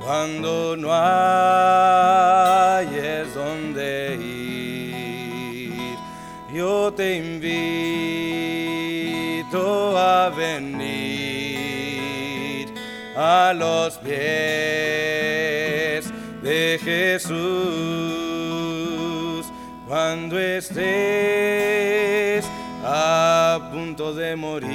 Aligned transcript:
cuando 0.00 0.76
no 0.76 0.88
hayes 0.92 1.74
donde 3.34 4.16
ir. 4.16 5.96
Yo 6.52 6.92
te 6.92 7.16
invito 7.16 7.58
a 9.98 10.30
venir 10.30 10.78
a 13.16 13.52
los 13.54 13.98
pies 13.98 14.18
de 16.42 16.78
Jesús 16.82 17.38
cuando 19.86 20.38
estés 20.38 20.88
a 22.84 23.68
punto 23.72 24.14
de 24.14 24.36
morir 24.36 24.68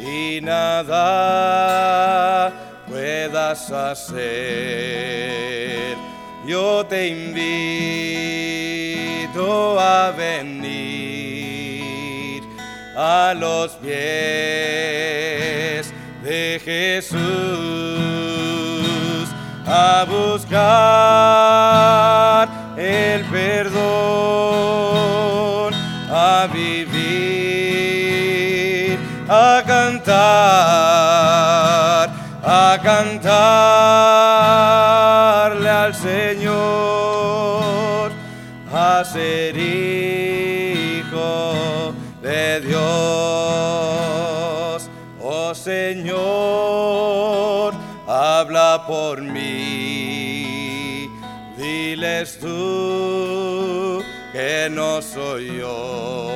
y 0.00 0.40
nada 0.40 1.86
puedas 3.46 3.70
hacer. 3.70 4.26
Yo 6.46 6.84
te 6.86 7.08
invito 7.08 7.36
a 9.80 10.12
venir 10.12 10.84
a 12.96 13.34
los 13.36 13.72
pies 13.72 13.92
de 16.22 16.60
Jesús 16.64 17.18
a 19.66 20.06
buscar 20.08 22.15
cantarle 32.86 33.26
al 35.68 35.92
Señor, 35.92 36.52
a 38.72 39.02
ser 39.04 39.56
hijo 39.56 41.12
de 42.22 42.60
Dios. 42.60 42.80
Oh 45.20 45.52
Señor, 45.52 46.14
habla 48.06 48.84
por 48.86 49.20
mí, 49.20 51.10
diles 51.58 52.38
tú 52.38 54.00
que 54.32 54.68
no 54.70 55.02
soy 55.02 55.56
yo 55.58 56.30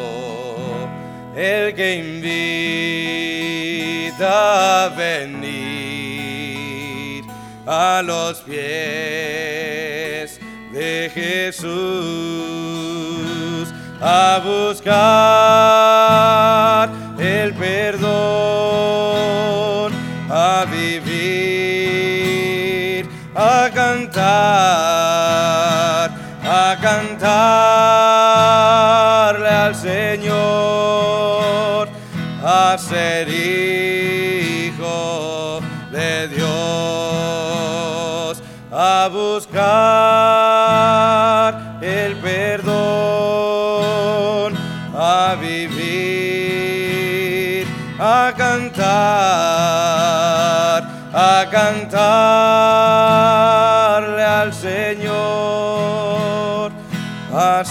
el 1.36 1.74
que 1.76 1.94
invita 4.18 4.86
a 4.86 4.88
venir 4.88 5.39
a 7.72 8.02
los 8.02 8.38
pies 8.40 8.58
de 10.72 11.08
Jesús 11.14 11.70
a 14.00 14.40
buscar 14.44 15.89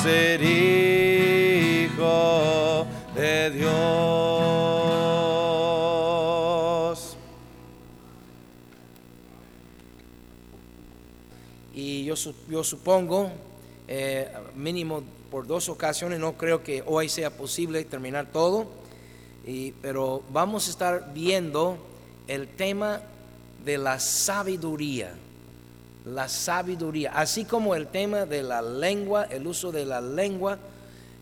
ser 0.09 0.41
hijo 0.41 2.07
de 3.15 3.51
Dios. 5.79 7.15
Y 11.75 12.05
yo, 12.05 12.15
su- 12.15 12.33
yo 12.49 12.63
supongo, 12.63 13.29
eh, 13.87 14.31
mínimo 14.55 15.03
por 15.29 15.45
dos 15.45 15.69
ocasiones, 15.69 16.19
no 16.19 16.33
creo 16.33 16.63
que 16.63 16.83
hoy 16.87 17.07
sea 17.07 17.29
posible 17.29 17.83
terminar 17.85 18.31
todo, 18.31 18.65
pero 19.81 20.23
vamos 20.31 20.67
a 20.67 20.71
estar 20.71 21.11
viendo 21.13 21.77
el 22.27 22.47
tema 22.47 23.01
de 23.63 23.77
la 23.77 23.99
sabiduría. 23.99 25.13
La 26.13 26.27
sabiduría, 26.27 27.11
así 27.13 27.45
como 27.45 27.75
el 27.75 27.87
tema 27.87 28.25
de 28.25 28.41
la 28.43 28.61
lengua, 28.61 29.25
el 29.25 29.45
uso 29.47 29.71
de 29.71 29.85
la 29.85 30.01
lengua, 30.01 30.57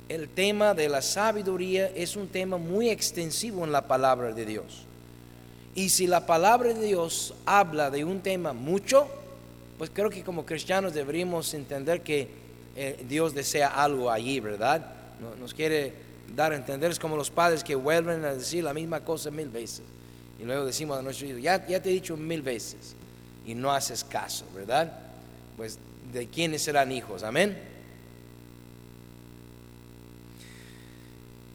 el 0.09 0.29
tema 0.29 0.73
de 0.73 0.87
la 0.87 1.01
sabiduría 1.01 1.87
es 1.87 2.15
un 2.15 2.27
tema 2.27 2.57
muy 2.57 2.89
extensivo 2.89 3.65
en 3.65 3.71
la 3.71 3.87
palabra 3.87 4.31
de 4.31 4.45
Dios. 4.45 4.83
Y 5.75 5.89
si 5.89 6.07
la 6.07 6.25
palabra 6.25 6.73
de 6.73 6.85
Dios 6.85 7.33
habla 7.45 7.91
de 7.91 8.03
un 8.05 8.21
tema 8.21 8.53
mucho, 8.53 9.07
pues 9.77 9.89
creo 9.93 10.09
que 10.09 10.23
como 10.23 10.45
cristianos 10.45 10.93
deberíamos 10.93 11.53
entender 11.53 12.01
que 12.01 12.29
eh, 12.75 13.03
Dios 13.07 13.33
desea 13.35 13.67
algo 13.67 14.09
allí, 14.09 14.39
¿verdad? 14.39 14.85
No- 15.19 15.35
Nos 15.35 15.53
quiere 15.53 15.93
dar 16.35 16.51
a 16.51 16.55
entender, 16.55 16.91
es 16.91 16.99
como 16.99 17.15
los 17.17 17.29
padres 17.29 17.63
que 17.63 17.75
vuelven 17.75 18.23
a 18.25 18.33
decir 18.33 18.63
la 18.63 18.73
misma 18.73 19.01
cosa 19.01 19.29
mil 19.31 19.49
veces. 19.49 19.81
Y 20.39 20.43
luego 20.45 20.65
decimos 20.65 20.97
a 20.97 21.01
nuestro 21.01 21.27
hijo, 21.27 21.37
ya, 21.39 21.65
ya 21.67 21.81
te 21.81 21.89
he 21.89 21.93
dicho 21.93 22.15
mil 22.15 22.41
veces 22.41 22.95
y 23.47 23.55
no 23.55 23.71
haces 23.71 24.03
caso, 24.03 24.45
¿verdad? 24.53 24.91
Pues 25.55 25.79
de 26.13 26.27
quiénes 26.27 26.61
serán 26.61 26.91
hijos, 26.91 27.23
amén. 27.23 27.57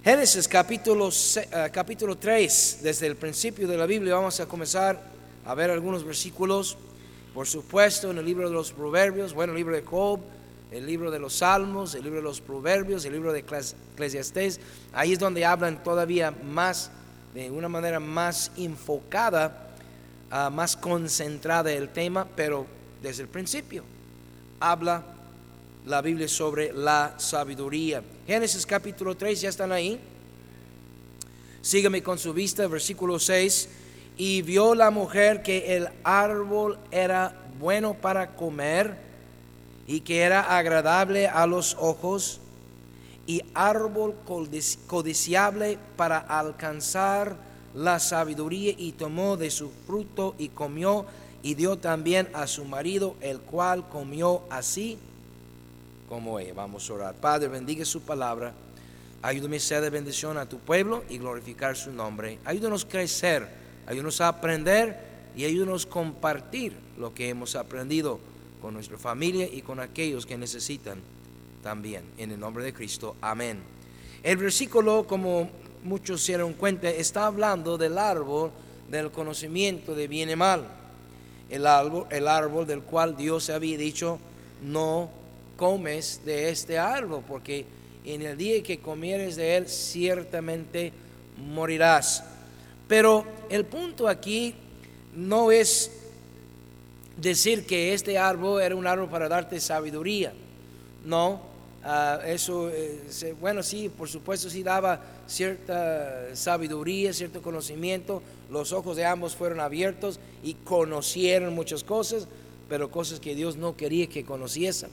Génesis 0.03 0.49
capítulo, 0.49 1.11
eh, 1.37 1.71
capítulo 1.73 2.17
3, 2.19 2.81
desde 2.83 3.07
el 3.07 3.15
principio 3.17 3.69
de 3.69 3.77
la 3.77 3.87
Biblia 3.87 4.15
vamos 4.15 4.41
a 4.41 4.47
comenzar 4.47 5.01
a 5.47 5.55
ver 5.55 5.71
algunos 5.71 6.03
versículos, 6.05 6.77
por 7.35 7.47
supuesto 7.47 8.11
en 8.11 8.19
el 8.19 8.25
libro 8.25 8.49
de 8.49 8.55
los 8.55 8.73
Proverbios, 8.73 9.33
bueno, 9.33 9.53
el 9.53 9.59
libro 9.59 9.77
de 9.77 9.83
Job, 9.83 10.21
el 10.73 10.87
libro 10.87 11.11
de 11.11 11.21
los 11.21 11.35
Salmos, 11.35 11.95
el 11.95 12.03
libro 12.03 12.17
de 12.19 12.25
los 12.25 12.41
Proverbios, 12.41 13.05
el 13.05 13.13
libro 13.13 13.33
de 13.33 13.47
Ecles- 13.47 13.75
Eclesiastés, 13.95 14.59
ahí 14.93 15.13
es 15.13 15.19
donde 15.21 15.45
hablan 15.45 15.83
todavía 15.85 16.33
más, 16.33 16.91
de 17.35 17.51
una 17.51 17.69
manera 17.69 18.01
más 18.01 18.51
enfocada, 18.57 19.72
ah, 20.33 20.51
más 20.51 20.77
concentrada 20.77 21.71
el 21.73 21.91
tema, 21.91 22.27
pero 22.35 22.67
desde 23.01 23.23
el 23.23 23.29
principio 23.29 23.85
habla 24.59 25.05
la 25.87 26.01
Biblia 26.03 26.27
sobre 26.29 26.73
la 26.73 27.15
sabiduría. 27.19 28.03
Génesis 28.27 28.65
capítulo 28.67 29.17
3, 29.17 29.41
ya 29.41 29.49
están 29.49 29.71
ahí. 29.73 30.01
Sígame 31.61 32.03
con 32.03 32.19
su 32.19 32.33
vista, 32.33 32.67
versículo 32.67 33.19
6. 33.19 33.69
Y 34.17 34.43
vio 34.43 34.75
la 34.75 34.91
mujer 34.91 35.43
que 35.43 35.77
el 35.77 35.89
árbol 36.05 36.79
era 36.91 37.35
bueno 37.59 37.95
para 37.95 38.35
comer 38.35 38.97
y 39.87 40.01
que 40.01 40.21
era 40.21 40.57
agradable 40.57 41.29
a 41.29 41.47
los 41.47 41.77
ojos 41.81 42.41
y 43.27 43.43
árbol 43.55 44.15
codici- 44.27 44.79
codiciable 44.87 45.79
para 45.97 46.19
alcanzar 46.19 47.37
la 47.75 47.99
sabiduría 47.99 48.75
y 48.77 48.93
tomó 48.93 49.37
de 49.37 49.51
su 49.51 49.71
fruto 49.87 50.35
y 50.39 50.49
comió 50.49 51.07
y 51.43 51.55
dio 51.55 51.77
también 51.77 52.29
a 52.35 52.47
su 52.47 52.65
marido, 52.65 53.17
el 53.21 53.41
cual 53.41 53.89
comió 53.89 54.43
así 54.51 54.99
como 56.09 56.39
ella. 56.39 56.55
Vamos 56.55 56.89
a 56.89 56.95
orar. 56.95 57.15
Padre, 57.15 57.49
bendiga 57.49 57.85
su 57.85 58.03
palabra. 58.03 58.53
Ayúdame 59.23 59.57
a 59.57 59.61
ser 59.61 59.83
de 59.83 59.91
bendición 59.91 60.37
a 60.39 60.49
tu 60.49 60.59
pueblo 60.59 61.05
y 61.09 61.19
glorificar 61.19 61.77
su 61.77 61.93
nombre. 61.93 62.39
Ayúdanos 62.45 62.85
a 62.85 62.89
crecer, 62.89 63.49
ayúdanos 63.87 64.21
a 64.21 64.29
aprender 64.29 64.99
y 65.37 65.45
ayúdanos 65.45 65.87
a 65.87 65.89
compartir 65.89 66.75
lo 66.99 67.15
que 67.15 67.29
hemos 67.29 67.57
aprendido 67.57 68.21
con 68.61 68.75
nuestra 68.75 68.99
familia 68.99 69.49
y 69.51 69.63
con 69.63 69.81
aquellos 69.81 70.27
que 70.27 70.39
necesitan 70.39 71.01
también. 71.63 72.05
En 72.19 72.31
el 72.31 72.39
nombre 72.39 72.65
de 72.65 72.73
Cristo. 72.73 73.17
Amén. 73.21 73.61
El 74.23 74.37
versículo, 74.37 75.07
como 75.07 75.51
muchos 75.83 76.23
se 76.23 76.33
dieron 76.33 76.53
cuenta, 76.55 76.89
está 76.91 77.27
hablando 77.27 77.77
del 77.79 77.99
árbol 77.99 78.51
del 78.89 79.11
conocimiento 79.11 79.95
de 79.95 80.07
bien 80.07 80.31
y 80.31 80.37
mal. 80.37 80.67
El 81.51 81.67
árbol, 81.67 82.07
el 82.11 82.29
árbol 82.29 82.67
del 82.67 82.83
cual 82.83 83.17
Dios 83.17 83.51
había 83.51 83.77
dicho, 83.77 84.19
no 84.63 85.11
comes 85.57 86.21
de 86.25 86.51
este 86.51 86.79
árbol, 86.79 87.23
porque 87.27 87.65
en 88.05 88.23
el 88.23 88.37
día 88.37 88.63
que 88.63 88.81
comieres 88.81 89.37
de 89.37 89.57
él, 89.57 89.69
ciertamente 89.69 90.93
morirás. 91.39 92.25
Pero 92.89 93.25
el 93.49 93.65
punto 93.65 94.09
aquí 94.09 94.55
no 95.15 95.51
es 95.51 95.91
decir 97.17 97.67
que 97.67 97.95
este 97.95 98.19
árbol 98.19 98.61
era 98.61 98.75
un 98.75 98.87
árbol 98.87 99.09
para 99.09 99.29
darte 99.29 99.61
sabiduría. 99.61 100.33
No, 101.05 101.52
ah, 101.85 102.21
eso, 102.27 102.71
eh, 102.71 103.35
bueno, 103.41 103.63
sí, 103.63 103.89
por 103.89 104.09
supuesto, 104.09 104.51
sí 104.51 104.63
daba 104.63 105.01
cierta 105.27 106.35
sabiduría, 106.35 107.13
cierto 107.13 107.43
conocimiento. 107.43 108.23
Los 108.51 108.73
ojos 108.73 108.97
de 108.97 109.05
ambos 109.05 109.35
fueron 109.35 109.61
abiertos 109.61 110.21
y 110.43 110.55
conocieron 110.55 111.55
muchas 111.55 111.85
cosas, 111.85 112.29
pero 112.69 112.91
cosas 112.91 113.21
que 113.21 113.35
Dios 113.35 113.57
no 113.57 113.77
quería 113.77 114.07
que 114.07 114.25
conociesen. 114.25 114.91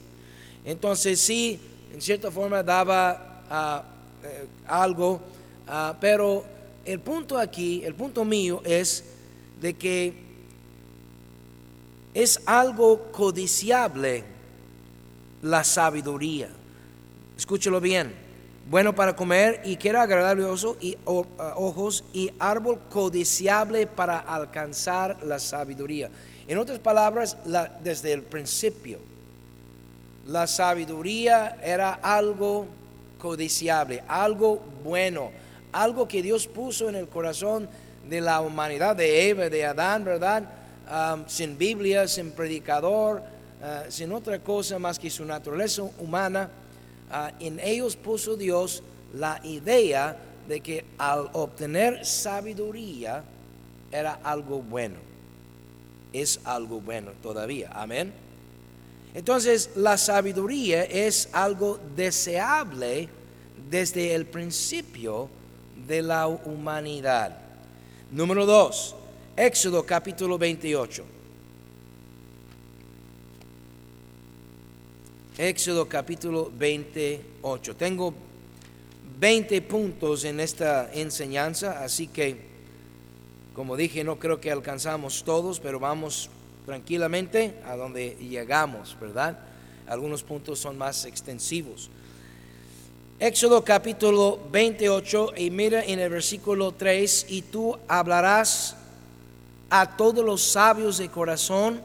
Entonces 0.64 1.20
sí, 1.20 1.58
en 1.92 2.00
cierta 2.00 2.30
forma 2.30 2.62
daba 2.62 3.42
ah, 3.50 3.84
eh, 4.22 4.46
algo, 4.66 5.20
ah, 5.66 5.96
pero 6.00 6.44
el 6.84 7.00
punto 7.00 7.38
aquí, 7.38 7.82
el 7.84 7.94
punto 7.94 8.24
mío 8.24 8.62
es 8.64 9.04
de 9.60 9.74
que 9.74 10.14
es 12.14 12.40
algo 12.46 13.10
codiciable 13.12 14.24
la 15.42 15.64
sabiduría. 15.64 16.50
Escúchelo 17.40 17.80
bien. 17.80 18.12
Bueno 18.68 18.94
para 18.94 19.16
comer 19.16 19.62
y 19.64 19.76
que 19.76 19.88
era 19.88 20.02
agradable 20.02 20.44
y, 20.82 20.98
a 21.06 21.54
ojos 21.56 22.04
y 22.12 22.30
árbol 22.38 22.78
codiciable 22.90 23.86
para 23.86 24.18
alcanzar 24.18 25.16
la 25.24 25.38
sabiduría. 25.38 26.10
En 26.46 26.58
otras 26.58 26.78
palabras, 26.80 27.38
la- 27.46 27.78
desde 27.82 28.12
el 28.12 28.24
principio, 28.24 28.98
la 30.26 30.46
sabiduría 30.46 31.56
era 31.64 31.94
algo 31.94 32.66
codiciable, 33.18 34.04
algo 34.06 34.62
bueno, 34.84 35.30
algo 35.72 36.06
que 36.06 36.20
Dios 36.20 36.46
puso 36.46 36.90
en 36.90 36.94
el 36.96 37.08
corazón 37.08 37.70
de 38.06 38.20
la 38.20 38.42
humanidad, 38.42 38.94
de 38.96 39.30
Eva, 39.30 39.48
de 39.48 39.64
Adán, 39.64 40.04
¿verdad? 40.04 40.44
Sin 41.26 41.56
Biblia, 41.56 42.06
sin 42.06 42.32
predicador, 42.32 43.22
ah, 43.62 43.84
sin 43.88 44.12
otra 44.12 44.38
cosa 44.40 44.78
más 44.78 44.98
que 44.98 45.08
su 45.08 45.24
naturaleza 45.24 45.84
humana, 45.98 46.50
ah, 47.10 47.32
en 47.40 47.60
ellos 47.60 47.96
puso 47.96 48.36
Dios 48.36 48.82
la 49.14 49.40
idea 49.44 50.16
de 50.48 50.60
que 50.60 50.84
al 50.98 51.30
obtener 51.32 52.04
sabiduría 52.04 53.24
era 53.90 54.20
algo 54.22 54.60
bueno. 54.62 54.96
Es 56.12 56.40
algo 56.44 56.80
bueno 56.80 57.12
todavía. 57.22 57.70
Amén. 57.72 58.12
Entonces, 59.14 59.70
la 59.76 59.96
sabiduría 59.96 60.84
es 60.84 61.28
algo 61.32 61.78
deseable 61.96 63.08
desde 63.70 64.14
el 64.14 64.26
principio 64.26 65.28
de 65.86 66.02
la 66.02 66.26
humanidad. 66.26 67.36
Número 68.10 68.46
2, 68.46 68.96
Éxodo 69.36 69.84
capítulo 69.84 70.38
28. 70.38 71.19
Éxodo 75.40 75.88
capítulo 75.88 76.52
28. 76.54 77.74
Tengo 77.74 78.12
20 79.18 79.62
puntos 79.62 80.24
en 80.24 80.38
esta 80.38 80.92
enseñanza, 80.92 81.82
así 81.82 82.08
que, 82.08 82.36
como 83.54 83.74
dije, 83.74 84.04
no 84.04 84.18
creo 84.18 84.38
que 84.38 84.50
alcanzamos 84.50 85.24
todos, 85.24 85.58
pero 85.58 85.80
vamos 85.80 86.28
tranquilamente 86.66 87.54
a 87.64 87.74
donde 87.74 88.18
llegamos, 88.20 88.94
¿verdad? 89.00 89.38
Algunos 89.86 90.22
puntos 90.22 90.58
son 90.58 90.76
más 90.76 91.06
extensivos. 91.06 91.88
Éxodo 93.18 93.64
capítulo 93.64 94.40
28 94.52 95.32
y 95.38 95.48
mira 95.48 95.82
en 95.82 96.00
el 96.00 96.10
versículo 96.10 96.72
3, 96.72 97.26
y 97.30 97.40
tú 97.40 97.78
hablarás 97.88 98.76
a 99.70 99.96
todos 99.96 100.22
los 100.22 100.42
sabios 100.42 100.98
de 100.98 101.08
corazón, 101.08 101.80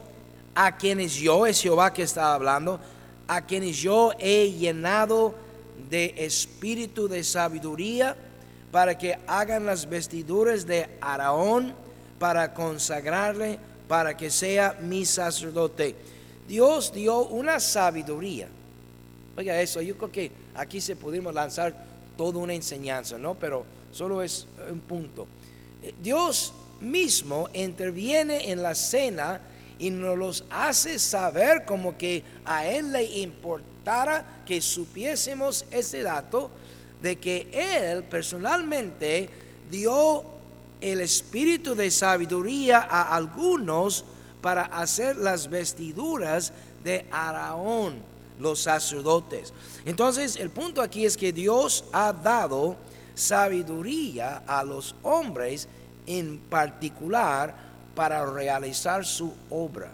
a 0.54 0.76
quienes 0.76 1.14
yo, 1.14 1.46
es 1.46 1.62
Jehová 1.62 1.94
que 1.94 2.02
está 2.02 2.34
hablando, 2.34 2.78
a 3.28 3.44
quienes 3.44 3.76
yo 3.76 4.12
he 4.18 4.52
llenado 4.52 5.34
de 5.90 6.14
espíritu 6.18 7.08
de 7.08 7.22
sabiduría, 7.24 8.16
para 8.72 8.98
que 8.98 9.18
hagan 9.26 9.64
las 9.64 9.88
vestiduras 9.88 10.66
de 10.66 10.88
Araón, 11.00 11.74
para 12.18 12.52
consagrarle, 12.52 13.58
para 13.88 14.16
que 14.16 14.30
sea 14.30 14.76
mi 14.80 15.04
sacerdote. 15.04 15.94
Dios 16.48 16.92
dio 16.92 17.26
una 17.26 17.60
sabiduría. 17.60 18.48
Oiga 19.36 19.60
eso, 19.60 19.80
yo 19.80 19.96
creo 19.96 20.12
que 20.12 20.32
aquí 20.54 20.80
se 20.80 20.96
pudimos 20.96 21.34
lanzar 21.34 21.74
toda 22.16 22.38
una 22.38 22.54
enseñanza, 22.54 23.18
¿no? 23.18 23.34
Pero 23.34 23.64
solo 23.92 24.22
es 24.22 24.46
un 24.70 24.80
punto. 24.80 25.26
Eh, 25.82 25.94
Dios 26.02 26.52
mismo 26.80 27.48
interviene 27.52 28.50
en 28.50 28.62
la 28.62 28.74
cena 28.74 29.40
y 29.78 29.90
nos 29.90 30.16
los 30.16 30.44
hace 30.50 30.98
saber 30.98 31.64
como 31.64 31.96
que 31.96 32.22
a 32.44 32.66
Él 32.66 32.92
le 32.92 33.04
importara 33.04 34.42
que 34.46 34.60
supiésemos 34.60 35.64
ese 35.70 36.02
dato 36.02 36.50
de 37.02 37.16
que 37.16 37.48
Él 37.52 38.04
personalmente 38.04 39.28
dio 39.70 40.24
el 40.80 41.00
espíritu 41.00 41.74
de 41.74 41.90
sabiduría 41.90 42.78
a 42.78 43.14
algunos 43.14 44.04
para 44.40 44.62
hacer 44.62 45.16
las 45.16 45.48
vestiduras 45.48 46.52
de 46.84 47.06
Araón, 47.10 47.96
los 48.38 48.60
sacerdotes. 48.60 49.52
Entonces, 49.84 50.36
el 50.36 50.50
punto 50.50 50.82
aquí 50.82 51.04
es 51.04 51.16
que 51.16 51.32
Dios 51.32 51.84
ha 51.92 52.12
dado 52.12 52.76
sabiduría 53.14 54.42
a 54.46 54.62
los 54.62 54.94
hombres 55.02 55.68
en 56.06 56.38
particular 56.38 57.65
para 57.96 58.24
realizar 58.26 59.04
su 59.04 59.34
obra. 59.50 59.90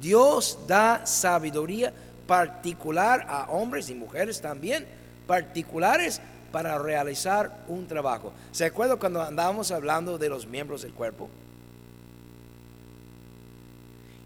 Dios 0.00 0.58
da 0.66 1.04
sabiduría 1.04 1.92
particular 2.26 3.26
a 3.28 3.50
hombres 3.50 3.90
y 3.90 3.94
mujeres 3.94 4.40
también, 4.40 4.86
particulares 5.26 6.22
para 6.50 6.78
realizar 6.78 7.64
un 7.68 7.86
trabajo. 7.86 8.32
¿Se 8.52 8.64
acuerda 8.64 8.96
cuando 8.96 9.20
andábamos 9.20 9.70
hablando 9.70 10.16
de 10.16 10.28
los 10.28 10.46
miembros 10.46 10.82
del 10.82 10.94
cuerpo? 10.94 11.28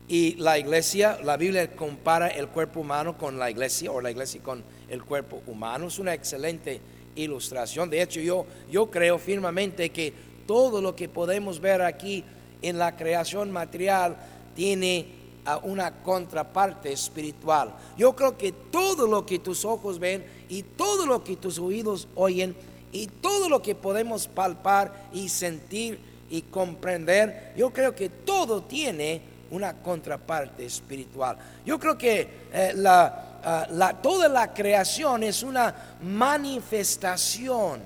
Y 0.09 0.35
la 0.35 0.59
iglesia, 0.59 1.19
la 1.25 1.37
Biblia 1.37 1.75
compara 1.75 2.29
el 2.29 2.49
cuerpo 2.49 2.81
humano 2.81 3.19
con 3.19 3.39
la 3.39 3.51
iglesia 3.51 3.91
o 3.91 4.01
la 4.01 4.11
iglesia 4.11 4.41
con 4.43 4.63
el 4.89 5.03
cuerpo 5.03 5.43
humano. 5.47 5.89
Es 5.89 5.99
una 5.99 6.15
excelente 6.15 6.81
ilustración. 7.17 7.91
De 7.91 8.03
hecho, 8.03 8.21
yo, 8.21 8.47
yo 8.71 8.91
creo 8.91 9.19
firmemente 9.19 9.91
que 9.91 10.13
todo 10.47 10.81
lo 10.81 10.95
que 10.95 11.09
podemos 11.09 11.61
ver 11.61 11.83
aquí 11.83 12.25
en 12.63 12.79
la 12.79 12.97
creación 12.97 13.51
material 13.51 14.17
tiene 14.55 15.07
ah, 15.45 15.59
una 15.63 15.91
contraparte 16.03 16.93
espiritual. 16.93 17.75
Yo 17.97 18.15
creo 18.17 18.37
que 18.37 18.53
todo 18.53 19.07
lo 19.07 19.25
que 19.27 19.39
tus 19.39 19.65
ojos 19.65 19.99
ven 19.99 20.25
y 20.49 20.63
todo 20.63 21.07
lo 21.07 21.23
que 21.23 21.37
tus 21.37 21.59
oídos 21.59 22.09
oyen 22.15 22.57
y 22.93 23.07
todo 23.09 23.49
lo 23.49 23.61
que 23.63 23.75
podemos 23.75 24.27
palpar 24.29 25.09
y 25.13 25.29
sentir 25.29 25.99
y 26.31 26.43
comprender, 26.43 27.53
yo 27.57 27.71
creo 27.71 27.95
que 27.95 28.09
todo 28.09 28.63
tiene 28.63 29.21
una 29.51 29.75
contraparte 29.75 30.65
espiritual. 30.65 31.37
Yo 31.65 31.79
creo 31.79 31.97
que 31.97 32.29
eh, 32.53 32.73
la, 32.75 33.39
ah, 33.45 33.67
la- 33.71 33.93
toda 34.03 34.29
la 34.29 34.53
creación 34.53 35.23
es 35.23 35.43
una 35.45 35.73
manifestación 36.03 37.81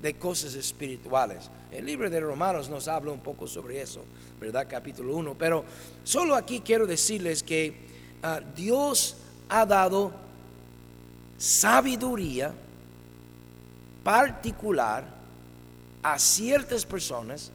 de 0.00 0.14
cosas 0.14 0.54
espirituales. 0.54 1.50
El 1.74 1.86
libro 1.86 2.08
de 2.08 2.20
Romanos 2.20 2.70
nos 2.70 2.86
habla 2.86 3.10
un 3.10 3.18
poco 3.18 3.48
sobre 3.48 3.82
eso, 3.82 4.04
¿verdad? 4.40 4.68
Capítulo 4.70 5.16
1. 5.16 5.34
Pero 5.36 5.64
solo 6.04 6.36
aquí 6.36 6.60
quiero 6.60 6.86
decirles 6.86 7.42
que 7.42 7.74
ah, 8.22 8.40
Dios 8.54 9.16
ha 9.48 9.66
dado 9.66 10.12
sabiduría 11.36 12.54
particular 14.04 15.04
a 16.04 16.16
ciertas 16.20 16.86
personas 16.86 17.50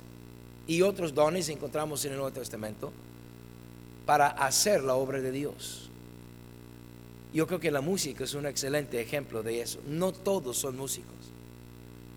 y 0.68 0.82
otros 0.82 1.14
dones 1.14 1.48
encontramos 1.48 2.04
en 2.04 2.12
el 2.12 2.18
Nuevo 2.18 2.34
Testamento 2.34 2.92
para 4.06 4.28
hacer 4.28 4.84
la 4.84 4.96
obra 4.96 5.22
de 5.22 5.32
Dios. 5.32 5.90
Yo 7.34 7.48
creo 7.48 7.62
que 7.62 7.72
la 7.72 7.80
música 7.80 8.26
es 8.26 8.34
un 8.34 8.48
excelente 8.48 9.00
ejemplo 9.00 9.44
de 9.44 9.62
eso. 9.62 9.80
No 9.88 10.12
todos 10.12 10.58
son 10.58 10.76
músicos. 10.76 11.19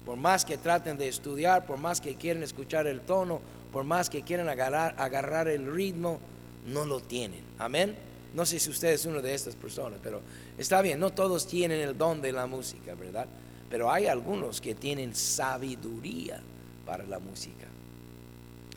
Por 0.04 0.16
más 0.16 0.44
que 0.44 0.58
traten 0.58 0.98
de 0.98 1.08
estudiar, 1.08 1.64
por 1.66 1.78
más 1.78 2.00
que 2.00 2.16
quieran 2.16 2.42
escuchar 2.42 2.86
el 2.86 3.00
tono, 3.00 3.40
por 3.72 3.84
más 3.84 4.10
que 4.10 4.18
agarrar, 4.18 4.94
agarrar 4.98 5.48
el 5.48 5.72
ritmo, 5.72 6.18
no 6.66 6.84
lo 6.84 7.00
tienen. 7.00 7.44
Amén. 7.58 7.96
No 8.34 8.46
sé 8.46 8.58
si 8.58 8.70
usted 8.70 8.88
es 8.88 9.04
una 9.06 9.20
de 9.20 9.34
estas 9.34 9.54
personas, 9.54 10.00
pero 10.02 10.20
está 10.56 10.80
bien, 10.80 10.98
no 10.98 11.12
todos 11.12 11.46
tienen 11.46 11.80
el 11.80 11.96
don 11.96 12.22
de 12.22 12.32
la 12.32 12.46
música, 12.46 12.94
¿verdad? 12.94 13.26
Pero 13.68 13.90
hay 13.90 14.06
algunos 14.06 14.60
que 14.60 14.74
tienen 14.74 15.14
sabiduría 15.14 16.40
para 16.86 17.04
la 17.04 17.18
música. 17.18 17.66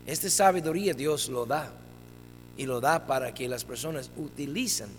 Esta 0.06 0.30
sabiduría 0.30 0.94
Dios 0.94 1.30
lo 1.30 1.46
da 1.46 1.72
y 2.58 2.66
lo 2.66 2.80
da 2.80 3.08
para 3.08 3.34
que 3.34 3.48
las 3.48 3.66
personas 3.66 4.12
utilicen 4.18 4.90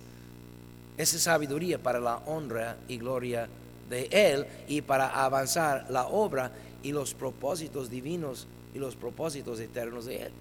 esa 0.97 1.19
sabiduría 1.19 1.79
para 1.79 2.01
la 2.01 2.17
honra 2.27 2.79
y 2.89 2.97
gloria 2.97 3.43
de 3.43 3.66
Él 3.91 4.47
y 4.69 4.83
para 4.83 5.25
avanzar 5.25 5.87
la 5.91 6.07
obra 6.07 6.53
y 6.83 6.93
los 6.93 7.15
propósitos 7.15 7.91
divinos 7.91 8.47
y 8.75 8.79
los 8.79 8.97
propósitos 8.97 9.61
eternos 9.61 10.07
de 10.07 10.23
Él. 10.23 10.33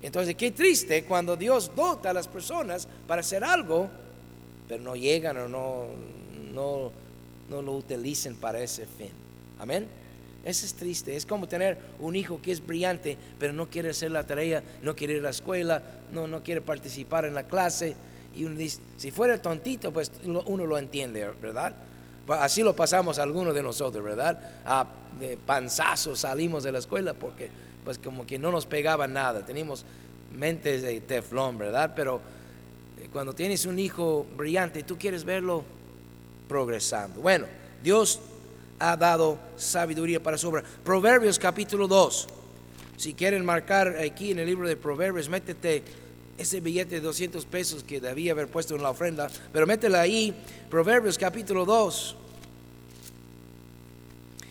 Entonces, 0.00 0.34
qué 0.36 0.50
triste 0.52 1.04
cuando 1.04 1.36
Dios 1.36 1.72
dota 1.74 2.10
a 2.10 2.12
las 2.12 2.28
personas 2.28 2.86
para 3.06 3.20
hacer 3.20 3.42
algo, 3.42 3.88
pero 4.68 4.82
no 4.82 4.94
llegan 4.94 5.36
o 5.38 5.48
no, 5.48 5.86
no, 6.54 6.92
no 7.50 7.62
lo 7.62 7.72
utilicen 7.72 8.36
para 8.36 8.60
ese 8.60 8.86
fin. 8.86 9.10
Amén. 9.58 9.88
Eso 10.44 10.64
es 10.64 10.74
triste. 10.74 11.16
Es 11.16 11.26
como 11.26 11.48
tener 11.48 11.78
un 11.98 12.14
hijo 12.14 12.40
que 12.40 12.52
es 12.52 12.64
brillante, 12.64 13.18
pero 13.38 13.52
no 13.52 13.68
quiere 13.68 13.90
hacer 13.90 14.12
la 14.12 14.24
tarea, 14.24 14.62
no 14.82 14.94
quiere 14.94 15.14
ir 15.14 15.20
a 15.20 15.24
la 15.24 15.30
escuela, 15.30 15.82
no, 16.12 16.28
no 16.28 16.42
quiere 16.42 16.60
participar 16.60 17.24
en 17.24 17.34
la 17.34 17.42
clase. 17.42 17.96
Y 18.36 18.44
uno 18.44 18.54
dice, 18.54 18.80
si 18.96 19.10
fuera 19.10 19.42
tontito, 19.42 19.92
pues 19.92 20.12
uno 20.24 20.66
lo 20.66 20.78
entiende, 20.78 21.28
¿verdad? 21.42 21.74
Así 22.28 22.62
lo 22.62 22.74
pasamos 22.76 23.18
algunos 23.18 23.54
de 23.54 23.62
nosotros, 23.62 24.04
¿verdad? 24.04 24.38
A 24.64 24.86
de 25.18 25.36
panzazos 25.36 26.20
salimos 26.20 26.62
de 26.62 26.72
la 26.72 26.78
escuela 26.78 27.14
porque 27.14 27.50
pues 27.84 27.98
como 27.98 28.26
que 28.26 28.38
no 28.38 28.52
nos 28.52 28.66
pegaba 28.66 29.06
nada, 29.06 29.44
teníamos 29.44 29.84
mentes 30.34 30.82
de 30.82 31.00
teflón, 31.00 31.58
¿verdad? 31.58 31.92
Pero 31.96 32.20
eh, 32.98 33.08
cuando 33.12 33.34
tienes 33.34 33.64
un 33.66 33.78
hijo 33.78 34.26
brillante, 34.36 34.82
tú 34.82 34.98
quieres 34.98 35.24
verlo 35.24 35.64
progresando. 36.48 37.20
Bueno, 37.20 37.46
Dios 37.82 38.20
ha 38.78 38.96
dado 38.96 39.38
sabiduría 39.56 40.22
para 40.22 40.38
su 40.38 40.48
obra. 40.48 40.62
Proverbios 40.84 41.38
capítulo 41.38 41.88
2. 41.88 42.28
Si 42.96 43.14
quieren 43.14 43.44
marcar 43.44 43.96
aquí 43.98 44.32
en 44.32 44.40
el 44.40 44.46
libro 44.46 44.68
de 44.68 44.76
Proverbios, 44.76 45.28
métete 45.28 45.82
ese 46.38 46.60
billete 46.60 46.96
de 46.96 47.00
200 47.00 47.44
pesos 47.44 47.82
que 47.82 48.00
debía 48.00 48.32
haber 48.32 48.48
puesto 48.48 48.76
en 48.76 48.82
la 48.82 48.90
ofrenda, 48.90 49.28
pero 49.52 49.66
métela 49.66 50.00
ahí, 50.00 50.32
Proverbios 50.70 51.18
capítulo 51.18 51.64
2. 51.64 52.16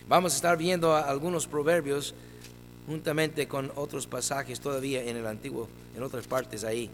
Vamos 0.10 0.34
a 0.34 0.36
estar 0.36 0.58
viendo 0.58 0.96
algunos 0.96 1.48
proverbios 1.48 2.14
juntamente 2.86 3.48
con 3.48 3.72
otros 3.76 4.06
pasajes 4.06 4.60
todavía 4.60 5.04
en 5.04 5.18
el 5.18 5.26
antiguo, 5.26 5.68
en 5.96 6.04
otras 6.04 6.28
partes 6.28 6.64
ahí. 6.64 6.90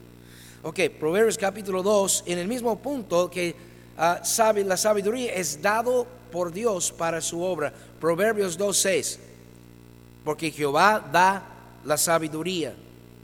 Ok, 0.61 0.79
Proverbios 0.99 1.37
capítulo 1.37 1.83
2, 1.83 2.23
en 2.27 2.37
el 2.37 2.47
mismo 2.47 2.79
punto 2.79 3.29
que 3.29 3.55
ah, 3.97 4.21
la 4.65 4.77
sabiduría 4.77 5.33
es 5.33 5.61
dado 5.61 6.07
por 6.31 6.51
Dios 6.51 6.91
para 6.91 7.19
su 7.19 7.41
obra. 7.41 7.73
Proverbios 7.99 8.59
2.6, 8.59 9.17
porque 10.23 10.51
Jehová 10.51 11.07
da 11.11 11.43
la 11.83 11.97
sabiduría 11.97 12.75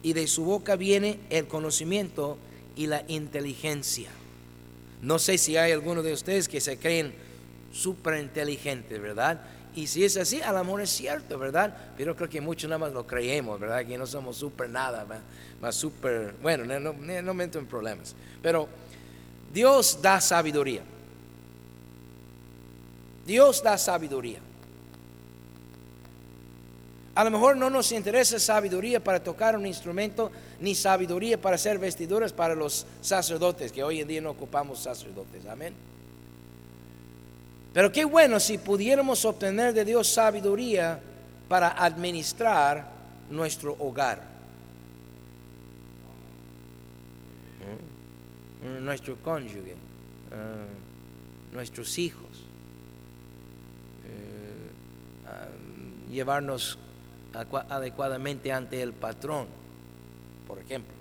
y 0.03 0.13
de 0.13 0.27
su 0.27 0.44
boca 0.46 0.75
viene 0.75 1.20
el 1.29 1.48
conocimiento 1.48 2.38
y 2.75 2.88
la 2.88 3.03
inteligencia. 3.08 4.10
No 5.01 5.20
sé 5.20 5.38
si 5.38 5.58
hay 5.58 5.72
alguno 5.72 6.03
de 6.03 6.13
ustedes 6.13 6.48
que 6.48 6.62
se 6.62 6.77
creen 6.77 7.13
súper 7.72 8.20
inteligentes, 8.20 9.01
¿verdad? 9.01 9.41
Y 9.75 9.88
si 9.88 10.03
es 10.03 10.18
así, 10.18 10.41
al 10.41 10.58
amor 10.58 10.82
es 10.82 10.89
cierto, 10.89 11.38
¿verdad? 11.38 11.75
Pero 11.98 12.15
creo 12.15 12.29
que 12.29 12.41
muchos 12.41 12.70
nada 12.70 12.79
más 12.79 12.91
lo 12.91 13.06
creemos, 13.06 13.60
¿verdad? 13.60 13.86
Que 13.86 13.98
no 13.98 14.08
somos 14.08 14.38
súper 14.38 14.70
nada, 14.70 15.06
más 15.62 15.75
súper, 15.75 16.36
bueno, 16.41 16.65
no, 16.65 16.79
no, 16.79 17.22
no 17.22 17.34
me 17.34 17.44
entro 17.44 17.62
en 17.62 17.68
problemas. 17.68 18.15
Pero 18.41 18.68
Dios 19.53 20.00
da 20.01 20.20
sabiduría. 20.20 20.82
Dios 23.25 23.62
da 23.62 23.77
sabiduría. 23.77 24.39
A 27.20 27.24
lo 27.26 27.32
mejor 27.32 27.58
no 27.58 27.70
nos 27.70 27.92
interesa 27.92 28.40
sabiduría 28.40 29.04
para 29.04 29.22
tocar 29.22 29.58
un 29.58 29.66
instrumento, 29.66 30.32
ni 30.62 30.74
sabiduría 30.74 31.38
para 31.38 31.56
hacer 31.56 31.78
vestiduras 31.78 32.32
para 32.32 32.56
los 32.56 32.86
sacerdotes, 33.02 33.74
que 33.74 33.84
hoy 33.84 34.00
en 34.00 34.08
día 34.08 34.22
no 34.22 34.30
ocupamos 34.30 34.80
sacerdotes. 34.80 35.46
Amén. 35.46 35.74
Pero 37.74 37.92
qué 37.92 38.06
bueno 38.06 38.40
si 38.40 38.58
pudiéramos 38.58 39.26
obtener 39.26 39.74
de 39.74 39.84
Dios 39.84 40.08
sabiduría 40.08 41.02
para 41.50 41.72
administrar 41.72 42.90
nuestro 43.30 43.76
hogar. 43.80 44.24
¿Mm? 48.64 48.86
Nuestro 48.86 49.18
cónyuge, 49.18 49.74
uh, 49.74 51.54
nuestros 51.54 51.98
hijos, 51.98 52.46
uh, 55.26 56.10
llevarnos 56.14 56.80
adecuadamente 57.33 58.51
ante 58.51 58.81
el 58.81 58.93
patrón, 58.93 59.48
por 60.48 60.59
ejemplo. 60.59 60.93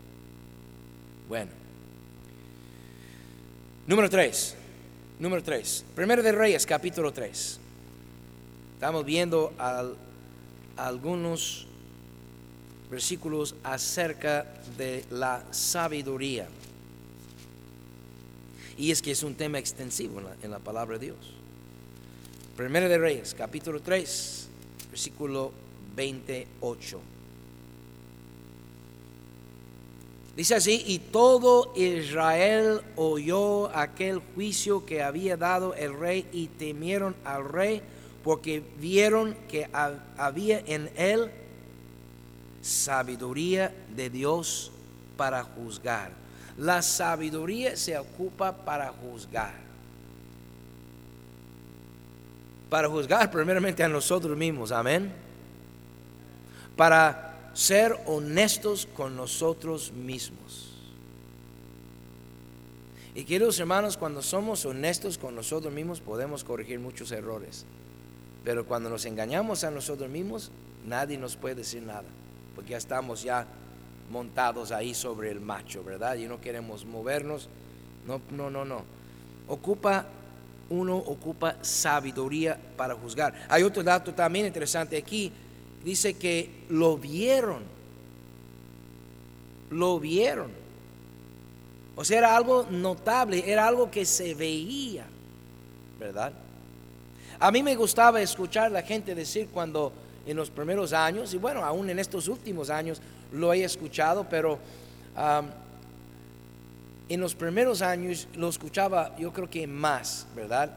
Bueno. 1.29 1.51
Número 3.87 4.11
3. 4.11 4.57
Número 5.19 5.43
3. 5.43 5.85
Primero 5.95 6.23
de 6.23 6.33
Reyes, 6.33 6.67
capítulo 6.67 7.13
3. 7.13 7.61
Estamos 8.75 9.05
viendo 9.05 9.53
algunos 10.77 11.67
versículos 12.91 13.55
acerca 13.63 14.47
de 14.77 15.05
la 15.11 15.45
sabiduría. 15.51 16.49
Y 18.77 18.93
es 18.93 19.03
que 19.03 19.11
es 19.11 19.23
un 19.23 19.35
tema 19.35 19.59
extensivo 19.59 20.21
en 20.21 20.27
la, 20.27 20.37
en 20.43 20.51
la 20.51 20.59
palabra 20.61 20.99
de 20.99 21.07
Dios. 21.07 21.19
Primero 22.57 22.89
de 22.89 22.99
Reyes, 22.99 23.35
capítulo 23.35 23.81
3, 23.81 24.49
versículo 24.91 25.53
28. 25.99 27.01
Dice 30.37 30.55
así, 30.55 30.85
y 30.87 31.01
todo 31.01 31.73
Israel 31.75 32.81
oyó 32.95 33.77
aquel 33.77 34.21
juicio 34.37 34.87
que 34.87 35.03
había 35.03 35.37
dado 35.37 35.75
el 35.75 35.99
rey 35.99 36.29
y 36.33 36.47
temieron 36.47 37.17
al 37.25 37.49
rey 37.49 37.83
porque 38.23 38.63
vieron 38.79 39.35
que 39.49 39.69
había 40.17 40.61
en 40.61 40.89
él 40.95 41.33
sabiduría 42.63 43.75
de 43.97 44.09
Dios 44.09 44.71
para 45.17 45.43
juzgar. 45.43 46.13
La 46.57 46.81
sabiduría 46.83 47.77
se 47.77 47.99
ocupa 47.99 48.53
para 48.53 48.93
juzgar. 48.93 49.55
Para 52.71 52.89
juzgar 52.89 53.29
primeramente 53.33 53.83
a 53.83 53.89
nosotros 53.89 54.37
mismos, 54.37 54.71
amén 54.71 55.28
para 56.79 57.51
ser 57.55 57.99
honestos 58.07 58.87
con 58.95 59.17
nosotros 59.17 59.91
mismos. 59.93 60.77
Y 63.17 63.25
queridos 63.25 63.59
hermanos, 63.59 63.97
cuando 63.97 64.23
somos 64.23 64.65
honestos 64.65 65.19
con 65.19 65.35
nosotros 65.35 65.75
mismos 65.75 66.01
podemos 66.01 66.45
corregir 66.45 66.79
muchos 66.79 67.11
errores. 67.11 67.67
Pero 68.45 68.65
cuando 68.65 68.89
nos 68.89 69.05
engañamos 69.07 69.65
a 69.65 69.73
nosotros 69.73 70.09
mismos, 70.09 70.53
nadie 70.87 71.19
nos 71.19 71.35
puede 71.35 71.57
decir 71.57 71.83
nada. 71.83 72.05
Porque 72.55 72.71
ya 72.71 72.77
estamos 72.77 73.25
ya 73.25 73.45
montados 74.09 74.71
ahí 74.71 74.95
sobre 74.95 75.33
el 75.33 75.41
macho, 75.41 75.83
¿verdad? 75.83 76.15
Y 76.15 76.29
no 76.29 76.41
queremos 76.41 76.85
movernos. 76.85 77.49
No, 78.07 78.21
no, 78.31 78.51
no, 78.51 78.65
no. 78.65 78.85
Ocupa, 79.49 80.07
uno 80.71 80.97
ocupa 80.97 81.57
sabiduría 81.61 82.57
para 82.77 82.95
juzgar. 82.95 83.35
Hay 83.49 83.65
otro 83.65 83.83
dato 83.83 84.15
también 84.15 84.47
interesante 84.47 84.97
aquí 84.97 85.33
dice 85.85 86.15
que 86.15 86.51
lo 86.69 86.97
vieron. 86.97 87.63
Lo 89.71 90.01
vieron. 90.01 90.51
O 91.97 92.05
sea, 92.05 92.19
era 92.19 92.37
algo 92.37 92.67
notable, 92.71 93.51
era 93.51 93.67
algo 93.67 93.91
que 93.91 94.05
se 94.05 94.35
veía, 94.35 95.05
¿verdad? 95.99 96.33
A 97.41 97.51
mí 97.51 97.63
me 97.63 97.75
gustaba 97.75 98.21
escuchar 98.21 98.67
a 98.67 98.71
la 98.71 98.83
gente 98.83 99.15
decir 99.15 99.49
cuando 99.53 99.93
en 100.25 100.37
los 100.37 100.51
primeros 100.51 100.93
años, 100.93 101.35
y 101.35 101.39
bueno, 101.39 101.65
aún 101.65 101.91
en 101.91 101.99
estos 101.99 102.29
últimos 102.29 102.71
años 102.71 103.01
lo 103.33 103.53
he 103.53 103.65
escuchado, 103.65 104.29
pero 104.29 104.59
en 107.09 107.21
los 107.21 107.35
primeros 107.35 107.83
años 107.83 108.29
lo 108.35 108.49
escuchaba 108.49 109.17
yo 109.17 109.33
creo 109.33 109.51
que 109.51 109.67
más, 109.67 110.27
¿verdad? 110.37 110.71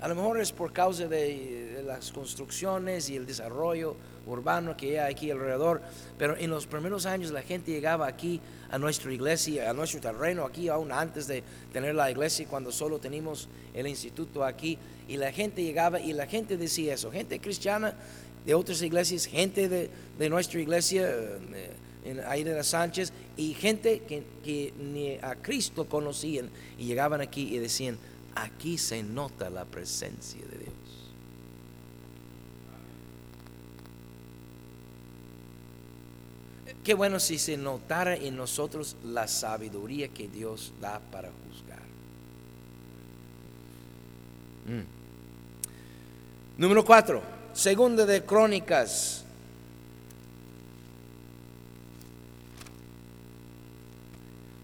A 0.00 0.06
lo 0.06 0.14
mejor 0.14 0.40
es 0.40 0.52
por 0.52 0.72
causa 0.72 1.08
de 1.08 1.82
las 1.84 2.12
construcciones 2.12 3.10
y 3.10 3.16
el 3.16 3.26
desarrollo 3.26 3.96
urbano 4.28 4.76
que 4.76 5.00
hay 5.00 5.12
aquí 5.12 5.30
alrededor, 5.30 5.80
pero 6.18 6.36
en 6.36 6.50
los 6.50 6.66
primeros 6.66 7.06
años 7.06 7.30
la 7.30 7.42
gente 7.42 7.72
llegaba 7.72 8.06
aquí 8.06 8.40
a 8.70 8.78
nuestra 8.78 9.12
iglesia, 9.12 9.70
a 9.70 9.72
nuestro 9.72 10.00
terreno 10.00 10.44
aquí, 10.44 10.68
aún 10.68 10.92
antes 10.92 11.26
de 11.26 11.42
tener 11.72 11.94
la 11.94 12.10
iglesia, 12.10 12.46
cuando 12.48 12.70
solo 12.70 12.98
teníamos 12.98 13.48
el 13.74 13.86
instituto 13.86 14.44
aquí, 14.44 14.78
y 15.08 15.16
la 15.16 15.32
gente 15.32 15.62
llegaba 15.62 15.98
y 16.00 16.12
la 16.12 16.26
gente 16.26 16.56
decía 16.56 16.94
eso, 16.94 17.10
gente 17.10 17.40
cristiana 17.40 17.94
de 18.44 18.54
otras 18.54 18.82
iglesias, 18.82 19.26
gente 19.26 19.68
de, 19.68 20.28
nuestra 20.28 20.60
iglesia, 20.60 21.08
eh, 21.08 22.22
ahí 22.26 22.44
de 22.44 22.54
las 22.54 22.68
Sánchez, 22.68 23.12
y 23.36 23.54
gente 23.54 24.02
que 24.06 24.72
ni 24.78 25.14
a 25.22 25.34
Cristo 25.36 25.88
conocían, 25.88 26.50
y 26.78 26.84
llegaban 26.84 27.20
aquí 27.20 27.54
y 27.54 27.58
decían, 27.58 27.98
aquí 28.34 28.78
se 28.78 29.02
nota 29.02 29.50
la 29.50 29.64
presencia 29.64 30.40
de 30.46 30.58
Dios. 30.58 30.77
Qué 36.84 36.94
bueno 36.94 37.18
si 37.18 37.38
se 37.38 37.56
notara 37.56 38.14
en 38.14 38.36
nosotros 38.36 38.96
la 39.04 39.26
sabiduría 39.26 40.08
que 40.08 40.28
Dios 40.28 40.72
da 40.80 41.00
para 41.00 41.30
juzgar. 41.30 41.82
Mm. 44.66 44.98
Número 46.60 46.84
cuatro, 46.84 47.22
segunda 47.52 48.04
de 48.04 48.24
Crónicas. 48.24 49.24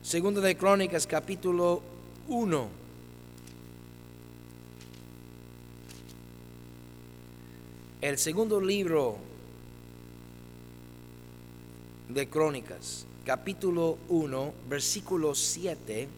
Segundo 0.03 0.41
de 0.43 0.57
Crónicas, 0.57 1.07
capítulo 1.07 1.83
1. 2.29 2.69
El 8.03 8.19
segundo 8.19 8.61
libro 8.61 9.34
de 12.15 12.29
Crónicas, 12.29 13.07
capítulo 13.25 13.99
1, 14.09 14.55
versículo 14.69 15.35
7. 15.35 16.09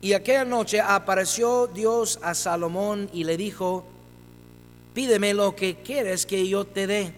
Y 0.00 0.12
aquella 0.12 0.44
noche 0.44 0.80
apareció 0.80 1.68
Dios 1.68 2.18
a 2.20 2.34
Salomón 2.34 3.08
y 3.12 3.22
le 3.22 3.36
dijo, 3.36 3.84
pídeme 4.92 5.34
lo 5.34 5.54
que 5.54 5.76
quieres 5.76 6.26
que 6.26 6.48
yo 6.48 6.66
te 6.66 6.88
dé. 6.88 7.14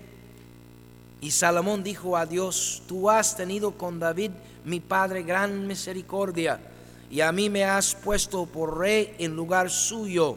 Y 1.23 1.31
Salomón 1.31 1.83
dijo 1.83 2.19
a 2.19 2.27
Dios, 2.27 2.83
tú 2.87 3.09
has 3.09 3.35
tenido 3.35 3.71
con 3.73 3.99
David, 3.99 4.33
mi 4.67 4.81
padre, 4.81 5.23
gran 5.23 5.67
misericordia, 5.67 6.61
y 7.11 7.23
a 7.23 7.33
mí 7.33 7.49
me 7.49 7.65
has 7.65 7.95
puesto 7.95 8.45
por 8.45 8.77
rey 8.77 9.15
en 9.19 9.35
lugar 9.35 9.71
suyo. 9.71 10.37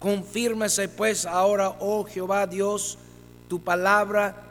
Confírmese 0.00 0.88
pues 0.88 1.24
ahora, 1.24 1.76
oh 1.78 2.04
Jehová 2.04 2.48
Dios, 2.48 2.98
tu 3.48 3.62
palabra 3.62 4.42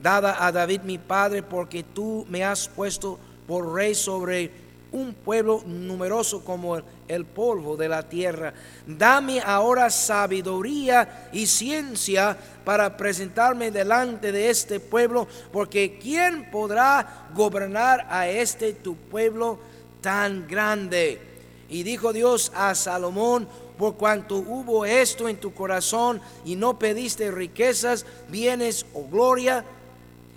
dada 0.00 0.44
a 0.44 0.52
David 0.52 0.82
mi 0.82 0.98
padre, 0.98 1.42
porque 1.42 1.82
tú 1.82 2.26
me 2.28 2.44
has 2.44 2.68
puesto 2.68 3.18
por 3.46 3.74
rey 3.74 3.94
sobre 3.94 4.50
un 4.92 5.14
pueblo 5.14 5.62
numeroso 5.66 6.44
como 6.44 6.80
el, 7.08 7.24
polvo 7.24 7.76
de 7.76 7.88
la 7.88 8.02
tierra. 8.02 8.52
Dame 8.86 9.40
ahora 9.40 9.90
sabiduría 9.90 11.28
y 11.32 11.46
ciencia 11.46 12.36
para 12.64 12.96
presentarme 12.96 13.70
delante 13.70 14.32
de 14.32 14.50
este 14.50 14.80
pueblo, 14.80 15.26
porque 15.50 15.98
¿quién 15.98 16.50
podrá 16.50 17.28
gobernar 17.34 18.06
a 18.08 18.28
este 18.28 18.74
tu 18.74 18.96
pueblo 18.96 19.58
tan 20.00 20.46
grande? 20.46 21.20
Y 21.68 21.84
dijo 21.84 22.12
Dios 22.12 22.52
a 22.54 22.74
Salomón, 22.74 23.48
por 23.78 23.96
cuanto 23.96 24.36
hubo 24.36 24.84
esto 24.84 25.28
en 25.28 25.36
tu 25.36 25.54
corazón 25.54 26.20
y 26.44 26.56
no 26.56 26.78
pediste 26.78 27.30
riquezas, 27.30 28.06
bienes 28.28 28.86
o 28.94 29.04
gloria, 29.04 29.64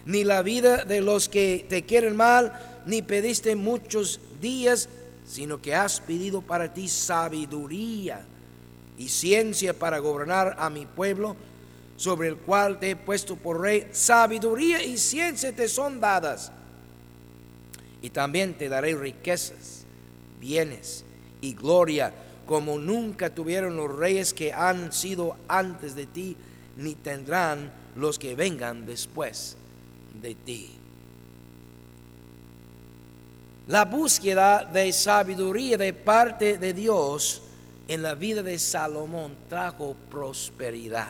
ni 0.05 0.23
la 0.23 0.41
vida 0.41 0.85
de 0.85 1.01
los 1.01 1.29
que 1.29 1.65
te 1.67 1.83
quieren 1.83 2.15
mal, 2.15 2.81
ni 2.85 3.01
pediste 3.01 3.55
muchos 3.55 4.19
días, 4.39 4.87
sino 5.25 5.61
que 5.61 5.73
has 5.73 5.99
pedido 5.99 6.41
para 6.41 6.73
ti 6.73 6.87
sabiduría 6.87 8.25
y 8.97 9.09
ciencia 9.09 9.73
para 9.73 9.99
gobernar 9.99 10.55
a 10.59 10.69
mi 10.69 10.85
pueblo, 10.85 11.35
sobre 11.97 12.27
el 12.27 12.37
cual 12.37 12.79
te 12.79 12.91
he 12.91 12.95
puesto 12.95 13.35
por 13.35 13.61
rey. 13.61 13.87
Sabiduría 13.91 14.83
y 14.83 14.97
ciencia 14.97 15.55
te 15.55 15.67
son 15.67 15.99
dadas. 15.99 16.51
Y 18.01 18.09
también 18.09 18.53
te 18.53 18.69
daré 18.69 18.95
riquezas, 18.95 19.85
bienes 20.39 21.03
y 21.41 21.53
gloria, 21.53 22.13
como 22.45 22.77
nunca 22.77 23.33
tuvieron 23.33 23.75
los 23.75 23.95
reyes 23.95 24.33
que 24.33 24.53
han 24.53 24.91
sido 24.91 25.35
antes 25.47 25.95
de 25.95 26.05
ti, 26.05 26.37
ni 26.77 26.95
tendrán 26.95 27.71
los 27.95 28.19
que 28.19 28.35
vengan 28.35 28.85
después 28.85 29.57
de 30.21 30.35
ti. 30.35 30.71
La 33.67 33.85
búsqueda 33.85 34.63
de 34.65 34.93
sabiduría 34.93 35.77
de 35.77 35.93
parte 35.93 36.57
de 36.57 36.73
Dios 36.73 37.41
en 37.87 38.03
la 38.03 38.13
vida 38.13 38.43
de 38.43 38.59
Salomón 38.59 39.35
trajo 39.49 39.95
prosperidad. 40.09 41.09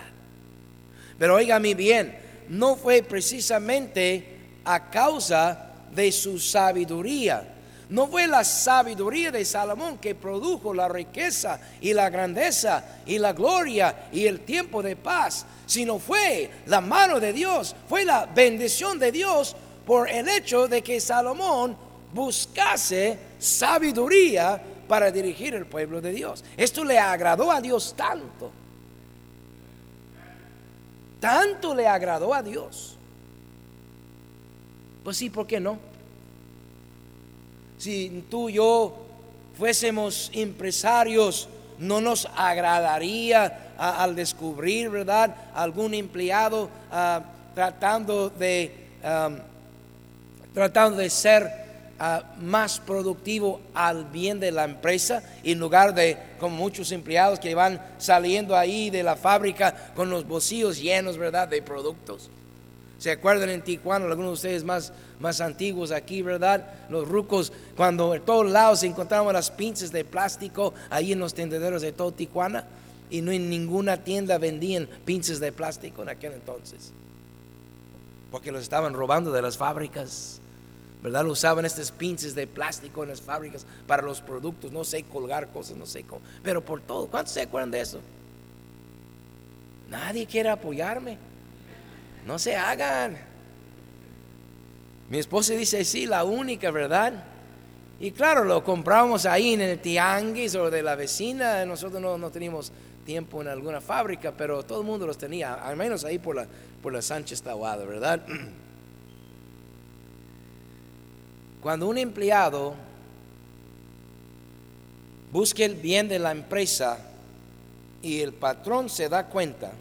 Pero 1.17 1.35
oígame 1.35 1.75
bien, 1.75 2.17
no 2.49 2.75
fue 2.75 3.01
precisamente 3.03 4.37
a 4.63 4.89
causa 4.89 5.73
de 5.93 6.11
su 6.11 6.39
sabiduría. 6.39 7.54
No 7.89 8.07
fue 8.07 8.27
la 8.27 8.43
sabiduría 8.43 9.31
de 9.31 9.45
Salomón 9.45 10.00
que 10.00 10.15
produjo 10.15 10.74
la 10.74 10.87
riqueza 10.87 11.59
y 11.81 11.93
la 11.93 12.09
grandeza 12.09 12.83
y 13.05 13.19
la 13.19 13.33
gloria 13.33 14.07
y 14.11 14.25
el 14.25 14.39
tiempo 14.39 14.81
de 14.81 14.95
paz, 14.95 15.45
sino 15.67 16.00
fue 16.00 16.50
la 16.65 16.81
mano 16.81 17.19
de 17.19 17.31
Dios, 17.31 17.75
fue 17.87 18.03
la 18.03 18.25
bendición 18.25 18.98
de 18.98 19.11
Dios 19.11 19.55
por 19.85 20.09
el 20.09 20.27
hecho 20.27 20.67
de 20.67 20.81
que 20.81 21.00
Salomón 21.00 21.77
buscase 22.11 23.19
sabiduría 23.37 24.61
para 24.87 25.11
dirigir 25.11 25.53
el 25.53 25.65
pueblo 25.65 26.01
de 26.01 26.11
Dios. 26.11 26.43
Esto 26.57 26.83
le 26.83 26.98
agradó 26.98 27.51
a 27.51 27.61
Dios 27.61 27.93
tanto. 27.95 28.51
Tanto 31.19 31.75
le 31.75 31.87
agradó 31.87 32.33
a 32.33 32.41
Dios. 32.41 32.98
Pues 35.03 35.17
sí, 35.17 35.29
¿por 35.29 35.45
qué 35.45 35.59
no? 35.59 35.77
Si 37.77 38.24
tú 38.29 38.50
y 38.50 38.53
yo 38.53 38.96
fuésemos 39.57 40.31
empresarios, 40.33 41.48
no 41.79 42.01
nos 42.01 42.27
agradaría 42.35 43.74
al 43.77 44.16
descubrir, 44.16 44.90
¿verdad? 44.90 45.35
Algún 45.53 45.94
empleado 45.94 46.70
ah, 46.92 47.22
tratando 47.53 48.29
de 48.29 48.85
tratando 50.53 50.98
de 50.98 51.09
ser 51.09 51.66
más 52.42 52.79
productivo 52.79 53.61
al 53.74 54.05
bien 54.05 54.40
de 54.40 54.51
la 54.51 54.64
empresa 54.66 55.24
en 55.44 55.59
lugar 55.59 55.94
de 55.94 56.18
como 56.40 56.57
muchos 56.57 56.92
empleados 56.92 57.40
que 57.40 57.55
van 57.55 57.79
saliendo 57.98 58.55
ahí 58.55 58.90
de 58.90 59.03
la 59.03 59.16
fábrica 59.16 59.92
con 59.96 60.09
los 60.09 60.27
bolsillos 60.27 60.77
llenos, 60.81 61.18
¿verdad?, 61.18 61.48
de 61.48 61.61
productos. 61.61 62.29
¿Se 63.05 63.11
acuerdan 63.11 63.50
en 63.51 63.61
Tijuana, 63.61 64.05
algunos 64.05 64.31
de 64.31 64.33
ustedes 64.33 64.63
más, 64.63 64.91
más 65.20 65.39
antiguos 65.39 65.91
aquí, 65.91 66.24
¿verdad? 66.24 66.68
Los 66.89 67.07
rucos, 67.07 67.53
cuando 67.77 68.15
en 68.15 68.25
todos 68.25 68.50
lados 68.50 68.79
se 68.79 68.87
encontraban 68.87 69.31
las 69.31 69.51
pinzas 69.51 69.91
de 69.91 70.03
plástico 70.03 70.74
ahí 70.89 71.11
en 71.11 71.20
los 71.20 71.35
tendederos 71.35 71.83
de 71.83 71.91
todo 71.91 72.13
Tijuana 72.13 72.65
y 73.11 73.22
no 73.22 73.31
en 73.31 73.48
ninguna 73.48 74.03
tienda 74.03 74.39
vendían 74.39 74.89
pinzas 75.05 75.39
de 75.39 75.51
plástico 75.51 76.01
en 76.01 76.09
aquel 76.09 76.33
entonces, 76.33 76.94
porque 78.31 78.51
los 78.51 78.63
estaban 78.63 78.96
robando 78.96 79.31
de 79.31 79.44
las 79.44 79.55
fábricas. 79.55 80.41
¿verdad? 81.03 81.27
Usaban 81.27 81.63
estas 81.63 81.91
pinzas 81.91 82.33
de 82.33 82.48
plástico 82.48 83.03
en 83.03 83.09
las 83.09 83.22
fábricas 83.22 83.68
para 83.85 84.01
los 84.01 84.22
productos, 84.22 84.72
no 84.72 84.83
sé, 84.83 85.03
colgar 85.03 85.50
cosas, 85.50 85.77
no 85.77 85.85
sé 85.85 86.05
cómo, 86.05 86.24
pero 86.41 86.65
por 86.65 86.81
todo. 86.81 87.05
¿Cuántos 87.05 87.35
se 87.35 87.41
acuerdan 87.41 87.70
de 87.70 87.81
eso? 87.81 88.00
Nadie 89.91 90.25
quiere 90.25 90.50
apoyarme. 90.50 91.34
No 92.25 92.40
se 92.40 92.55
hagan. 92.55 93.18
Mi 95.09 95.20
esposa 95.20 95.53
dice, 95.53 95.85
sí, 95.85 96.07
la 96.07 96.24
única, 96.24 96.72
¿verdad? 96.72 97.24
Y 98.00 98.11
claro, 98.11 98.44
lo 98.44 98.64
compramos 98.64 99.25
ahí 99.25 99.53
en 99.53 99.61
el 99.61 99.79
tianguis 99.79 100.55
o 100.55 100.72
de 100.72 100.81
la 100.81 100.96
vecina. 100.96 101.64
Nosotros 101.66 102.01
no, 102.01 102.18
no 102.18 102.31
teníamos 102.31 102.72
tiempo 103.05 103.42
en 103.42 103.48
alguna 103.48 103.79
fábrica, 103.79 104.33
pero 104.35 104.64
todo 104.64 104.81
el 104.81 104.88
mundo 104.88 105.05
los 105.05 105.18
tenía, 105.18 105.53
al 105.53 105.77
menos 105.77 106.03
ahí 106.03 106.18
por 106.18 106.35
la, 106.35 106.48
por 106.81 106.92
la 106.92 107.01
Sánchez 107.01 107.42
Tahuada, 107.44 107.85
¿verdad? 107.85 108.25
Cuando 111.61 111.88
un 111.88 111.98
empleado 111.98 112.75
busca 115.31 115.64
el 115.64 115.75
bien 115.75 116.07
de 116.07 116.18
la 116.18 116.31
empresa 116.31 116.98
y 118.01 118.22
el 118.22 118.33
patrón 118.33 118.90
se 118.90 119.07
da 119.07 119.27
cuenta, 119.27 119.72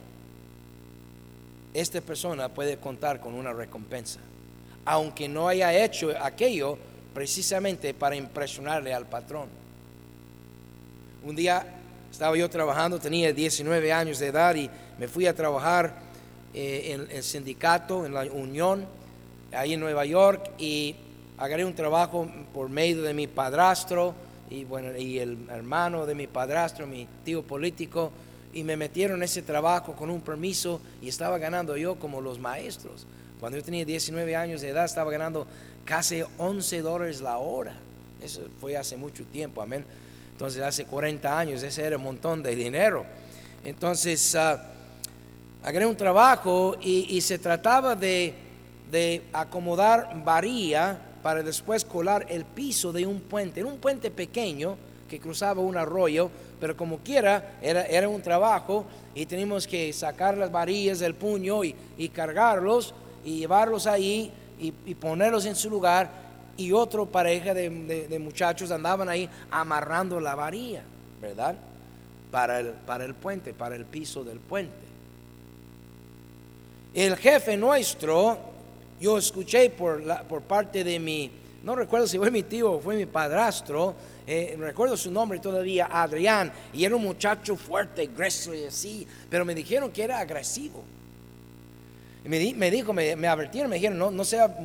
esta 1.74 2.00
persona 2.00 2.48
puede 2.48 2.78
contar 2.78 3.20
con 3.20 3.34
una 3.34 3.52
recompensa, 3.52 4.20
aunque 4.84 5.28
no 5.28 5.48
haya 5.48 5.74
hecho 5.84 6.12
aquello 6.20 6.78
precisamente 7.12 7.92
para 7.92 8.14
impresionarle 8.16 8.94
al 8.94 9.06
patrón. 9.06 9.48
Un 11.24 11.34
día 11.34 11.66
estaba 12.10 12.36
yo 12.36 12.48
trabajando, 12.48 13.00
tenía 13.00 13.32
19 13.32 13.92
años 13.92 14.20
de 14.20 14.28
edad 14.28 14.54
y 14.54 14.70
me 14.98 15.08
fui 15.08 15.26
a 15.26 15.34
trabajar 15.34 15.96
eh, 16.54 16.92
en 16.92 17.10
el 17.10 17.22
sindicato, 17.24 18.06
en 18.06 18.14
la 18.14 18.22
unión, 18.22 18.86
ahí 19.52 19.72
en 19.72 19.80
Nueva 19.80 20.04
York, 20.04 20.52
y 20.58 20.94
agarré 21.38 21.64
un 21.64 21.74
trabajo 21.74 22.30
por 22.52 22.68
medio 22.68 23.02
de 23.02 23.14
mi 23.14 23.26
padrastro 23.26 24.14
y, 24.48 24.64
bueno, 24.64 24.96
y 24.96 25.18
el 25.18 25.48
hermano 25.50 26.06
de 26.06 26.14
mi 26.14 26.28
padrastro, 26.28 26.86
mi 26.86 27.08
tío 27.24 27.42
político, 27.42 28.12
y 28.54 28.62
me 28.62 28.76
metieron 28.76 29.22
ese 29.22 29.42
trabajo 29.42 29.94
con 29.94 30.10
un 30.10 30.20
permiso 30.20 30.80
y 31.02 31.08
estaba 31.08 31.38
ganando 31.38 31.76
yo 31.76 31.96
como 31.96 32.20
los 32.20 32.38
maestros. 32.38 33.06
Cuando 33.40 33.58
yo 33.58 33.64
tenía 33.64 33.84
19 33.84 34.36
años 34.36 34.60
de 34.60 34.68
edad 34.70 34.84
estaba 34.84 35.10
ganando 35.10 35.46
casi 35.84 36.22
11 36.38 36.80
dólares 36.80 37.20
la 37.20 37.38
hora. 37.38 37.74
Eso 38.22 38.42
fue 38.60 38.76
hace 38.76 38.96
mucho 38.96 39.24
tiempo, 39.24 39.60
amén. 39.60 39.84
Entonces 40.32 40.62
hace 40.62 40.84
40 40.84 41.38
años 41.38 41.62
ese 41.62 41.84
era 41.84 41.96
un 41.96 42.04
montón 42.04 42.42
de 42.42 42.54
dinero. 42.54 43.04
Entonces 43.64 44.34
uh, 44.34 44.56
agarré 45.66 45.86
un 45.86 45.96
trabajo 45.96 46.76
y, 46.80 47.20
se 47.20 47.38
trataba 47.38 47.96
de, 47.96 48.34
de 48.90 49.22
acomodar 49.32 50.22
varía 50.24 50.98
para 51.22 51.42
después 51.42 51.84
colar 51.84 52.26
el 52.28 52.44
piso 52.44 52.92
de 52.92 53.06
un 53.06 53.20
puente. 53.20 53.60
Era 53.60 53.68
un 53.68 53.78
puente 53.78 54.10
pequeño 54.10 54.76
que 55.14 55.20
cruzaba 55.20 55.60
un 55.60 55.76
arroyo, 55.76 56.28
pero 56.60 56.76
como 56.76 56.98
quiera, 56.98 57.56
era, 57.62 57.86
era 57.86 58.08
un 58.08 58.20
trabajo 58.20 58.84
y 59.14 59.26
teníamos 59.26 59.64
que 59.64 59.92
sacar 59.92 60.36
las 60.36 60.50
varillas 60.50 60.98
del 60.98 61.14
puño 61.14 61.62
y, 61.62 62.08
cargarlos 62.12 62.92
y 63.24 63.38
llevarlos 63.38 63.86
ahí 63.86 64.32
y, 64.58 64.72
ponerlos 64.96 65.46
en 65.46 65.54
su 65.54 65.70
lugar 65.70 66.10
y 66.56 66.72
otro 66.72 67.06
pareja 67.06 67.54
de, 67.54 68.18
muchachos 68.18 68.72
andaban 68.72 69.08
ahí 69.08 69.30
amarrando 69.52 70.18
la 70.18 70.34
varilla, 70.34 70.82
¿verdad? 71.22 71.54
Para 72.32 72.58
el, 72.58 72.70
para 72.70 73.04
el 73.04 73.14
puente, 73.14 73.54
para 73.54 73.76
el 73.76 73.84
piso 73.84 74.24
del 74.24 74.40
puente. 74.40 74.74
El 76.92 77.16
jefe 77.16 77.56
nuestro, 77.56 78.36
yo 79.00 79.18
escuché 79.18 79.70
por, 79.70 80.02
por 80.26 80.42
parte 80.42 80.82
de 80.82 80.98
mi, 80.98 81.30
no 81.62 81.76
recuerdo 81.76 82.08
si 82.08 82.18
fue 82.18 82.32
mi 82.32 82.42
tío 82.42 82.72
o 82.72 82.80
fue 82.80 82.96
mi 82.96 83.06
padrastro, 83.06 83.94
eh, 84.26 84.56
recuerdo 84.58 84.96
su 84.96 85.10
nombre 85.10 85.38
todavía, 85.38 85.88
Adrián, 85.90 86.52
y 86.72 86.84
era 86.84 86.96
un 86.96 87.02
muchacho 87.02 87.56
fuerte, 87.56 88.06
grueso 88.06 88.54
y 88.54 88.64
así, 88.64 89.06
pero 89.28 89.44
me 89.44 89.54
dijeron 89.54 89.92
que 89.92 90.02
era 90.02 90.18
agresivo. 90.18 90.82
Me, 92.24 92.54
me 92.54 92.70
dijo, 92.70 92.94
me, 92.94 93.16
me 93.16 93.28
advirtieron, 93.28 93.68
me 93.68 93.76
dijeron, 93.76 93.98
no, 93.98 94.10
no, 94.10 94.24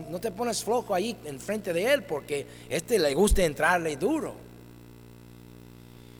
no 0.10 0.20
te 0.22 0.32
pones 0.32 0.64
flojo 0.64 0.96
ahí 0.96 1.18
enfrente 1.26 1.74
de 1.74 1.92
él 1.92 2.04
porque 2.04 2.48
este 2.70 2.98
le 2.98 3.14
gusta 3.14 3.44
entrarle 3.44 3.98
duro. 3.98 4.34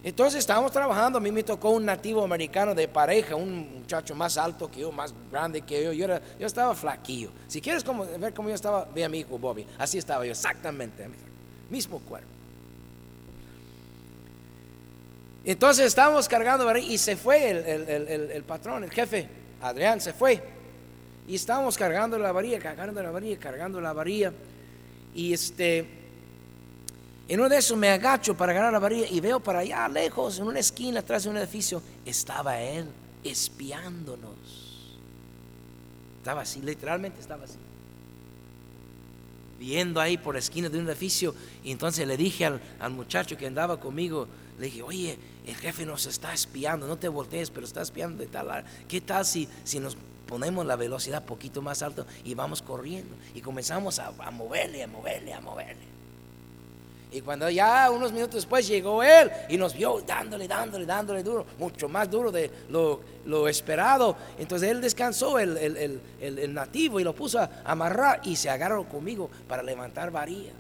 Entonces 0.04 0.40
estábamos 0.40 0.72
trabajando, 0.72 1.18
a 1.18 1.22
mí 1.22 1.32
me 1.32 1.44
tocó 1.44 1.72
un 1.72 1.86
nativo 1.86 2.24
americano 2.24 2.74
de 2.74 2.88
pareja, 2.88 3.36
un 3.36 3.80
muchacho 3.80 4.16
más 4.16 4.38
alto 4.38 4.70
que 4.70 4.82
yo, 4.82 4.92
más 4.92 5.14
grande 5.32 5.62
que 5.62 5.84
yo, 5.84 5.94
yo, 5.94 6.06
era, 6.06 6.22
yo 6.38 6.46
estaba 6.46 6.74
flaquillo. 6.76 7.32
Si 7.48 7.62
quieres 7.62 7.86
ver 8.18 8.34
cómo 8.34 8.50
yo 8.50 8.56
estaba, 8.56 8.86
ve 8.94 9.06
a 9.06 9.10
mi 9.10 9.20
hijo 9.20 9.38
Bobby, 9.38 9.66
así 9.78 9.98
estaba 9.98 10.26
yo, 10.26 10.32
exactamente, 10.32 11.08
mismo 11.70 12.00
cuerpo. 12.00 12.39
Entonces 15.46 15.86
estábamos 15.88 16.28
cargando 16.28 16.66
varilla 16.66 16.92
y 16.94 16.98
se 16.98 17.16
fue 17.16 17.50
el, 17.50 17.58
el- 17.58 17.90
el- 17.90 18.08
el- 18.08 18.32
el 18.32 18.44
patrón, 18.44 18.84
el 18.84 18.92
jefe, 18.92 19.28
Adrián, 19.62 20.02
se 20.02 20.14
fue. 20.14 20.42
Y 21.28 21.36
estábamos 21.36 21.78
cargando 21.78 22.18
la 22.18 22.32
varilla, 22.32 22.60
cargando 22.60 23.02
la 23.02 23.12
varilla, 23.12 23.38
cargando 23.40 23.80
la 23.80 23.94
varilla. 23.94 24.34
Y 25.16 25.34
este, 25.34 25.86
en 27.28 27.40
uno 27.40 27.48
de 27.50 27.58
esos 27.58 27.78
me 27.78 27.90
agacho 27.90 28.36
para 28.36 28.52
agarrar 28.52 28.74
la 28.74 28.80
varilla 28.80 29.08
y 29.10 29.20
veo 29.22 29.40
para 29.40 29.60
allá 29.60 29.88
lejos, 29.88 30.40
en 30.40 30.48
una 30.48 30.60
esquina 30.60 31.00
atrás 31.00 31.24
de 31.24 31.30
un 31.30 31.38
edificio, 31.38 31.82
estaba 32.06 32.60
él 32.62 32.86
espiándonos. 33.24 34.34
Estaba 36.18 36.42
así, 36.42 36.62
literalmente 36.62 37.22
estaba 37.22 37.46
así. 37.46 37.58
Viendo 39.58 40.00
ahí 40.00 40.18
por 40.18 40.36
la 40.36 40.40
esquina 40.40 40.70
de 40.70 40.80
un 40.80 40.88
edificio. 40.88 41.36
Y 41.64 41.72
entonces 41.72 42.08
le 42.08 42.18
dije 42.18 42.46
al, 42.46 42.62
al 42.80 42.92
muchacho 42.92 43.36
que 43.38 43.46
andaba 43.48 43.80
conmigo, 43.80 44.28
le 44.60 44.66
dije, 44.66 44.84
oye, 44.84 45.18
el 45.48 45.56
jefe 45.56 45.86
nos 45.86 46.06
está 46.06 46.34
espiando, 46.34 46.86
no 46.86 46.98
te 46.98 47.08
voltees, 47.08 47.50
pero 47.50 47.66
está 47.66 47.82
espiando 47.82 48.18
de 48.22 48.28
tal. 48.28 48.64
¿Qué 48.88 49.02
tal 49.02 49.26
si, 49.26 49.48
si 49.64 49.80
nos 49.80 49.98
ponemos 50.28 50.66
la 50.66 50.76
velocidad 50.76 51.24
poquito 51.26 51.62
más 51.62 51.82
alto 51.82 52.06
y 52.26 52.34
vamos 52.36 52.62
corriendo? 52.62 53.16
Y 53.34 53.42
comenzamos 53.42 54.00
a, 54.00 54.12
moverle, 54.32 54.84
a 54.84 54.88
moverle, 54.88 55.34
a 55.34 55.40
moverle. 55.42 55.90
Y 57.12 57.22
cuando 57.22 57.50
ya 57.50 57.90
unos 57.90 58.12
minutos 58.12 58.36
después 58.36 58.68
llegó 58.68 59.02
él 59.02 59.32
y 59.50 59.58
nos 59.58 59.74
vio 59.74 60.00
dándole, 60.06 60.48
dándole, 60.48 60.86
dándole 60.86 61.24
duro, 61.24 61.44
mucho 61.58 61.90
más 61.90 62.12
duro 62.12 62.32
de 62.32 62.52
lo, 62.70 63.02
lo 63.26 63.48
esperado. 63.48 64.16
Entonces 64.38 64.70
él 64.70 64.80
descansó, 64.80 65.40
el, 65.40 65.58
el- 65.58 65.78
el- 66.22 66.38
el- 66.40 66.54
nativo, 66.54 67.00
y 67.00 67.04
lo 67.04 67.16
puso 67.16 67.40
a 67.40 67.50
amarrar 67.66 68.22
y 68.26 68.36
se 68.36 68.50
agarró 68.52 68.84
conmigo 68.88 69.28
para 69.48 69.64
levantar 69.64 70.12
varilla. 70.12 70.52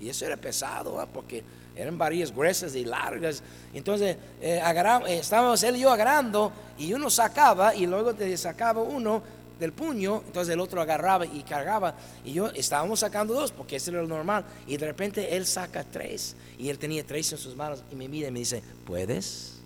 Y 0.00 0.10
eso 0.10 0.26
era 0.26 0.36
pesado, 0.36 1.00
¿ah? 1.00 1.06
porque 1.06 1.42
eran 1.76 1.98
varillas 1.98 2.32
gruesas 2.32 2.74
y 2.74 2.84
largas. 2.84 3.42
Entonces 3.72 4.16
eh, 4.40 4.60
eh, 4.62 5.18
estábamos 5.18 5.62
él 5.62 5.76
y 5.76 5.80
yo 5.80 5.90
agarrando 5.90 6.52
y 6.78 6.92
uno 6.92 7.10
sacaba 7.10 7.74
y 7.74 7.86
luego 7.86 8.14
te 8.14 8.36
sacaba 8.36 8.82
uno 8.82 9.22
del 9.58 9.72
puño, 9.72 10.22
entonces 10.26 10.52
el 10.52 10.60
otro 10.60 10.80
agarraba 10.80 11.24
y 11.26 11.42
cargaba 11.44 11.94
y 12.24 12.32
yo 12.32 12.48
estábamos 12.48 13.00
sacando 13.00 13.34
dos 13.34 13.52
porque 13.52 13.76
eso 13.76 13.92
era 13.92 14.02
lo 14.02 14.08
normal 14.08 14.44
y 14.66 14.76
de 14.76 14.86
repente 14.86 15.36
él 15.36 15.46
saca 15.46 15.84
tres 15.84 16.36
y 16.58 16.70
él 16.70 16.78
tenía 16.78 17.06
tres 17.06 17.30
en 17.32 17.38
sus 17.38 17.54
manos 17.54 17.84
y 17.90 17.94
me 17.94 18.08
mira 18.08 18.28
y 18.28 18.30
me 18.32 18.40
dice, 18.40 18.62
¿puedes? 18.84 19.60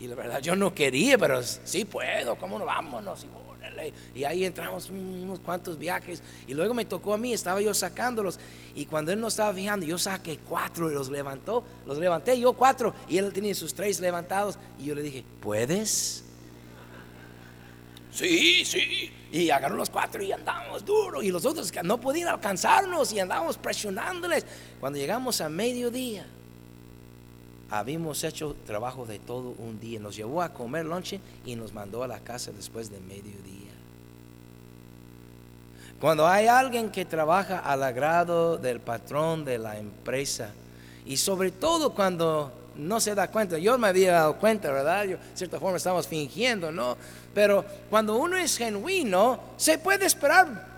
Y 0.00 0.08
la 0.08 0.16
verdad 0.16 0.40
yo 0.40 0.56
no 0.56 0.74
quería, 0.74 1.16
pero 1.18 1.40
sí 1.42 1.84
puedo, 1.84 2.36
¿cómo 2.36 2.58
no? 2.58 2.64
Vámonos 2.64 3.22
y 3.24 3.26
órale. 3.64 3.92
Y 4.14 4.24
ahí 4.24 4.44
entramos 4.44 4.90
unos 4.90 5.40
cuantos 5.40 5.78
viajes 5.78 6.22
y 6.46 6.54
luego 6.54 6.74
me 6.74 6.84
tocó 6.84 7.14
a 7.14 7.18
mí, 7.18 7.32
estaba 7.32 7.60
yo 7.60 7.72
sacándolos 7.74 8.38
y 8.74 8.86
cuando 8.86 9.12
él 9.12 9.20
no 9.20 9.28
estaba 9.28 9.52
fijando, 9.54 9.86
yo 9.86 9.98
saqué 9.98 10.38
cuatro 10.38 10.90
y 10.90 10.94
los 10.94 11.08
levantó, 11.10 11.64
los 11.86 11.98
levanté 11.98 12.38
yo 12.38 12.52
cuatro 12.52 12.94
y 13.08 13.18
él 13.18 13.32
tenía 13.32 13.54
sus 13.54 13.74
tres 13.74 14.00
levantados 14.00 14.58
y 14.78 14.86
yo 14.86 14.94
le 14.94 15.02
dije, 15.02 15.24
¿puedes? 15.40 16.24
Sí, 18.10 18.64
sí. 18.64 19.10
Y 19.32 19.50
agarró 19.50 19.74
los 19.74 19.90
cuatro 19.90 20.22
y 20.22 20.30
andamos 20.30 20.84
duro. 20.84 21.20
Y 21.20 21.32
los 21.32 21.44
otros 21.44 21.72
no 21.82 22.00
podían 22.00 22.28
alcanzarnos 22.28 23.12
y 23.12 23.18
andábamos 23.18 23.58
presionándoles. 23.58 24.46
Cuando 24.78 25.00
llegamos 25.00 25.40
a 25.40 25.48
mediodía, 25.48 26.24
habíamos 27.78 28.22
hecho 28.24 28.56
trabajo 28.66 29.06
de 29.06 29.18
todo 29.18 29.54
un 29.58 29.80
día. 29.80 30.00
Nos 30.00 30.16
llevó 30.16 30.42
a 30.42 30.52
comer 30.52 30.84
lonche 30.84 31.20
y 31.44 31.56
nos 31.56 31.72
mandó 31.72 32.02
a 32.02 32.08
la 32.08 32.20
casa 32.20 32.52
después 32.52 32.90
de 32.90 33.00
mediodía. 33.00 33.72
Cuando 36.00 36.26
hay 36.26 36.46
alguien 36.46 36.90
que 36.90 37.04
trabaja 37.04 37.58
al 37.58 37.82
agrado 37.82 38.58
del 38.58 38.80
patrón 38.80 39.44
de 39.44 39.58
la 39.58 39.78
empresa 39.78 40.50
y 41.06 41.16
sobre 41.16 41.50
todo 41.50 41.94
cuando 41.94 42.52
no 42.76 43.00
se 43.00 43.14
da 43.14 43.30
cuenta, 43.30 43.56
yo 43.58 43.78
me 43.78 43.88
había 43.88 44.12
dado 44.12 44.36
cuenta, 44.36 44.70
¿verdad? 44.70 45.04
Yo, 45.04 45.16
de 45.16 45.22
cierta 45.34 45.60
forma 45.60 45.76
estamos 45.76 46.06
fingiendo, 46.06 46.72
¿no? 46.72 46.96
Pero 47.32 47.64
cuando 47.88 48.16
uno 48.16 48.36
es 48.36 48.56
genuino, 48.58 49.40
se 49.56 49.78
puede 49.78 50.06
esperar 50.06 50.73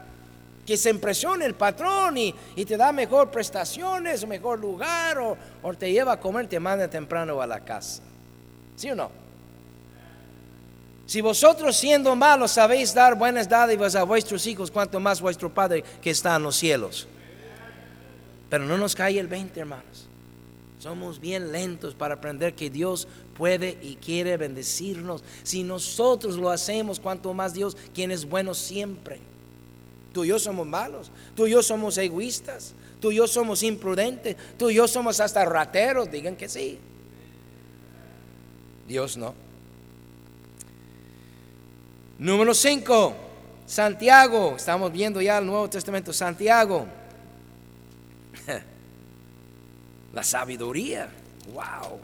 que 0.67 0.77
se 0.77 0.91
impresione 0.91 1.47
el 1.47 1.55
patrón 1.55 2.19
y, 2.19 2.35
y 2.57 2.65
te 2.65 2.77
da 2.77 2.93
mejor 2.93 3.31
prestaciones, 3.31 4.27
mejor 4.27 4.59
lugar, 4.59 5.19
o, 5.19 5.37
o 5.63 5.75
te 5.75 5.91
lleva 5.91 6.13
a 6.13 6.21
comer, 6.21 6.49
te 6.49 6.59
manda 6.61 6.89
temprano 6.89 7.41
a 7.41 7.47
la 7.47 7.61
casa. 7.61 8.03
¿Sí 8.75 8.91
o 8.91 8.97
no? 8.97 9.11
Si 11.07 11.21
vosotros 11.21 11.77
siendo 11.77 12.17
malos 12.17 12.51
sabéis 12.51 12.93
dar 12.93 13.15
buenas 13.15 13.49
dádivas 13.49 13.95
a 13.95 14.03
vuestros 14.03 14.45
hijos, 14.47 14.73
cuanto 14.73 14.99
más 14.99 15.21
vuestro 15.21 15.55
Padre 15.55 15.85
que 16.03 16.11
está 16.11 16.35
en 16.35 16.43
los 16.43 16.57
cielos. 16.57 17.07
Pero 18.51 18.65
no 18.65 18.77
nos 18.77 18.95
cae 18.95 19.19
el 19.19 19.29
20, 19.29 19.61
hermanos. 19.61 20.09
Somos 20.81 21.21
bien 21.21 21.53
lentos 21.53 21.95
para 21.95 22.15
aprender 22.15 22.55
que 22.55 22.71
Dios 22.71 23.09
puede 23.37 23.79
y 23.83 23.97
quiere 23.97 24.37
bendecirnos. 24.37 25.23
Si 25.43 25.63
nosotros 25.63 26.37
lo 26.37 26.51
hacemos, 26.51 27.01
cuanto 27.01 27.33
más 27.33 27.55
Dios, 27.55 27.77
quien 27.95 28.11
es 28.11 28.29
bueno 28.29 28.53
siempre. 28.53 29.21
Tú 30.17 30.25
y 30.25 30.29
yo 30.29 30.39
somos 30.39 30.67
malos, 30.67 31.11
tú 31.35 31.47
y 31.47 31.51
yo 31.51 31.63
somos 31.63 31.99
egoístas, 31.99 32.73
tú 33.03 33.13
y 33.13 33.17
yo 33.17 33.27
somos 33.27 33.63
imprudentes, 33.63 34.35
tú 34.57 34.71
y 34.71 34.77
yo 34.77 34.89
somos 34.89 35.21
hasta 35.21 35.45
rateros, 35.45 36.11
digan 36.11 36.37
que 36.37 36.49
sí. 36.49 36.79
Dios 38.89 39.19
no. 39.19 39.35
Número 42.19 42.55
5, 42.55 43.15
Santiago. 43.67 44.55
Estamos 44.57 44.91
viendo 44.91 45.21
ya 45.21 45.37
el 45.37 45.45
Nuevo 45.45 45.69
Testamento. 45.69 46.15
Santiago. 46.15 46.87
La 50.15 50.25
sabiduría. 50.25 51.11
Wow. 51.53 52.01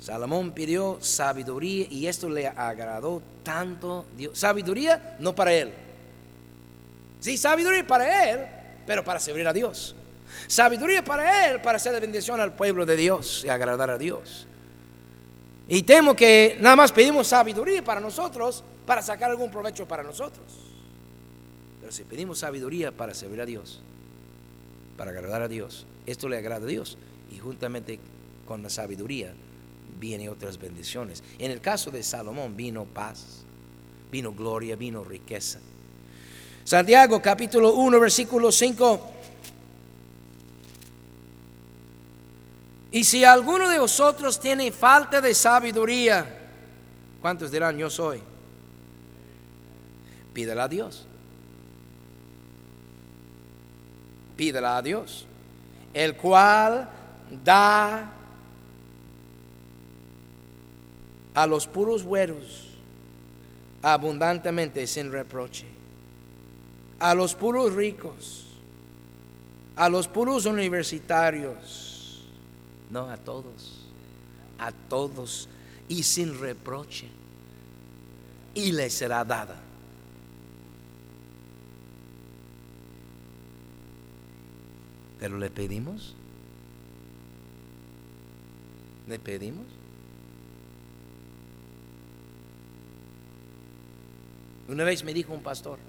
Salomón 0.00 0.52
pidió 0.52 0.96
sabiduría 1.02 1.86
y 1.90 2.06
esto 2.06 2.30
le 2.30 2.46
agradó 2.46 3.20
tanto 3.42 4.06
Dios. 4.16 4.38
Sabiduría 4.38 5.16
no 5.18 5.34
para 5.34 5.52
él. 5.52 5.72
Sí, 7.20 7.36
sabiduría 7.36 7.86
para 7.86 8.30
él, 8.30 8.46
pero 8.86 9.04
para 9.04 9.20
servir 9.20 9.46
a 9.46 9.52
Dios. 9.52 9.94
Sabiduría 10.46 11.04
para 11.04 11.50
él, 11.50 11.60
para 11.60 11.76
hacer 11.76 11.92
de 11.92 12.00
bendición 12.00 12.40
al 12.40 12.54
pueblo 12.54 12.86
de 12.86 12.96
Dios 12.96 13.44
y 13.44 13.48
agradar 13.48 13.90
a 13.90 13.98
Dios. 13.98 14.46
Y 15.68 15.82
temo 15.82 16.16
que 16.16 16.56
nada 16.60 16.76
más 16.76 16.92
pedimos 16.92 17.28
sabiduría 17.28 17.84
para 17.84 18.00
nosotros, 18.00 18.64
para 18.86 19.02
sacar 19.02 19.30
algún 19.30 19.50
provecho 19.50 19.86
para 19.86 20.02
nosotros. 20.02 20.46
Pero 21.80 21.92
si 21.92 22.04
pedimos 22.04 22.40
sabiduría 22.40 22.90
para 22.90 23.14
servir 23.14 23.40
a 23.40 23.46
Dios, 23.46 23.80
para 24.96 25.10
agradar 25.10 25.42
a 25.42 25.48
Dios, 25.48 25.86
esto 26.06 26.28
le 26.28 26.38
agrada 26.38 26.64
a 26.64 26.68
Dios. 26.68 26.98
Y 27.30 27.38
juntamente 27.38 28.00
con 28.46 28.62
la 28.62 28.70
sabiduría 28.70 29.32
vienen 29.98 30.28
otras 30.28 30.58
bendiciones. 30.58 31.22
En 31.38 31.50
el 31.50 31.60
caso 31.60 31.90
de 31.90 32.02
Salomón 32.02 32.56
vino 32.56 32.84
paz, 32.84 33.44
vino 34.10 34.32
gloria, 34.32 34.76
vino 34.76 35.04
riqueza. 35.04 35.60
Santiago 36.64 37.20
capítulo 37.20 37.74
1, 37.74 38.00
versículo 38.00 38.50
5. 38.50 39.12
Y 42.92 43.04
si 43.04 43.24
alguno 43.24 43.68
de 43.68 43.78
vosotros 43.78 44.40
tiene 44.40 44.72
falta 44.72 45.20
de 45.20 45.34
sabiduría, 45.34 46.26
¿cuántos 47.20 47.50
dirán 47.50 47.78
yo 47.78 47.88
soy? 47.88 48.20
Pídela 50.32 50.64
a 50.64 50.68
Dios. 50.68 51.06
Pídela 54.36 54.76
a 54.78 54.82
Dios, 54.82 55.26
el 55.92 56.16
cual 56.16 56.88
da 57.44 58.19
a 61.34 61.46
los 61.46 61.66
puros 61.66 62.04
güeros 62.04 62.70
abundantemente 63.82 64.86
sin 64.86 65.10
reproche. 65.12 65.66
A 66.98 67.14
los 67.14 67.34
puros 67.34 67.74
ricos, 67.74 68.46
a 69.76 69.88
los 69.88 70.06
puros 70.06 70.44
universitarios, 70.44 72.24
no 72.90 73.08
a 73.08 73.16
todos, 73.16 73.86
a 74.58 74.70
todos 74.72 75.48
y 75.88 76.02
sin 76.02 76.38
reproche. 76.38 77.08
Y 78.52 78.72
les 78.72 78.92
será 78.92 79.24
dada. 79.24 79.56
Pero 85.18 85.38
le 85.38 85.48
pedimos. 85.50 86.14
¿Le 89.06 89.18
pedimos? 89.18 89.66
Una 94.70 94.84
vez 94.84 95.02
me 95.02 95.12
dijo 95.12 95.32
un 95.32 95.42
pastor, 95.42 95.80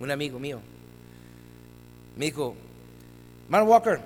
un 0.00 0.10
amigo 0.10 0.38
mío, 0.38 0.60
me 2.16 2.24
dijo, 2.24 2.54
Mark 3.50 3.68
Walker, 3.68 4.00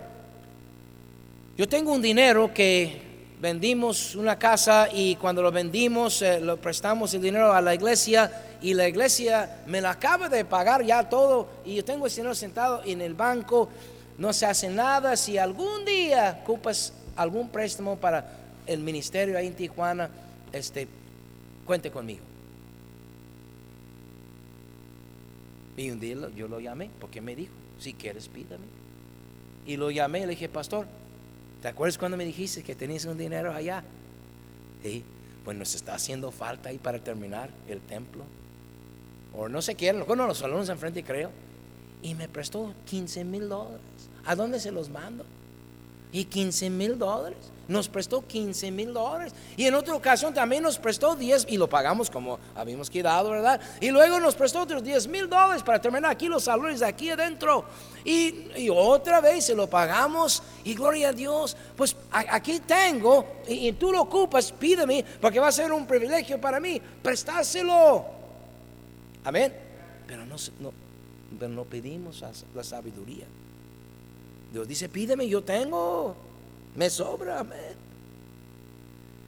yo 1.57 1.69
tengo 1.69 1.93
un 1.93 2.03
dinero 2.03 2.53
que 2.53 3.01
vendimos 3.41 4.17
una 4.17 4.37
casa 4.37 4.89
y 4.93 5.15
cuando 5.15 5.41
lo 5.41 5.53
vendimos 5.53 6.21
eh, 6.23 6.41
lo 6.41 6.57
prestamos 6.57 7.15
el 7.15 7.23
dinero 7.23 7.53
a 7.53 7.61
la 7.61 7.77
iglesia 7.77 8.59
y 8.61 8.75
la 8.75 8.89
iglesia 8.89 9.63
me 9.69 9.81
la 9.81 9.93
acaba 9.93 10.29
de 10.29 10.45
pagar 10.45 10.85
ya 10.85 11.09
todo 11.09 11.49
y 11.65 11.77
yo 11.77 11.85
tengo 11.85 12.09
ese 12.09 12.17
dinero 12.17 12.35
sentado 12.35 12.83
en 12.85 13.01
el 13.01 13.15
banco, 13.15 13.69
no 14.19 14.33
se 14.33 14.47
hace 14.47 14.69
nada, 14.69 15.17
si 15.17 15.39
algún 15.39 15.85
día 15.85 16.41
ocupas 16.43 16.93
algún 17.15 17.51
préstamo 17.51 17.99
para 17.99 18.33
el 18.67 18.81
ministerio 18.81 19.39
ahí 19.39 19.47
en 19.47 19.55
Tijuana, 19.55 20.11
este, 20.53 20.89
cuente 21.65 21.93
conmigo. 21.93 22.28
Y 25.79 25.93
un 25.93 26.01
día 26.01 26.17
yo 26.35 26.49
lo 26.49 26.59
llamé 26.59 26.91
porque 27.01 27.21
me 27.21 27.37
dijo, 27.37 27.53
si 27.79 27.95
quieres 27.95 28.29
pídame. 28.29 28.67
Y 29.65 29.77
lo 29.77 29.93
llamé 29.93 30.21
le 30.21 30.29
dije, 30.29 30.49
pastor, 30.49 30.87
¿te 31.63 31.69
acuerdas 31.69 31.97
cuando 31.97 32.17
me 32.17 32.25
dijiste 32.25 32.65
que 32.65 32.75
tenías 32.75 33.05
un 33.05 33.17
dinero 33.17 33.53
allá? 33.55 33.85
Y 34.83 35.05
pues 35.45 35.57
nos 35.57 35.77
está 35.77 35.95
haciendo 35.95 36.33
falta 36.33 36.71
ahí 36.71 36.79
para 36.79 36.99
terminar 36.99 37.51
el 37.69 37.81
templo. 37.81 38.25
O 39.33 39.49
no 39.49 39.63
sé 39.63 39.77
qué, 39.77 39.93
bueno, 39.93 40.27
los 40.27 40.39
salones 40.39 40.69
enfrente 40.69 41.05
creo. 41.05 41.31
Y 42.03 42.17
me 42.17 42.29
prestó 42.29 42.75
15 42.87 43.25
mil 43.25 43.49
dólares. 43.49 43.81
¿A 44.25 44.35
dónde 44.35 44.59
se 44.59 44.73
los 44.73 44.89
mando? 44.89 45.25
Y 46.13 46.25
15 46.25 46.71
mil 46.71 46.99
dólares. 46.99 47.39
Nos 47.69 47.87
prestó 47.87 48.27
15 48.27 48.71
mil 48.71 48.95
dólares. 48.95 49.35
Y 49.55 49.67
en 49.67 49.75
otra 49.75 49.95
ocasión 49.95 50.33
también 50.33 50.63
nos 50.63 50.79
prestó 50.79 51.15
10 51.15 51.47
y 51.51 51.59
lo 51.59 51.69
pagamos 51.69 52.09
como 52.09 52.39
habíamos 52.55 52.89
quedado, 52.89 53.31
¿verdad? 53.31 53.61
Y 53.83 53.91
luego 53.91 54.19
nos 54.19 54.35
prestó 54.35 54.63
otros 54.63 54.83
10 54.83 55.07
mil 55.09 55.29
dólares 55.29 55.63
para 55.63 55.79
terminar 55.79 56.11
aquí 56.11 56.29
los 56.29 56.45
salones 56.45 56.81
de 56.81 56.87
aquí 56.87 57.11
adentro. 57.11 57.67
Y, 58.07 58.71
otra 58.71 59.21
vez 59.21 59.45
se 59.45 59.55
lo 59.55 59.69
pagamos. 59.69 60.43
Y 60.65 60.75
gloria 60.75 61.11
a 61.11 61.13
Dios. 61.13 61.59
Pues 61.77 61.95
aquí 62.11 62.61
tengo 62.61 63.27
y, 63.47 63.71
tú 63.73 63.93
lo 63.93 64.01
ocupas, 64.01 64.51
pídeme, 64.51 65.05
porque 65.21 65.39
va 65.39 65.49
a 65.49 65.53
ser 65.53 65.71
un 65.71 65.87
privilegio 65.87 66.41
para 66.41 66.59
mí 66.59 66.81
prestárselo. 67.03 68.07
Amén. 69.25 69.53
Pero 70.07 70.25
no, 70.25 70.37
no, 70.61 70.73
pero 71.39 71.53
no 71.53 71.65
pedimos 71.65 72.25
la 72.55 72.65
sabiduría. 72.65 73.27
Dios 74.53 74.67
dice, 74.67 74.89
pídeme, 74.89 75.29
yo 75.29 75.43
tengo, 75.43 76.17
me 76.75 76.89
sobra. 76.89 77.45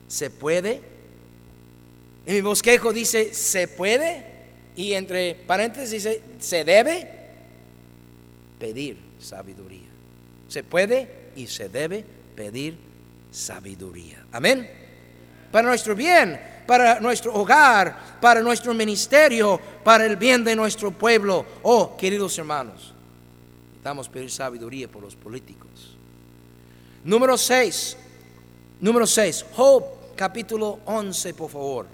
Se 0.09 0.31
puede. 0.31 0.81
En 2.27 2.35
mi 2.35 2.41
bosquejo 2.41 2.93
dice, 2.93 3.35
se 3.35 3.69
puede. 3.69 4.25
Y 4.77 4.95
entre 4.95 5.35
paréntesis 5.35 5.91
dice, 5.91 6.23
se 6.39 6.65
debe 6.65 7.11
pedir 8.59 8.99
sabiduría. 9.19 9.89
Se 10.49 10.63
puede 10.63 11.31
y 11.37 11.47
se 11.47 11.69
debe 11.69 12.05
pedir 12.35 12.77
sabiduría. 13.31 14.25
Amén. 14.33 14.69
Para 15.53 15.69
nuestro 15.69 15.95
bien, 15.95 16.41
para 16.67 17.01
nuestro 17.01 17.35
hogar, 17.35 18.19
para 18.21 18.41
nuestro 18.41 18.73
ministerio, 18.73 19.61
para 19.83 20.07
el 20.07 20.17
bien 20.17 20.45
de 20.45 20.55
nuestro 20.55 20.91
pueblo. 20.93 21.45
Oh, 21.63 21.97
queridos 21.97 22.39
hermanos. 22.39 22.90
Necesitamos 23.81 24.11
pedir 24.11 24.31
sabiduría 24.31 24.89
por 24.89 25.03
los 25.03 25.17
políticos. 25.17 25.97
Número 27.03 27.39
6. 27.39 27.97
Número 28.79 29.07
6. 29.07 29.47
Job, 29.57 29.85
capítulo 30.15 30.81
11, 30.85 31.33
por 31.33 31.51
favor. 31.51 31.87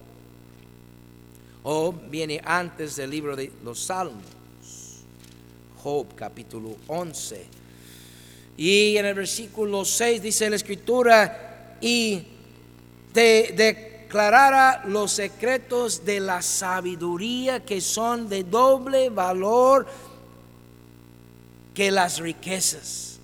Job 1.63 1.95
viene 2.11 2.41
antes 2.45 2.97
del 2.97 3.11
libro 3.11 3.37
de 3.37 3.53
los 3.63 3.79
Salmos. 3.79 4.25
Job, 5.81 6.09
capítulo 6.17 6.75
11. 6.89 7.47
Y 8.57 8.97
en 8.97 9.07
el 9.07 9.15
versículo 9.15 9.85
6 9.85 10.21
dice 10.21 10.51
la 10.51 10.57
escritura, 10.57 11.77
y 11.81 12.21
te 13.13 13.55
declarara 13.57 14.83
los 14.87 15.13
secretos 15.13 16.05
de 16.05 16.19
la 16.19 16.43
sabiduría 16.43 17.65
que 17.65 17.81
son 17.81 18.29
de 18.29 18.43
doble 18.43 19.09
valor 19.09 19.87
que 21.77 21.91
las 21.91 22.19
riquezas. 22.21 23.21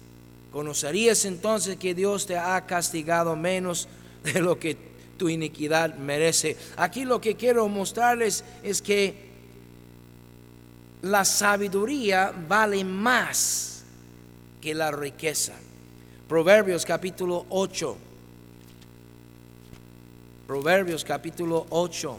Conocerías 0.53 1.25
entonces 1.25 1.79
que 1.79 1.95
Dios 1.95 2.27
te 2.27 2.37
ha 2.37 2.67
castigado 2.67 3.35
menos 3.35 3.89
de 4.23 4.41
lo 4.41 4.59
que 4.59 4.77
tu 5.17 5.31
iniquidad 5.31 5.97
merece. 5.97 6.59
Aquí 6.77 7.07
lo 7.07 7.19
que 7.19 7.35
quiero 7.35 7.67
mostrarles 7.69 8.45
es 8.63 8.83
que 8.83 9.33
la 11.01 11.25
sabiduría 11.25 12.33
vale 12.47 12.85
más 12.85 13.85
que 14.61 14.75
la 14.75 14.91
riqueza. 14.93 15.55
Proverbios 16.29 16.85
capítulo 16.85 17.47
8. 17.49 17.97
Proverbios 20.47 21.05
capítulo 21.05 21.67
8. 21.71 22.19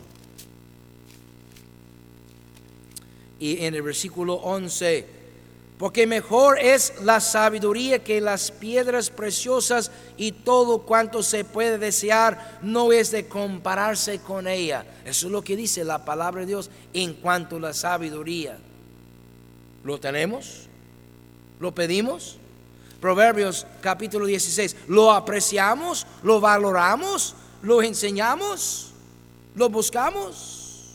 Y 3.39 3.65
en 3.65 3.75
el 3.75 3.83
versículo 3.83 4.33
11 4.33 5.22
porque 5.83 6.07
mejor 6.07 6.59
es 6.59 6.93
la 7.03 7.19
sabiduría 7.19 8.01
que 8.01 8.21
las 8.21 8.51
piedras 8.51 9.09
preciosas 9.09 9.91
y 10.15 10.31
todo 10.31 10.83
cuanto 10.83 11.21
se 11.23 11.43
puede 11.43 11.77
desear 11.77 12.59
no 12.61 12.93
es 12.93 13.11
de 13.11 13.27
compararse 13.27 14.19
con 14.19 14.47
ella. 14.47 14.85
Eso 15.03 15.25
es 15.25 15.33
lo 15.33 15.41
que 15.41 15.57
dice 15.57 15.83
la 15.83 16.05
palabra 16.05 16.39
de 16.39 16.47
Dios 16.47 16.71
en 16.93 17.15
cuanto 17.15 17.57
a 17.57 17.59
la 17.59 17.73
sabiduría. 17.73 18.57
¿Lo 19.83 19.99
tenemos? 19.99 20.69
¿Lo 21.59 21.75
pedimos? 21.75 22.37
Proverbios 23.01 23.67
capítulo 23.81 24.25
16. 24.25 24.77
¿Lo 24.87 25.11
apreciamos? 25.11 26.07
¿Lo 26.23 26.39
valoramos? 26.39 27.35
¿Lo 27.61 27.83
enseñamos? 27.83 28.93
¿Lo 29.53 29.67
buscamos? 29.67 30.93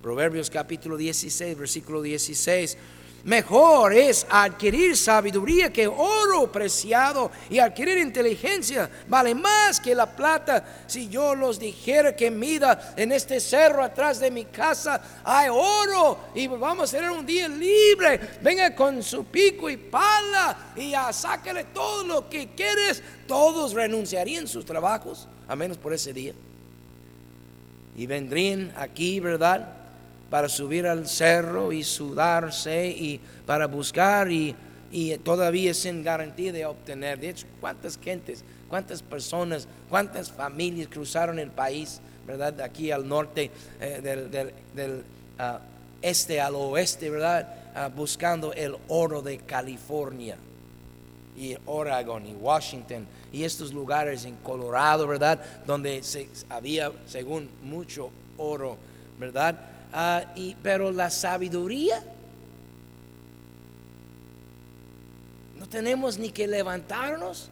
Proverbios 0.00 0.48
capítulo 0.48 0.96
16, 0.96 1.58
versículo 1.58 2.00
16 2.00 2.78
Mejor 3.24 3.92
es 3.92 4.24
adquirir 4.30 4.96
sabiduría 4.96 5.72
que 5.72 5.88
oro 5.88 6.50
preciado 6.52 7.32
y 7.50 7.58
adquirir 7.58 7.98
inteligencia 7.98 8.88
vale 9.08 9.34
más 9.34 9.80
que 9.80 9.92
la 9.94 10.06
plata. 10.06 10.84
Si 10.86 11.08
yo 11.08 11.34
los 11.34 11.58
dijera 11.58 12.14
que 12.14 12.30
mida 12.30 12.94
en 12.96 13.10
este 13.10 13.40
cerro 13.40 13.82
atrás 13.82 14.20
de 14.20 14.30
mi 14.30 14.44
casa 14.44 15.00
hay 15.24 15.48
oro 15.50 16.26
y 16.32 16.46
vamos 16.46 16.94
a 16.94 16.96
tener 16.96 17.10
un 17.10 17.26
día 17.26 17.48
libre, 17.48 18.20
venga 18.40 18.72
con 18.74 19.02
su 19.02 19.24
pico 19.24 19.68
y 19.68 19.76
pala 19.76 20.72
y 20.76 20.94
a 20.94 21.12
sácale 21.12 21.64
todo 21.64 22.04
lo 22.04 22.30
que 22.30 22.50
quieres, 22.50 23.02
todos 23.26 23.72
renunciarían 23.72 24.46
sus 24.46 24.64
trabajos, 24.64 25.26
a 25.48 25.56
menos 25.56 25.76
por 25.76 25.92
ese 25.92 26.12
día. 26.12 26.34
Y 27.96 28.06
vendrían 28.06 28.72
aquí, 28.76 29.18
¿verdad? 29.18 29.77
Para 30.30 30.48
subir 30.48 30.86
al 30.86 31.06
cerro 31.06 31.72
y 31.72 31.82
sudarse 31.82 32.88
y 32.88 33.20
para 33.46 33.66
buscar 33.66 34.30
y, 34.30 34.54
todavía 35.22 35.74
sin 35.74 36.02
garantía 36.02 36.52
de 36.52 36.64
obtener. 36.64 37.20
De 37.20 37.30
hecho, 37.30 37.46
¿cuántas 37.60 37.98
gentes, 37.98 38.44
cuántas 38.68 39.02
personas, 39.02 39.68
cuántas 39.88 40.30
familias 40.30 40.88
cruzaron 40.88 41.38
el 41.38 41.50
país, 41.50 42.00
verdad, 42.26 42.52
de 42.52 42.64
aquí 42.64 42.90
al 42.90 43.06
norte, 43.06 43.50
eh, 43.80 44.52
del, 44.74 45.02
ah, 45.38 45.60
este 46.00 46.40
al 46.40 46.54
oeste, 46.54 47.10
verdad, 47.10 47.54
ah, 47.74 47.90
buscando 47.94 48.52
el 48.52 48.76
oro 48.88 49.20
de 49.22 49.38
California? 49.38 50.36
y 51.36 51.56
Oregon 51.66 52.26
y 52.26 52.34
Washington 52.34 53.06
y 53.32 53.44
estos 53.44 53.72
lugares 53.72 54.24
en 54.24 54.34
Colorado, 54.36 55.06
¿verdad? 55.06 55.40
Donde 55.64 56.02
se, 56.02 56.28
había, 56.48 56.90
según 57.06 57.48
mucho 57.62 58.10
oro, 58.36 58.76
¿verdad? 59.20 59.56
Ah, 59.92 60.24
y, 60.36 60.54
pero 60.62 60.92
la 60.92 61.10
sabiduría, 61.10 62.02
no 65.58 65.68
tenemos 65.68 66.18
ni 66.18 66.30
que 66.30 66.46
levantarnos 66.46 67.50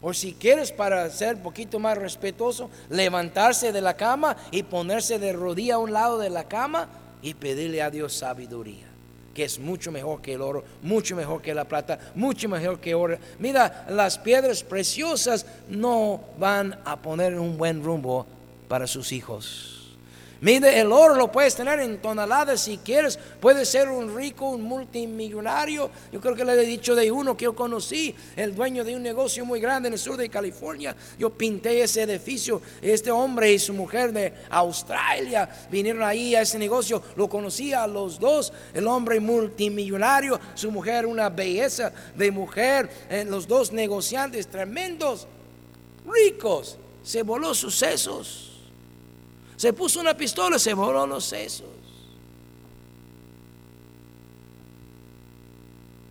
O 0.00 0.14
si 0.14 0.32
quieres 0.34 0.70
para 0.70 1.10
ser 1.10 1.36
un 1.36 1.42
poquito 1.42 1.80
más 1.80 1.98
respetuoso, 1.98 2.70
levantarse 2.88 3.72
de 3.72 3.80
la 3.80 3.96
cama 3.96 4.36
y 4.52 4.62
ponerse 4.62 5.18
de 5.18 5.32
rodilla 5.32 5.74
a 5.74 5.78
un 5.78 5.92
lado 5.92 6.18
de 6.18 6.30
la 6.30 6.44
cama 6.44 6.88
y 7.20 7.34
pedirle 7.34 7.82
a 7.82 7.90
Dios 7.90 8.14
sabiduría, 8.14 8.86
que 9.34 9.44
es 9.44 9.58
mucho 9.58 9.90
mejor 9.90 10.22
que 10.22 10.34
el 10.34 10.42
oro, 10.42 10.62
mucho 10.82 11.16
mejor 11.16 11.42
que 11.42 11.52
la 11.52 11.64
plata, 11.64 11.98
mucho 12.14 12.48
mejor 12.48 12.78
que 12.78 12.94
oro. 12.94 13.18
Mira, 13.40 13.86
las 13.90 14.18
piedras 14.18 14.62
preciosas 14.62 15.44
no 15.68 16.20
van 16.38 16.78
a 16.84 16.96
poner 16.96 17.36
un 17.36 17.58
buen 17.58 17.82
rumbo 17.82 18.24
para 18.68 18.86
sus 18.86 19.10
hijos. 19.10 19.77
Mire, 20.40 20.78
el 20.78 20.92
oro 20.92 21.16
lo 21.16 21.32
puedes 21.32 21.56
tener 21.56 21.80
en 21.80 21.98
toneladas 21.98 22.60
si 22.60 22.78
quieres. 22.78 23.18
Puedes 23.40 23.68
ser 23.68 23.88
un 23.88 24.14
rico, 24.14 24.50
un 24.50 24.62
multimillonario. 24.62 25.90
Yo 26.12 26.20
creo 26.20 26.36
que 26.36 26.44
le 26.44 26.52
he 26.52 26.66
dicho 26.66 26.94
de 26.94 27.10
uno 27.10 27.36
que 27.36 27.44
yo 27.44 27.56
conocí, 27.56 28.14
el 28.36 28.54
dueño 28.54 28.84
de 28.84 28.94
un 28.94 29.02
negocio 29.02 29.44
muy 29.44 29.58
grande 29.58 29.88
en 29.88 29.94
el 29.94 29.98
sur 29.98 30.16
de 30.16 30.28
California. 30.28 30.94
Yo 31.18 31.30
pinté 31.30 31.82
ese 31.82 32.02
edificio. 32.02 32.62
Este 32.80 33.10
hombre 33.10 33.52
y 33.52 33.58
su 33.58 33.74
mujer 33.74 34.12
de 34.12 34.32
Australia 34.50 35.48
vinieron 35.72 36.04
ahí 36.04 36.36
a 36.36 36.42
ese 36.42 36.58
negocio. 36.58 37.02
Lo 37.16 37.28
conocía 37.28 37.82
a 37.82 37.88
los 37.88 38.20
dos. 38.20 38.52
El 38.72 38.86
hombre 38.86 39.18
multimillonario, 39.18 40.38
su 40.54 40.70
mujer 40.70 41.04
una 41.04 41.30
belleza 41.30 41.92
de 42.14 42.30
mujer. 42.30 42.88
Eh, 43.10 43.24
los 43.24 43.48
dos 43.48 43.72
negociantes 43.72 44.46
tremendos, 44.46 45.26
ricos. 46.06 46.78
Se 47.02 47.22
voló 47.22 47.54
sus 47.54 47.76
sesos. 47.76 48.57
Se 49.58 49.72
puso 49.72 49.98
una 49.98 50.16
pistola, 50.16 50.56
se 50.56 50.72
voló 50.72 51.04
los 51.04 51.24
sesos. 51.24 51.66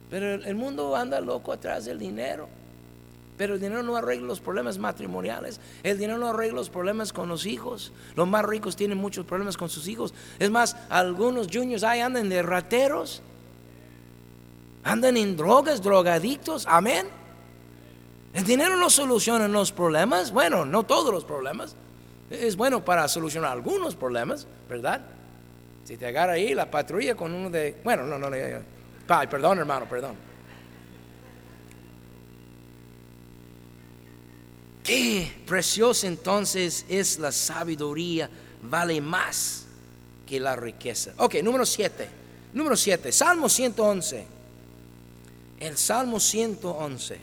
Pero 0.10 0.34
el 0.34 0.56
mundo 0.56 0.94
anda 0.94 1.22
loco 1.22 1.54
atrás 1.54 1.86
del 1.86 1.98
dinero. 1.98 2.50
Pero 3.38 3.54
el 3.54 3.62
dinero 3.62 3.84
no 3.84 3.96
arregla 3.96 4.28
los 4.28 4.42
problemas 4.42 4.78
matrimoniales. 4.78 5.62
El 5.82 5.98
dinero 5.98 6.18
no 6.18 6.28
arregla 6.28 6.58
los 6.58 6.70
problemas 6.70 7.14
con 7.14 7.30
los 7.30 7.46
hijos. 7.46 7.94
Los 8.18 8.28
más 8.28 8.44
ricos 8.44 8.76
tienen 8.76 8.98
muchos 8.98 9.26
problemas 9.26 9.56
con 9.56 9.70
sus 9.70 9.88
hijos. 9.88 10.14
Es 10.40 10.52
más, 10.52 10.76
algunos 10.90 11.48
juniors 11.48 11.86
ahí 11.86 12.02
andan 12.02 12.28
de 12.28 12.42
rateros. 12.42 13.22
Andan 14.84 15.16
en 15.16 15.38
drogas, 15.38 15.82
drogadictos. 15.82 16.66
Amén. 16.68 17.08
El 18.34 18.44
dinero 18.44 18.76
no 18.76 18.90
soluciona 18.90 19.48
los 19.48 19.72
problemas. 19.72 20.34
Bueno, 20.34 20.66
no 20.66 20.84
todos 20.84 21.14
los 21.14 21.24
problemas. 21.24 21.78
Es 22.30 22.56
bueno 22.56 22.84
para 22.84 23.08
solucionar 23.08 23.52
algunos 23.52 23.96
problemas, 23.96 24.48
¿verdad? 24.68 25.02
Si 25.86 25.96
te 25.96 26.06
agarra 26.06 26.34
ahí 26.34 26.54
la 26.54 26.70
patrulla 26.70 27.16
con 27.16 27.34
uno 27.34 27.50
de... 27.50 27.78
Bueno, 27.84 28.04
no, 28.06 28.18
no, 28.20 28.30
no. 28.30 28.36
Ay, 29.08 29.28
perdón, 29.28 29.60
hermano, 29.60 29.88
perdón. 29.88 30.16
Qué 34.84 35.32
preciosa 35.46 36.08
entonces 36.08 36.86
es 36.90 37.20
la 37.20 37.32
sabiduría, 37.32 38.30
vale 38.62 39.00
más 39.02 39.66
que 40.26 40.40
la 40.40 40.56
riqueza. 40.56 41.14
Ok, 41.18 41.36
número 41.44 41.66
7. 41.66 42.08
Número 42.54 42.76
7, 42.76 43.12
Salmo 43.12 43.50
111. 43.50 44.26
El 45.60 45.78
Salmo 45.78 46.20
111. 46.20 47.20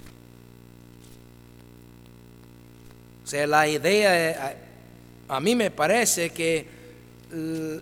O 3.22 3.26
sea, 3.26 3.46
la 3.46 3.68
idea 3.68 4.63
a 5.28 5.40
mí 5.40 5.54
me 5.54 5.70
parece 5.70 6.30
que 6.30 6.84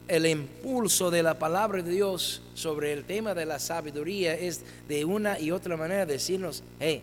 el 0.09 0.27
impulso 0.27 1.11
de 1.11 1.23
la 1.23 1.39
palabra 1.39 1.83
de 1.83 1.91
Dios 1.91 2.43
sobre 2.55 2.93
el 2.93 3.05
tema 3.05 3.35
de 3.35 3.45
la 3.45 3.59
sabiduría 3.59 4.35
es 4.35 4.63
de 4.89 5.05
una 5.05 5.39
y 5.39 5.51
otra 5.51 5.77
manera 5.77 6.07
decirnos, 6.07 6.63
hey, 6.81 7.03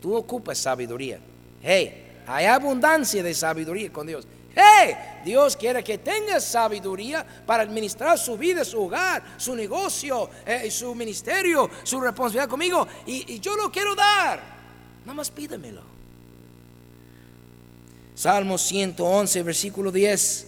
tú 0.00 0.14
ocupas 0.14 0.58
sabiduría. 0.58 1.20
Hey, 1.62 2.22
hay 2.26 2.46
abundancia 2.46 3.22
de 3.22 3.32
sabiduría 3.32 3.92
con 3.92 4.06
Dios. 4.06 4.26
Hey, 4.56 4.94
Dios 5.24 5.56
quiere 5.56 5.82
que 5.82 5.98
tengas 5.98 6.44
sabiduría 6.44 7.24
para 7.46 7.62
administrar 7.62 8.18
su 8.18 8.36
vida, 8.36 8.64
su 8.64 8.82
hogar, 8.82 9.22
su 9.36 9.54
negocio, 9.54 10.30
eh, 10.46 10.70
su 10.70 10.94
ministerio, 10.94 11.70
su 11.82 12.00
responsabilidad 12.00 12.48
conmigo. 12.48 12.86
Y, 13.06 13.34
y 13.34 13.40
yo 13.40 13.56
lo 13.56 13.70
quiero 13.70 13.94
dar. 13.94 14.40
Nada 15.04 15.14
más 15.14 15.30
pídemelo. 15.30 15.93
Salmo 18.14 18.58
111, 18.58 19.42
versículo 19.42 19.90
10. 19.90 20.46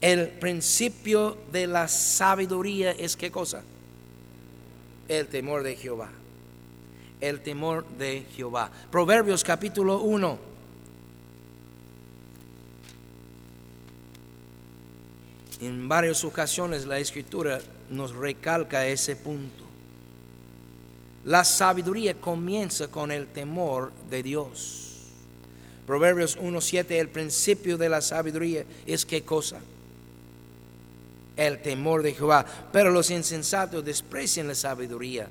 El 0.00 0.28
principio 0.28 1.36
de 1.52 1.66
la 1.66 1.86
sabiduría 1.88 2.92
es 2.92 3.16
qué 3.16 3.30
cosa? 3.30 3.62
El 5.06 5.26
temor 5.26 5.62
de 5.62 5.76
Jehová. 5.76 6.10
El 7.20 7.40
temor 7.40 7.86
de 7.98 8.24
Jehová. 8.34 8.70
Proverbios 8.90 9.44
capítulo 9.44 10.00
1. 10.00 10.38
En 15.60 15.88
varias 15.88 16.24
ocasiones 16.24 16.86
la 16.86 16.98
escritura 16.98 17.60
nos 17.90 18.14
recalca 18.14 18.86
ese 18.86 19.16
punto. 19.16 19.64
La 21.24 21.44
sabiduría 21.44 22.14
comienza 22.14 22.88
con 22.88 23.10
el 23.10 23.26
temor 23.26 23.92
de 24.08 24.22
Dios. 24.22 24.87
Proverbios 25.88 26.38
1.7, 26.38 26.90
el 26.90 27.08
principio 27.08 27.78
de 27.78 27.88
la 27.88 28.02
sabiduría 28.02 28.62
es 28.86 29.06
qué 29.06 29.22
cosa? 29.22 29.58
El 31.34 31.62
temor 31.62 32.02
de 32.02 32.12
Jehová. 32.12 32.44
Pero 32.70 32.90
los 32.90 33.10
insensatos 33.10 33.82
desprecian 33.82 34.48
la 34.48 34.54
sabiduría 34.54 35.30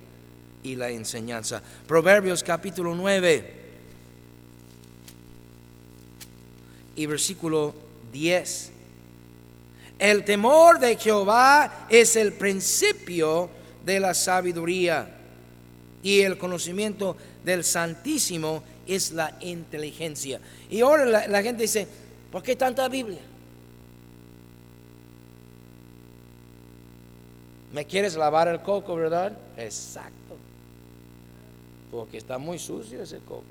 y 0.63 0.75
la 0.75 0.89
enseñanza. 0.89 1.61
Proverbios 1.85 2.41
capítulo 2.41 2.95
9 2.95 3.53
y 6.95 7.05
versículo 7.05 7.75
10. 8.11 8.71
El 9.99 10.25
temor 10.25 10.79
de 10.79 10.95
Jehová 10.95 11.85
es 11.87 12.15
el 12.15 12.33
principio 12.33 13.47
de 13.85 13.99
la 13.99 14.15
sabiduría 14.15 15.07
y 16.01 16.21
el 16.21 16.39
conocimiento 16.39 17.15
del 17.45 17.63
Santísimo 17.63 18.63
es 18.87 19.11
la 19.11 19.37
inteligencia. 19.41 20.39
Y 20.69 20.81
ahora 20.81 21.27
la, 21.27 21.43
gente 21.43 21.63
dice, 21.63 21.87
¿por 22.31 22.43
qué 22.43 22.55
tanta 22.55 22.87
Biblia? 22.87 23.21
¿Me 27.73 27.85
quieres 27.85 28.15
lavar 28.15 28.47
el 28.47 28.61
coco, 28.61 28.95
verdad? 28.95 29.37
Exacto. 29.57 30.37
Porque 31.91 32.17
está 32.17 32.37
muy 32.37 32.59
sucio 32.59 33.03
ese 33.03 33.19
coco. 33.19 33.43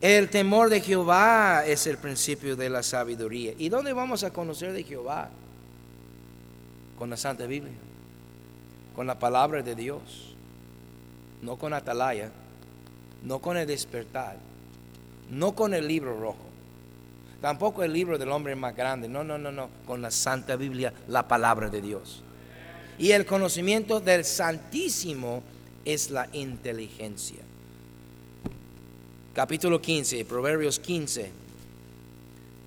El 0.00 0.30
temor 0.30 0.70
de 0.70 0.80
Jehová 0.80 1.64
es 1.66 1.86
el 1.86 1.98
principio 1.98 2.56
de 2.56 2.70
la 2.70 2.82
sabiduría. 2.82 3.52
¿Y 3.58 3.68
dónde 3.68 3.92
vamos 3.92 4.22
a 4.22 4.32
conocer 4.32 4.72
de 4.72 4.84
Jehová? 4.84 5.28
Con 6.96 7.10
la 7.10 7.16
Santa 7.16 7.46
Biblia, 7.46 7.74
con 8.94 9.06
la 9.06 9.18
palabra 9.18 9.62
de 9.62 9.74
Dios 9.74 10.27
no 11.42 11.56
con 11.56 11.72
Atalaya, 11.72 12.30
no 13.22 13.38
con 13.40 13.56
el 13.56 13.66
despertar, 13.66 14.36
no 15.30 15.54
con 15.54 15.74
el 15.74 15.86
libro 15.86 16.18
rojo, 16.18 16.46
tampoco 17.40 17.82
el 17.82 17.92
libro 17.92 18.18
del 18.18 18.30
hombre 18.30 18.54
más 18.56 18.74
grande, 18.74 19.08
no, 19.08 19.24
no, 19.24 19.38
no, 19.38 19.52
no, 19.52 19.68
con 19.86 20.02
la 20.02 20.10
Santa 20.10 20.56
Biblia, 20.56 20.92
la 21.08 21.26
palabra 21.28 21.68
de 21.68 21.80
Dios. 21.80 22.22
Y 22.98 23.12
el 23.12 23.26
conocimiento 23.26 24.00
del 24.00 24.24
Santísimo 24.24 25.42
es 25.84 26.10
la 26.10 26.28
inteligencia. 26.32 27.38
Capítulo 29.34 29.80
15, 29.80 30.24
Proverbios 30.24 30.80
15 30.80 31.30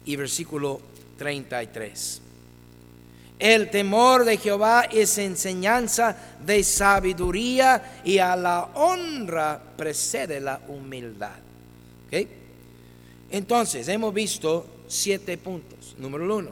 y 0.05 0.15
versículo 0.15 0.79
33. 1.17 2.21
El 3.41 3.71
temor 3.71 4.23
de 4.23 4.38
Jehová 4.38 4.84
es 4.84 5.17
enseñanza 5.17 6.15
de 6.45 6.63
sabiduría 6.63 8.01
y 8.06 8.19
a 8.19 8.36
la 8.36 8.65
honra 8.75 9.60
precede 9.75 10.39
la 10.39 10.62
humildad. 10.67 11.39
Entonces, 13.31 13.87
hemos 13.87 14.13
visto 14.13 14.67
siete 14.87 15.39
puntos. 15.39 15.96
Número 15.98 16.37
uno, 16.37 16.52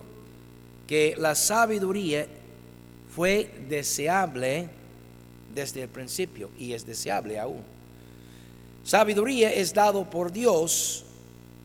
que 0.87 1.13
la 1.15 1.35
sabiduría 1.35 2.25
fue 3.15 3.51
deseable 3.69 4.67
desde 5.53 5.83
el 5.83 5.89
principio 5.89 6.49
y 6.57 6.73
es 6.73 6.87
deseable 6.87 7.37
aún. 7.37 7.61
Sabiduría 8.83 9.53
es 9.53 9.75
dado 9.75 10.09
por 10.09 10.31
Dios 10.31 11.05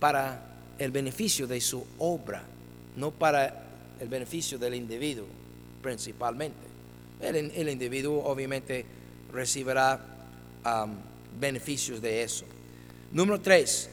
para 0.00 0.42
el 0.78 0.90
beneficio 0.90 1.46
de 1.46 1.62
su 1.62 1.82
obra, 1.98 2.42
no 2.94 3.10
para 3.10 3.63
el 4.00 4.08
beneficio 4.08 4.58
del 4.58 4.74
individuo 4.74 5.26
principalmente. 5.84 6.66
El, 7.20 7.68
individuo 7.68 8.24
obviamente 8.24 8.84
recibirá 9.32 10.00
beneficios 11.38 12.00
de 12.00 12.22
eso. 12.22 12.46
Número 13.12 13.40
tres, 13.40 13.90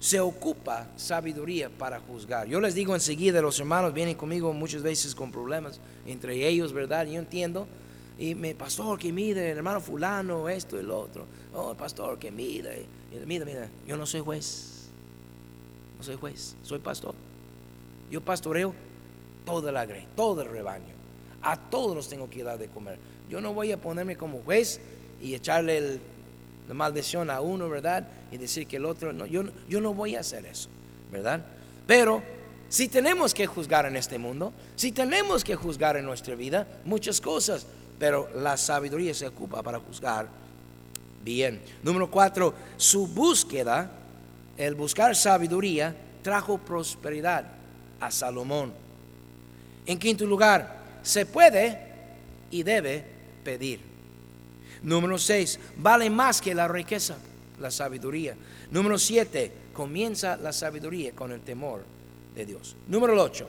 se 0.00 0.20
ocupa 0.20 0.88
sabiduría 0.96 1.70
para 1.70 2.00
juzgar. 2.00 2.46
Yo 2.46 2.60
les 2.60 2.74
digo 2.74 2.94
enseguida, 2.94 3.40
los 3.40 3.58
hermanos 3.58 3.94
vienen 3.94 4.16
conmigo 4.16 4.52
muchas 4.52 4.82
veces 4.82 5.14
con 5.14 5.32
problemas 5.32 5.80
entre 6.06 6.46
ellos, 6.46 6.72
¿verdad? 6.72 7.06
Yo 7.06 7.18
entiendo, 7.18 7.66
y 8.18 8.34
me, 8.34 8.54
pastor, 8.54 8.98
que 8.98 9.12
mide, 9.12 9.52
el 9.52 9.58
hermano 9.58 9.80
fulano, 9.80 10.48
esto 10.48 10.78
y 10.78 10.82
lo 10.82 10.98
otro. 10.98 11.26
Oh, 11.54 11.74
pastor, 11.74 12.18
que 12.18 12.30
mide. 12.30 12.86
Mira, 13.26 13.44
mira, 13.44 13.68
yo 13.86 13.96
no 13.96 14.06
soy 14.06 14.20
juez. 14.20 14.88
No 15.96 16.04
soy 16.04 16.16
juez, 16.16 16.56
soy 16.62 16.80
pastor. 16.80 17.14
Yo 18.14 18.20
pastoreo 18.20 18.72
toda 19.44 19.72
la 19.72 19.84
grey, 19.86 20.06
todo 20.14 20.42
el 20.42 20.48
rebaño. 20.48 20.94
A 21.42 21.56
todos 21.56 21.96
los 21.96 22.08
tengo 22.08 22.30
que 22.30 22.44
dar 22.44 22.56
de 22.56 22.68
comer. 22.68 22.96
Yo 23.28 23.40
no 23.40 23.52
voy 23.52 23.72
a 23.72 23.76
ponerme 23.76 24.16
como 24.16 24.38
juez 24.42 24.80
y 25.20 25.34
echarle 25.34 25.98
la 26.68 26.74
maldición 26.74 27.28
a 27.28 27.40
uno, 27.40 27.68
¿verdad? 27.68 28.06
Y 28.30 28.36
decir 28.36 28.68
que 28.68 28.76
el 28.76 28.84
otro, 28.84 29.12
no, 29.12 29.26
yo, 29.26 29.42
yo 29.68 29.80
no 29.80 29.94
voy 29.94 30.14
a 30.14 30.20
hacer 30.20 30.46
eso, 30.46 30.68
¿verdad? 31.10 31.44
Pero 31.88 32.22
si 32.68 32.86
tenemos 32.86 33.34
que 33.34 33.48
juzgar 33.48 33.84
en 33.84 33.96
este 33.96 34.16
mundo, 34.16 34.52
si 34.76 34.92
tenemos 34.92 35.42
que 35.42 35.56
juzgar 35.56 35.96
en 35.96 36.04
nuestra 36.04 36.36
vida, 36.36 36.68
muchas 36.84 37.20
cosas, 37.20 37.66
pero 37.98 38.30
la 38.36 38.56
sabiduría 38.56 39.12
se 39.12 39.26
ocupa 39.26 39.60
para 39.60 39.80
juzgar 39.80 40.28
bien. 41.24 41.60
Número 41.82 42.08
cuatro, 42.08 42.54
su 42.76 43.08
búsqueda, 43.08 43.90
el 44.56 44.76
buscar 44.76 45.16
sabiduría, 45.16 45.96
trajo 46.22 46.58
prosperidad 46.58 47.63
a 48.00 48.10
Salomón. 48.10 48.72
En 49.86 49.98
quinto 49.98 50.24
lugar, 50.26 50.82
se 51.02 51.26
puede 51.26 51.78
y 52.50 52.62
debe 52.62 53.04
pedir. 53.42 53.80
Número 54.82 55.18
seis, 55.18 55.58
vale 55.76 56.10
más 56.10 56.40
que 56.40 56.54
la 56.54 56.68
riqueza, 56.68 57.16
la 57.60 57.70
sabiduría. 57.70 58.36
Número 58.70 58.98
siete, 58.98 59.52
comienza 59.72 60.36
la 60.36 60.52
sabiduría 60.52 61.12
con 61.12 61.32
el 61.32 61.40
temor 61.40 61.84
de 62.34 62.46
Dios. 62.46 62.76
Número 62.88 63.20
ocho, 63.22 63.48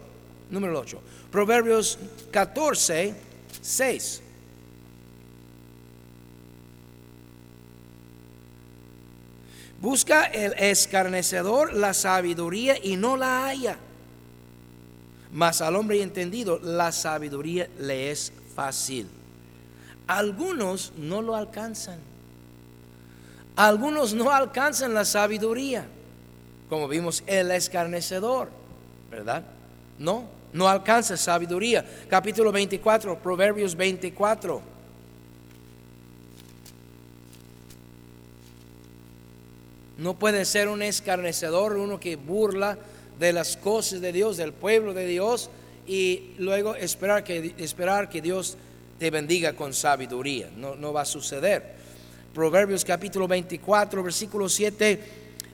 número 0.49 0.79
ocho, 0.79 1.01
Proverbios 1.31 1.97
14, 2.31 3.13
6. 3.61 4.21
Busca 9.81 10.25
el 10.25 10.53
escarnecedor 10.53 11.73
la 11.73 11.93
sabiduría 11.93 12.77
y 12.81 12.95
no 12.95 13.17
la 13.17 13.45
haya. 13.45 13.77
Mas 15.35 15.59
al 15.59 15.75
hombre 15.75 16.01
entendido 16.01 16.59
la 16.63 16.93
sabiduría 16.93 17.67
le 17.77 18.09
es 18.09 18.31
fácil. 18.55 19.09
Algunos 20.07 20.93
no 20.95 21.21
lo 21.21 21.35
alcanzan. 21.35 21.99
Algunos 23.57 24.13
no 24.13 24.31
alcanzan 24.31 24.93
la 24.93 25.03
sabiduría. 25.03 25.87
Como 26.69 26.87
vimos 26.87 27.21
el 27.27 27.51
escarnecedor, 27.51 28.49
¿verdad? 29.11 29.43
No, 29.99 30.23
no 30.53 30.69
alcanza 30.69 31.17
sabiduría. 31.17 31.85
Capítulo 32.09 32.53
24, 32.53 33.19
Proverbios 33.19 33.75
24. 33.75 34.61
No 39.97 40.13
puede 40.13 40.45
ser 40.45 40.69
un 40.69 40.81
escarnecedor, 40.81 41.73
uno 41.73 41.99
que 41.99 42.15
burla 42.15 42.77
de 43.19 43.33
las 43.33 43.57
cosas 43.57 44.01
de 44.01 44.11
Dios, 44.11 44.37
del 44.37 44.53
pueblo 44.53 44.93
de 44.93 45.07
Dios, 45.07 45.49
y 45.87 46.33
luego 46.37 46.75
esperar 46.75 47.23
que, 47.23 47.53
esperar 47.57 48.09
que 48.09 48.21
Dios 48.21 48.57
te 48.97 49.11
bendiga 49.11 49.53
con 49.53 49.73
sabiduría. 49.73 50.49
No, 50.55 50.75
no 50.75 50.93
va 50.93 51.01
a 51.01 51.05
suceder. 51.05 51.75
Proverbios 52.33 52.83
capítulo 52.83 53.27
24, 53.27 54.03
versículo 54.03 54.49
7, 54.49 54.99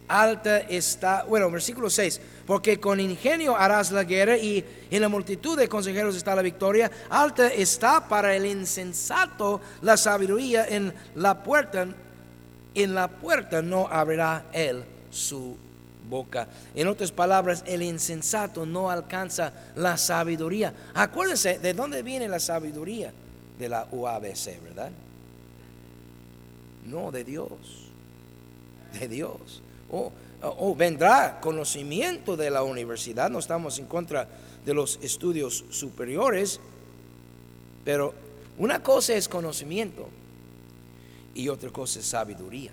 alta 0.07 0.59
está, 0.59 1.23
bueno, 1.23 1.49
versículo 1.49 1.89
6, 1.89 2.19
porque 2.45 2.79
con 2.79 2.99
ingenio 2.99 3.55
harás 3.55 3.91
la 3.91 4.03
guerra 4.03 4.37
y 4.37 4.63
en 4.89 5.01
la 5.01 5.09
multitud 5.09 5.57
de 5.57 5.69
consejeros 5.69 6.15
está 6.15 6.35
la 6.35 6.41
victoria, 6.41 6.91
alta 7.09 7.47
está 7.47 8.07
para 8.07 8.35
el 8.35 8.45
insensato 8.45 9.61
la 9.81 9.95
sabiduría 9.95 10.65
en 10.67 10.93
la 11.15 11.43
puerta, 11.43 11.87
en 12.73 12.95
la 12.95 13.07
puerta 13.07 13.61
no 13.61 13.87
abrirá 13.87 14.45
él 14.51 14.83
su 15.09 15.55
boca. 16.11 16.47
En 16.75 16.87
otras 16.87 17.11
palabras, 17.11 17.63
el 17.65 17.81
insensato 17.81 18.67
no 18.67 18.91
alcanza 18.91 19.51
la 19.75 19.97
sabiduría. 19.97 20.73
Acuérdense, 20.93 21.57
¿de 21.57 21.73
dónde 21.73 22.03
viene 22.03 22.27
la 22.27 22.39
sabiduría? 22.39 23.11
De 23.57 23.67
la 23.67 23.87
UABC, 23.89 24.61
¿verdad? 24.61 24.91
No, 26.85 27.11
de 27.11 27.23
Dios. 27.23 27.49
De 28.99 29.07
Dios. 29.07 29.63
O 29.89 30.11
oh, 30.43 30.75
vendrá 30.75 31.39
conocimiento 31.39 32.35
de 32.35 32.51
la 32.51 32.61
universidad. 32.61 33.29
No 33.29 33.39
estamos 33.39 33.79
en 33.79 33.85
contra 33.85 34.27
de 34.65 34.73
los 34.73 34.99
estudios 35.01 35.63
superiores. 35.69 36.59
Pero 37.85 38.13
una 38.57 38.83
cosa 38.83 39.15
es 39.15 39.27
conocimiento 39.27 40.09
y 41.33 41.47
otra 41.47 41.69
cosa 41.69 41.99
es 41.99 42.05
sabiduría. 42.05 42.71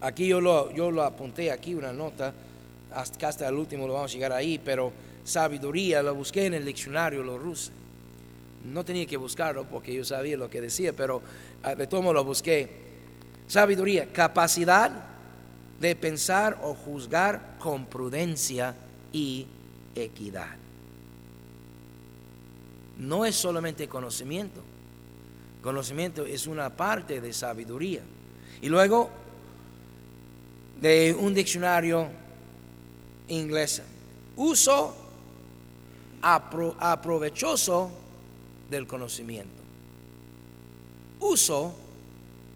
Aquí 0.00 0.28
yo 0.28 0.40
lo, 0.40 1.02
apunté 1.02 1.50
aquí, 1.50 1.74
una 1.74 1.92
nota, 1.92 2.32
hasta, 2.92 3.28
hasta 3.28 3.48
el 3.48 3.54
último 3.54 3.86
lo 3.86 3.94
vamos 3.94 4.12
a 4.12 4.14
llegar 4.14 4.32
ahí, 4.32 4.58
pero 4.58 4.92
sabiduría 5.24 6.02
lo 6.02 6.14
busqué 6.14 6.46
en 6.46 6.54
el 6.54 6.64
diccionario, 6.64 7.22
lo 7.22 7.38
ruso. 7.38 7.72
No 8.64 8.84
tenía 8.84 9.06
que 9.06 9.16
buscarlo 9.16 9.64
porque 9.64 9.94
yo 9.94 10.04
sabía 10.04 10.36
lo 10.36 10.48
que 10.48 10.60
decía, 10.60 10.92
pero 10.92 11.22
ah, 11.62 11.74
de 11.74 11.86
todo 11.86 12.12
lo 12.12 12.24
busqué. 12.24 12.68
Sabiduría, 13.46 14.12
capacidad 14.12 14.90
de 15.80 15.96
pensar 15.96 16.58
o 16.62 16.74
juzgar 16.74 17.56
con 17.58 17.86
prudencia 17.86 18.74
y 19.12 19.46
equidad. 19.94 20.56
No 22.98 23.24
es 23.24 23.36
solamente 23.36 23.88
conocimiento. 23.88 24.60
Conocimiento 25.62 26.26
es 26.26 26.46
una 26.46 26.70
parte 26.70 27.20
de 27.20 27.32
sabiduría. 27.32 28.02
Y 28.60 28.68
luego 28.68 29.10
de 30.80 31.16
un 31.18 31.34
diccionario 31.34 32.08
inglés. 33.28 33.82
Uso 34.36 34.94
aprovechoso 36.20 37.90
del 38.70 38.86
conocimiento. 38.86 39.62
Uso 41.20 41.74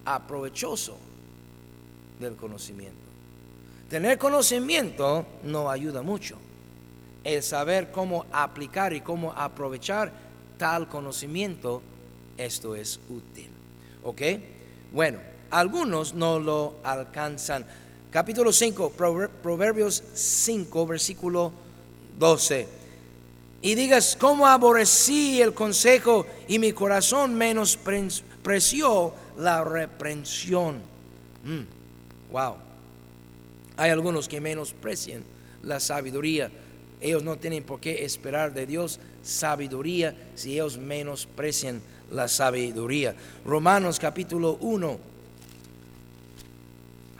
aprovechoso 0.05 0.97
del 2.19 2.35
conocimiento. 2.35 3.03
Tener 3.89 4.17
conocimiento 4.17 5.25
no 5.43 5.69
ayuda 5.69 6.01
mucho. 6.01 6.37
El 7.23 7.43
saber 7.43 7.91
cómo 7.91 8.25
aplicar 8.31 8.93
y 8.93 9.01
cómo 9.01 9.31
aprovechar 9.33 10.11
tal 10.57 10.87
conocimiento, 10.87 11.81
esto 12.37 12.75
es 12.75 12.99
útil. 13.09 13.49
¿Ok? 14.03 14.21
Bueno, 14.91 15.19
algunos 15.51 16.13
no 16.13 16.39
lo 16.39 16.75
alcanzan 16.83 17.65
capítulo 18.13 18.53
5, 18.53 18.91
Proverbios 19.41 20.03
5, 20.13 20.85
versículo 20.85 21.51
12. 22.19 22.67
Y 23.63 23.73
digas, 23.73 24.15
¿cómo 24.19 24.45
aborrecí 24.45 25.41
el 25.41 25.55
consejo 25.55 26.27
y 26.47 26.59
mi 26.59 26.73
corazón 26.73 27.33
menospreció 27.33 29.15
la 29.39 29.63
reprensión? 29.63 30.75
Mm, 31.43 32.31
wow. 32.31 32.57
Hay 33.77 33.89
algunos 33.89 34.27
que 34.27 34.39
menosprecian 34.39 35.23
la 35.63 35.79
sabiduría. 35.79 36.51
Ellos 37.01 37.23
no 37.23 37.37
tienen 37.37 37.63
por 37.63 37.79
qué 37.79 38.05
esperar 38.05 38.53
de 38.53 38.67
Dios 38.67 38.99
sabiduría 39.23 40.15
si 40.35 40.53
ellos 40.53 40.77
menosprecian 40.77 41.81
la 42.11 42.27
sabiduría. 42.27 43.15
Romanos 43.43 43.97
capítulo 43.97 44.59
1 44.61 45.12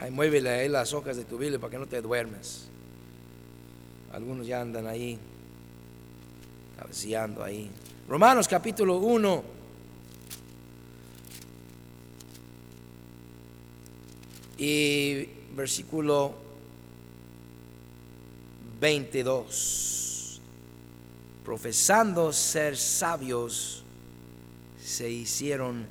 Ahí 0.03 0.11
muévele 0.11 0.49
ahí 0.49 0.67
las 0.67 0.91
hojas 0.91 1.15
de 1.15 1.23
tu 1.23 1.37
Biblia 1.37 1.57
para 1.59 1.71
que 1.71 1.77
no 1.77 1.87
te 1.87 2.01
duermes. 2.01 2.65
Algunos 4.11 4.45
ya 4.45 4.59
andan 4.59 4.85
ahí, 4.85 5.17
cabeceando 6.77 7.41
ahí. 7.41 7.71
Romanos 8.09 8.49
capítulo 8.49 8.97
1. 8.97 9.43
Y 14.57 15.29
versículo 15.55 16.35
22. 18.81 20.41
Profesando 21.45 22.33
ser 22.33 22.75
sabios, 22.75 23.85
se 24.83 25.09
hicieron 25.09 25.87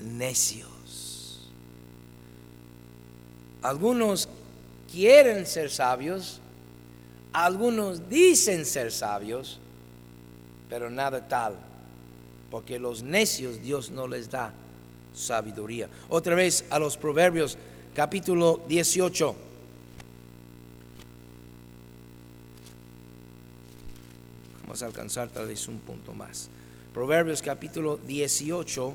necios. 0.00 0.75
Algunos 3.62 4.28
quieren 4.90 5.46
ser 5.46 5.70
sabios, 5.70 6.40
algunos 7.32 8.08
dicen 8.08 8.64
ser 8.64 8.92
sabios, 8.92 9.58
pero 10.68 10.90
nada 10.90 11.26
tal, 11.28 11.56
porque 12.50 12.78
los 12.78 13.02
necios 13.02 13.62
Dios 13.62 13.90
no 13.90 14.06
les 14.06 14.30
da 14.30 14.52
sabiduría. 15.14 15.88
Otra 16.08 16.34
vez 16.34 16.64
a 16.70 16.78
los 16.78 16.96
Proverbios 16.96 17.56
capítulo 17.94 18.60
18. 18.68 19.36
Vamos 24.62 24.82
a 24.82 24.86
alcanzar 24.86 25.28
tal 25.30 25.46
vez 25.46 25.66
un 25.68 25.78
punto 25.78 26.12
más. 26.12 26.50
Proverbios 26.92 27.40
capítulo 27.42 27.98
18 27.98 28.94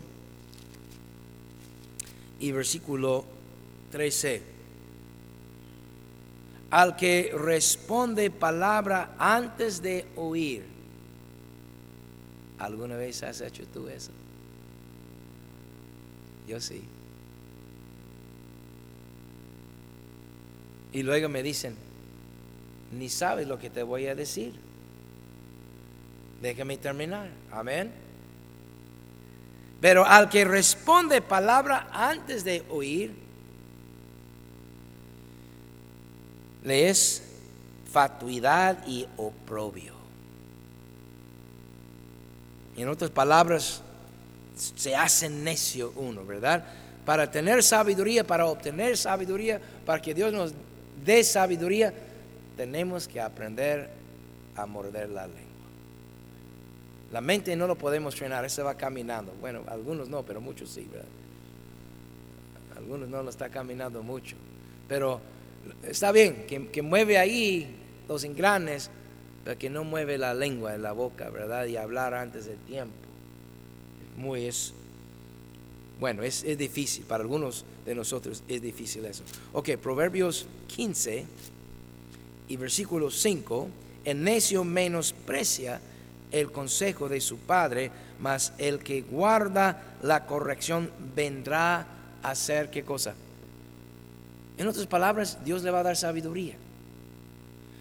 y 2.39 2.51
versículo 2.51 3.25
13. 3.91 4.50
Al 6.71 6.95
que 6.95 7.33
responde 7.37 8.31
palabra 8.31 9.15
antes 9.19 9.81
de 9.81 10.07
oír. 10.15 10.65
¿Alguna 12.57 12.95
vez 12.95 13.21
has 13.23 13.41
hecho 13.41 13.67
tú 13.67 13.87
eso? 13.87 14.11
Yo 16.47 16.59
sí. 16.59 16.83
Y 20.93 21.03
luego 21.03 21.29
me 21.29 21.43
dicen, 21.43 21.75
ni 22.91 23.09
sabes 23.09 23.47
lo 23.47 23.57
que 23.57 23.69
te 23.69 23.83
voy 23.83 24.07
a 24.07 24.15
decir. 24.15 24.53
Déjame 26.41 26.77
terminar. 26.77 27.29
Amén. 27.51 27.91
Pero 29.79 30.05
al 30.05 30.29
que 30.29 30.45
responde 30.45 31.21
palabra 31.21 31.89
antes 31.91 32.43
de 32.43 32.63
oír, 32.69 33.20
le 36.63 36.89
es 36.89 37.23
fatuidad 37.91 38.85
y 38.87 39.07
oprobio. 39.17 39.93
En 42.77 42.87
otras 42.87 43.11
palabras, 43.11 43.81
se 44.55 44.95
hace 44.95 45.29
necio 45.29 45.91
uno, 45.95 46.25
¿verdad? 46.25 46.63
Para 47.05 47.29
tener 47.29 47.63
sabiduría, 47.63 48.25
para 48.25 48.45
obtener 48.45 48.97
sabiduría, 48.97 49.59
para 49.85 50.01
que 50.01 50.13
Dios 50.13 50.31
nos 50.31 50.53
dé 51.03 51.23
sabiduría, 51.23 51.93
tenemos 52.55 53.07
que 53.07 53.19
aprender 53.19 53.89
a 54.55 54.65
morder 54.65 55.09
la 55.09 55.25
lengua. 55.25 55.41
La 57.11 57.19
mente 57.19 57.55
no 57.55 57.67
lo 57.67 57.75
podemos 57.75 58.15
frenar, 58.15 58.45
eso 58.45 58.63
va 58.63 58.75
caminando. 58.75 59.33
Bueno, 59.41 59.63
algunos 59.67 60.07
no, 60.07 60.23
pero 60.23 60.39
muchos 60.39 60.69
sí, 60.69 60.87
¿verdad? 60.89 61.07
Algunos 62.77 63.09
no 63.09 63.21
lo 63.21 63.29
está 63.29 63.49
caminando 63.49 64.01
mucho. 64.01 64.35
Pero 64.87 65.19
está 65.83 66.11
bien, 66.11 66.45
que, 66.47 66.81
mueve 66.81 67.17
ahí 67.17 67.75
los 68.07 68.23
engranes, 68.23 68.89
pero 69.43 69.57
que 69.57 69.69
no 69.69 69.83
mueve 69.83 70.17
la 70.17 70.33
lengua 70.33 70.75
en 70.75 70.81
la 70.81 70.91
boca, 70.91 71.29
¿verdad? 71.29 71.65
Y 71.65 71.77
hablar 71.77 72.13
antes 72.13 72.45
del 72.45 72.57
tiempo. 72.59 72.93
Muy 74.17 74.45
es, 74.45 74.73
bueno, 75.99 76.23
es, 76.23 76.43
es 76.43 76.57
difícil, 76.57 77.05
para 77.05 77.23
algunos 77.23 77.65
de 77.85 77.95
nosotros 77.95 78.43
es 78.47 78.61
difícil 78.61 79.05
eso. 79.05 79.23
Ok, 79.53 79.71
Proverbios 79.77 80.47
15 80.67 81.25
y 82.49 82.57
versículo 82.57 83.09
5, 83.09 83.67
el 84.05 84.23
necio 84.23 84.63
menosprecia 84.63 85.81
el 86.31 86.51
consejo 86.51 87.09
de 87.09 87.21
su 87.21 87.37
padre, 87.37 87.91
mas 88.19 88.53
el 88.57 88.79
que 88.79 89.01
guarda 89.01 89.97
la 90.01 90.25
corrección 90.25 90.89
vendrá 91.15 91.87
a 92.23 92.31
hacer 92.31 92.69
qué 92.69 92.83
cosa. 92.83 93.15
En 94.61 94.67
otras 94.67 94.85
palabras, 94.85 95.39
Dios 95.43 95.63
le 95.63 95.71
va 95.71 95.79
a 95.79 95.83
dar 95.83 95.97
sabiduría. 95.97 96.53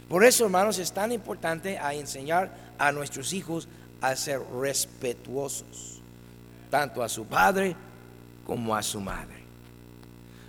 Por 0.09 0.25
eso, 0.25 0.47
hermanos, 0.47 0.79
es 0.79 0.91
tan 0.91 1.13
importante 1.13 1.79
enseñar 1.93 2.51
a 2.79 2.91
nuestros 2.91 3.35
hijos 3.35 3.69
a 4.01 4.17
ser 4.17 4.41
respetuosos, 4.59 6.01
tanto 6.71 7.03
a 7.03 7.11
su 7.11 7.27
padre 7.27 7.77
como 8.47 8.75
a 8.75 8.83
su 8.83 8.99
madre. 8.99 9.45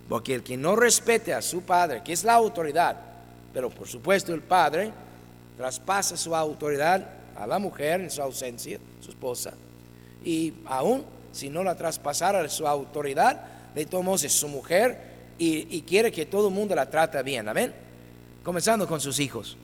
Porque 0.08 0.34
el 0.34 0.42
que 0.42 0.56
no 0.56 0.78
respete 0.78 1.34
a 1.34 1.42
su 1.42 1.64
padre, 1.64 2.02
que 2.02 2.14
es 2.14 2.24
la 2.24 2.36
autoridad, 2.36 2.96
pero 3.54 3.70
por 3.70 3.90
supuesto 3.90 4.34
el 4.34 4.42
padre, 4.42 4.94
traspasa 5.58 6.16
su 6.16 6.34
autoridad 6.34 7.10
a 7.36 7.46
la 7.46 7.60
mujer 7.60 8.00
en 8.00 8.10
su 8.10 8.22
ausencia, 8.22 8.80
su 9.02 9.10
esposa, 9.10 9.52
y 10.24 10.54
aún 10.66 11.04
si 11.34 11.50
no 11.50 11.62
la 11.62 11.76
traspasara 11.76 12.48
su 12.48 12.66
autoridad, 12.66 13.42
de 13.76 13.86
todos 13.86 14.06
modos 14.06 14.24
es 14.24 14.32
su 14.32 14.48
mujer 14.48 15.11
y, 15.44 15.82
quiere 15.82 16.12
que 16.12 16.28
todo 16.28 16.50
el 16.50 16.54
mundo 16.54 16.76
la 16.76 16.88
trate 16.88 17.22
bien, 17.24 17.50
amén. 17.50 17.74
Comenzando 18.44 18.88
con 18.88 19.02
sus 19.02 19.20
hijos, 19.20 19.58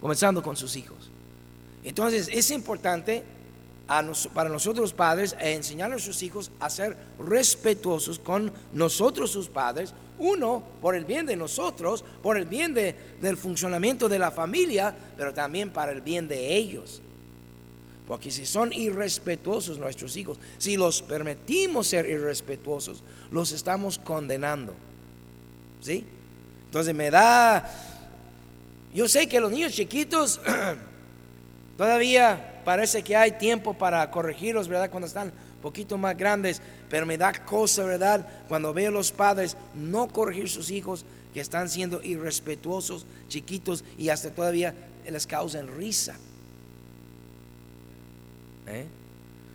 comenzando 0.00 0.42
con 0.42 0.54
sus 0.54 0.76
hijos. 0.76 1.10
Entonces 1.82 2.28
es 2.30 2.50
importante 2.50 3.22
para 4.34 4.50
nosotros 4.50 4.92
padres 4.92 5.34
enseñar 5.40 5.86
a 5.86 5.92
nuestros 5.92 6.22
hijos 6.22 6.50
a 6.60 6.68
ser 6.68 6.96
respetuosos 7.18 8.18
con 8.18 8.52
nosotros 8.74 9.30
sus 9.30 9.48
padres, 9.48 9.94
uno, 10.18 10.62
por 10.82 10.94
el 10.94 11.06
bien 11.06 11.24
de 11.24 11.36
nosotros, 11.36 12.04
por 12.22 12.36
el 12.36 12.44
bien 12.44 12.74
del 12.74 13.36
funcionamiento 13.38 14.10
de 14.10 14.18
la 14.18 14.30
familia, 14.30 14.94
pero 15.16 15.32
también 15.32 15.70
para 15.70 15.92
el 15.92 16.02
bien 16.02 16.28
de 16.28 16.54
ellos. 16.54 17.00
Porque 18.10 18.32
si 18.32 18.44
son 18.44 18.72
irrespetuosos 18.72 19.78
nuestros 19.78 20.16
hijos, 20.16 20.36
si 20.58 20.76
los 20.76 21.00
permitimos 21.00 21.86
ser 21.86 22.06
irrespetuosos, 22.10 23.04
los 23.30 23.52
estamos 23.52 24.00
condenando. 24.00 24.74
¿Sí? 25.80 26.04
Entonces 26.64 26.92
me 26.92 27.08
da... 27.08 27.72
Yo 28.92 29.06
sé 29.08 29.28
que 29.28 29.38
los 29.38 29.52
niños 29.52 29.74
chiquitos 29.74 30.40
todavía 31.78 32.60
parece 32.64 33.04
que 33.04 33.14
hay 33.14 33.30
tiempo 33.38 33.74
para 33.74 34.10
corregirlos, 34.10 34.66
¿verdad? 34.66 34.90
Cuando 34.90 35.06
están 35.06 35.32
poquito 35.62 35.96
más 35.96 36.16
grandes, 36.16 36.60
pero 36.88 37.06
me 37.06 37.16
da 37.16 37.32
cosa, 37.32 37.84
¿verdad? 37.84 38.26
Cuando 38.48 38.74
veo 38.74 38.88
a 38.88 38.92
los 38.92 39.12
padres 39.12 39.56
no 39.72 40.08
corregir 40.08 40.48
sus 40.48 40.72
hijos 40.72 41.04
que 41.32 41.38
están 41.38 41.68
siendo 41.68 42.02
irrespetuosos, 42.02 43.06
chiquitos 43.28 43.84
y 43.96 44.08
hasta 44.08 44.32
todavía 44.32 44.74
les 45.08 45.28
causan 45.28 45.68
risa. 45.78 46.18
¿Eh? 48.66 48.86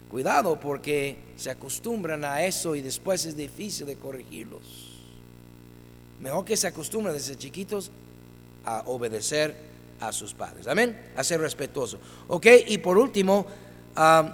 Cuidado 0.10 0.60
porque 0.60 1.18
se 1.36 1.50
acostumbran 1.50 2.24
a 2.24 2.44
eso 2.46 2.76
y 2.76 2.82
después 2.82 3.26
es 3.26 3.36
difícil 3.36 3.88
de 3.88 3.98
corregirlos. 3.98 4.92
Mejor 6.22 6.46
que 6.46 6.56
se 6.56 6.68
acostumbren 6.68 7.14
desde 7.14 7.36
chiquitos 7.36 7.92
a 8.64 8.84
obedecer 8.86 9.56
a 10.00 10.12
sus 10.12 10.34
padres. 10.34 10.68
Amén. 10.68 11.12
A 11.16 11.24
ser 11.24 11.42
respetuoso. 11.42 12.00
Ok, 12.28 12.48
y 12.68 12.78
por 12.78 12.98
último, 12.98 13.46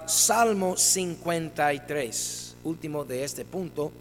Salmo 0.06 0.76
53, 0.76 2.56
último 2.64 3.04
de 3.04 3.24
este 3.24 3.44
punto, 3.44 3.92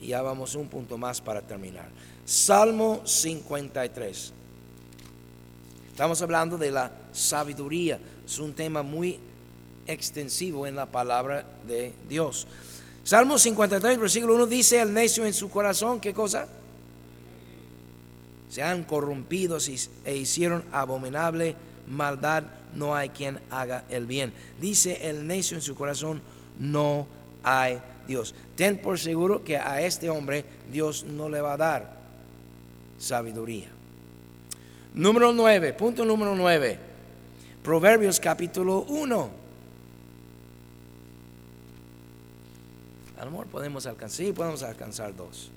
y 0.00 0.08
ya 0.08 0.22
vamos 0.22 0.54
un 0.54 0.68
punto 0.68 0.98
más 0.98 1.20
para 1.20 1.42
terminar. 1.42 1.88
Salmo 2.24 3.02
53. 3.04 4.32
Estamos 5.90 6.22
hablando 6.22 6.56
de 6.56 6.70
la 6.70 6.90
sabiduría, 7.12 8.00
es 8.24 8.38
un 8.38 8.54
tema 8.54 8.82
muy 8.82 9.18
extensivo 9.86 10.66
en 10.66 10.76
la 10.76 10.86
palabra 10.86 11.46
de 11.66 11.92
Dios. 12.08 12.46
Salmo 13.04 13.38
53, 13.38 13.98
versículo 13.98 14.34
1 14.36 14.46
dice, 14.46 14.80
el 14.80 14.92
necio 14.92 15.26
en 15.26 15.34
su 15.34 15.50
corazón, 15.50 16.00
¿qué 16.00 16.14
cosa? 16.14 16.46
Se 18.48 18.62
han 18.62 18.84
corrompido 18.84 19.58
e 20.04 20.16
hicieron 20.16 20.62
abominable 20.72 21.56
maldad 21.88 22.44
no 22.74 22.94
hay 22.94 23.10
quien 23.10 23.38
haga 23.50 23.84
el 23.90 24.06
bien. 24.06 24.32
Dice 24.60 25.08
el 25.08 25.26
necio 25.26 25.56
en 25.56 25.62
su 25.62 25.74
corazón, 25.74 26.22
no 26.58 27.06
hay 27.42 27.80
Dios. 28.06 28.34
Ten 28.56 28.78
por 28.78 28.98
seguro 28.98 29.44
que 29.44 29.56
a 29.56 29.80
este 29.82 30.10
hombre 30.10 30.44
Dios 30.70 31.04
no 31.04 31.28
le 31.28 31.40
va 31.40 31.54
a 31.54 31.56
dar 31.56 31.92
sabiduría. 32.98 33.68
Número 34.94 35.32
9, 35.32 35.72
punto 35.74 36.04
número 36.04 36.34
9. 36.34 36.78
Proverbios 37.62 38.20
capítulo 38.20 38.80
1. 38.88 39.41
A 43.22 43.24
lo 43.24 43.30
podemos 43.44 43.86
alcanzar, 43.86 44.26
sí, 44.26 44.32
podemos 44.32 44.64
alcanzar 44.64 45.14
dos. 45.14 45.48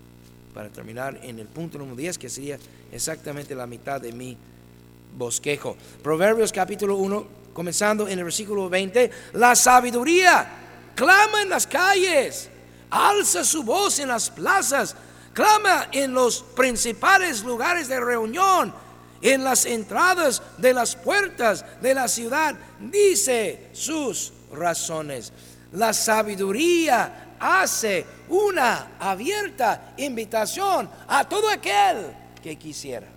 Para 0.54 0.70
terminar 0.70 1.20
en 1.24 1.40
el 1.40 1.48
punto 1.48 1.80
número 1.80 1.96
10, 1.96 2.20
que 2.20 2.30
sería 2.30 2.60
exactamente 2.92 3.56
la 3.56 3.66
mitad 3.66 4.00
de 4.00 4.12
mi 4.12 4.38
bosquejo. 5.18 5.76
Proverbios 6.04 6.52
capítulo 6.54 6.96
1, 6.98 7.26
comenzando 7.56 8.08
en 8.08 8.20
el 8.20 8.26
versículo 8.26 8.70
20, 8.70 9.10
la 9.34 9.56
sabiduría 9.56 10.48
clama 10.94 11.42
en 11.42 11.50
las 11.50 11.66
calles, 11.66 12.52
alza 12.92 13.44
su 13.44 13.64
voz 13.64 13.98
en 13.98 14.10
las 14.10 14.30
plazas, 14.30 14.96
clama 15.34 15.88
en 15.92 16.14
los 16.14 16.44
principales 16.44 17.44
lugares 17.44 17.88
de 17.88 18.00
reunión, 18.00 18.76
en 19.24 19.44
las 19.44 19.66
entradas 19.66 20.40
de 20.60 20.72
las 20.72 20.96
puertas 20.96 21.66
de 21.82 21.96
la 21.96 22.08
ciudad, 22.08 22.56
dice 22.80 23.70
sus 23.74 24.34
razones. 24.54 25.34
La 25.72 25.94
sabiduría 25.94 27.25
hace 27.46 28.06
una 28.30 28.98
abierta 29.00 29.94
invitación 29.98 30.90
a 31.08 31.28
todo 31.28 31.50
aquel 31.50 32.14
que 32.42 32.56
quisiera. 32.56 33.08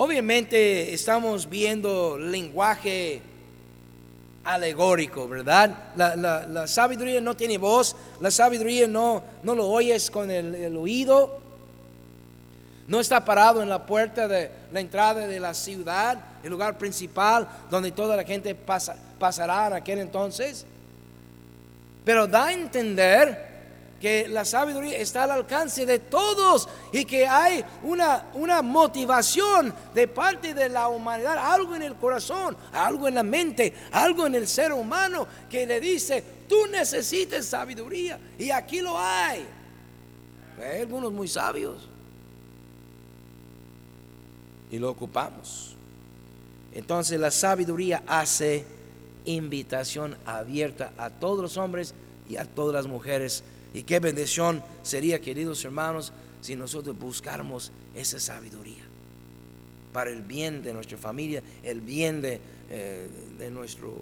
Obviamente 0.00 0.94
estamos 0.94 1.48
viendo 1.48 2.16
lenguaje 2.16 3.20
alegórico, 4.44 5.28
¿verdad? 5.28 5.92
La, 5.96 6.66
sabiduría 6.66 7.20
no 7.20 7.36
tiene 7.36 7.58
voz, 7.58 7.96
la 8.20 8.30
sabiduría 8.30 8.86
no, 8.86 9.22
no 9.42 9.54
lo 9.54 9.66
oyes 9.66 10.10
con 10.10 10.30
el, 10.30 10.76
oído, 10.76 11.40
No 12.86 13.00
está 13.00 13.24
parado 13.24 13.60
en 13.60 13.68
la 13.68 13.84
puerta 13.84 14.28
de 14.28 14.50
la 14.72 14.80
entrada 14.80 15.26
de 15.26 15.40
la 15.40 15.52
ciudad, 15.52 16.18
el 16.42 16.50
lugar 16.50 16.78
principal 16.78 17.48
donde 17.70 17.92
toda 17.92 18.16
la 18.16 18.24
gente 18.24 18.54
pasa, 18.54 18.96
pasará 19.18 19.68
en 19.68 19.72
aquel 19.74 19.98
entonces. 19.98 20.66
Pero 22.04 22.26
da 22.26 22.46
a 22.46 22.52
entender 22.52 23.48
que 24.00 24.28
la 24.28 24.44
sabiduría 24.44 24.96
está 24.98 25.24
al 25.24 25.32
alcance 25.32 25.84
de 25.84 25.98
todos 25.98 26.68
y 26.92 27.04
que 27.04 27.26
hay 27.26 27.64
una, 27.82 28.26
una 28.34 28.62
motivación 28.62 29.74
de 29.92 30.06
parte 30.06 30.54
de 30.54 30.68
la 30.68 30.88
humanidad, 30.88 31.36
algo 31.36 31.74
en 31.74 31.82
el 31.82 31.96
corazón, 31.96 32.56
algo 32.72 33.08
en 33.08 33.16
la 33.16 33.22
mente, 33.22 33.74
algo 33.90 34.26
en 34.26 34.36
el 34.36 34.46
ser 34.46 34.72
humano 34.72 35.26
que 35.50 35.66
le 35.66 35.80
dice, 35.80 36.22
tú 36.48 36.66
necesitas 36.70 37.46
sabiduría 37.46 38.18
y 38.38 38.50
aquí 38.50 38.80
lo 38.80 38.96
hay. 38.98 39.46
Hay 40.60 40.80
algunos 40.80 41.12
muy 41.12 41.28
sabios 41.28 41.88
y 44.70 44.78
lo 44.78 44.90
ocupamos. 44.90 45.67
Entonces 46.74 47.18
la 47.18 47.30
sabiduría 47.30 48.02
hace 48.06 48.64
invitación 49.24 50.16
abierta 50.24 50.92
a 50.96 51.10
todos 51.10 51.40
los 51.40 51.56
hombres 51.56 51.94
y 52.28 52.36
a 52.36 52.44
todas 52.44 52.74
las 52.74 52.86
mujeres. 52.86 53.42
Y 53.74 53.82
qué 53.82 54.00
bendición 54.00 54.62
sería, 54.82 55.20
queridos 55.20 55.64
hermanos, 55.64 56.12
si 56.40 56.56
nosotros 56.56 56.98
buscáramos 56.98 57.72
esa 57.94 58.18
sabiduría 58.20 58.84
para 59.92 60.10
el 60.10 60.22
bien 60.22 60.62
de 60.62 60.72
nuestra 60.72 60.98
familia, 60.98 61.42
el 61.62 61.80
bien 61.80 62.20
de, 62.22 62.40
eh, 62.70 63.08
nuestro, 63.50 63.94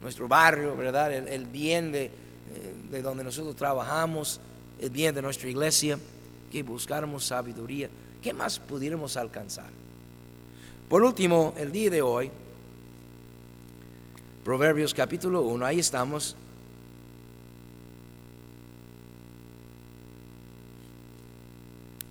nuestro 0.00 0.28
barrio, 0.28 0.76
¿verdad? 0.76 1.12
El, 1.12 1.46
bien 1.46 1.92
de, 1.92 2.04
eh, 2.04 2.10
de 2.90 3.02
donde 3.02 3.24
nosotros 3.24 3.56
trabajamos, 3.56 4.40
el 4.80 4.90
bien 4.90 5.14
de 5.14 5.22
nuestra 5.22 5.48
iglesia, 5.48 5.98
que 6.50 6.62
buscáramos 6.62 7.24
sabiduría. 7.24 7.90
¿Qué 8.22 8.32
más 8.32 8.58
pudiéramos 8.58 9.16
alcanzar? 9.16 9.70
Por 10.88 11.02
último, 11.02 11.54
el 11.56 11.72
día 11.72 11.90
de 11.90 12.02
hoy, 12.02 12.30
Proverbios 14.44 14.92
capítulo 14.92 15.40
1, 15.40 15.64
ahí 15.64 15.78
estamos. 15.78 16.36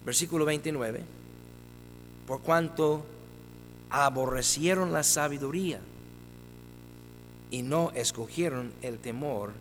Versículo 0.03 0.43
29. 0.45 1.03
Por 2.26 2.41
cuanto 2.41 3.05
aborrecieron 3.91 4.91
la 4.91 5.03
sabiduría 5.03 5.80
y 7.51 7.61
no 7.61 7.91
escogieron 7.93 8.74
el 8.82 8.97
temor 8.97 9.53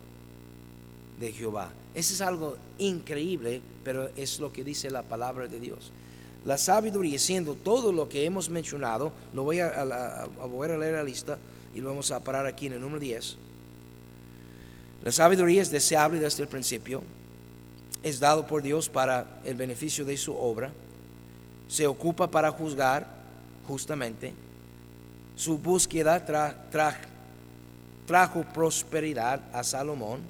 de 1.19 1.31
Jehová. 1.31 1.71
Eso 1.93 2.15
es 2.15 2.21
algo 2.21 2.57
increíble, 2.79 3.61
pero 3.83 4.09
es 4.17 4.39
lo 4.39 4.51
que 4.51 4.63
dice 4.63 4.89
la 4.89 5.03
palabra 5.03 5.47
de 5.47 5.59
Dios. 5.59 5.91
La 6.45 6.57
sabiduría, 6.57 7.17
siendo 7.19 7.55
todo 7.55 7.91
lo 7.91 8.09
que 8.09 8.25
hemos 8.25 8.49
mencionado, 8.49 9.13
lo 9.33 9.43
voy 9.43 9.59
a, 9.59 9.67
a, 9.67 10.23
a 10.23 10.77
leer 10.77 10.93
la 10.93 11.03
lista 11.03 11.37
y 11.73 11.79
lo 11.79 11.89
vamos 11.89 12.11
a 12.11 12.19
parar 12.19 12.45
aquí 12.45 12.67
en 12.67 12.73
el 12.73 12.81
número 12.81 12.99
10. 12.99 13.37
La 15.03 15.11
sabiduría 15.11 15.61
es 15.61 15.71
deseable 15.71 16.19
desde 16.19 16.43
el 16.43 16.49
principio, 16.49 17.01
es 18.03 18.19
dado 18.19 18.45
por 18.45 18.61
Dios 18.61 18.89
para 18.89 19.39
el 19.43 19.55
beneficio 19.55 20.05
de 20.05 20.17
su 20.17 20.35
obra, 20.35 20.71
se 21.67 21.87
ocupa 21.87 22.29
para 22.29 22.51
juzgar 22.51 23.07
justamente, 23.67 24.33
su 25.35 25.57
búsqueda 25.57 26.23
trajo 28.05 28.43
prosperidad 28.53 29.41
a 29.53 29.63
Salomón, 29.63 30.21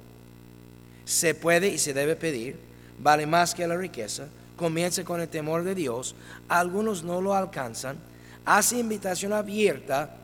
se 1.04 1.34
puede 1.34 1.68
y 1.68 1.78
se 1.78 1.92
debe 1.92 2.16
pedir, 2.16 2.56
vale 2.98 3.26
más 3.26 3.54
que 3.54 3.66
la 3.66 3.76
riqueza, 3.76 4.28
comienza 4.56 5.04
con 5.04 5.20
el 5.20 5.28
temor 5.28 5.64
de 5.64 5.74
Dios, 5.74 6.14
algunos 6.48 7.02
no 7.02 7.20
lo 7.20 7.34
alcanzan, 7.34 7.96
hace 8.44 8.78
invitación 8.78 9.32
abierta 9.32 10.16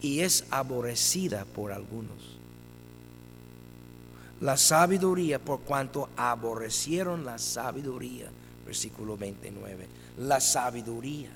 y 0.00 0.20
es 0.20 0.44
aborrecida 0.50 1.44
por 1.44 1.72
algunos. 1.72 2.38
La 4.40 4.56
sabiduría, 4.56 5.38
por 5.38 5.60
cuanto 5.60 6.08
aborrecieron 6.16 7.24
la 7.24 7.38
sabiduría, 7.38 8.30
versículo 8.64 9.16
29, 9.16 9.86
la 10.18 10.40
sabiduría, 10.40 11.30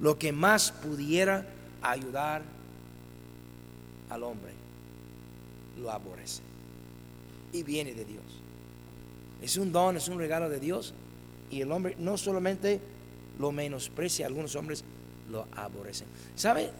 lo 0.00 0.18
que 0.18 0.32
más 0.32 0.70
pudiera 0.70 1.46
ayudar 1.80 2.42
al 4.10 4.22
hombre, 4.22 4.52
lo 5.80 5.90
aborrece. 5.90 6.42
Y 7.52 7.62
viene 7.62 7.94
de 7.94 8.04
Dios. 8.04 8.24
Es 9.40 9.56
un 9.56 9.72
don, 9.72 9.96
es 9.96 10.08
un 10.08 10.18
regalo 10.18 10.48
de 10.48 10.60
Dios 10.60 10.92
y 11.54 11.60
el 11.60 11.70
hombre 11.70 11.94
no 11.98 12.18
solamente 12.18 12.80
lo 13.38 13.52
menosprecia, 13.52 14.26
algunos 14.26 14.56
hombres 14.56 14.82
lo 15.30 15.46
aborrecen. 15.54 16.08
¿Sabe? 16.34 16.70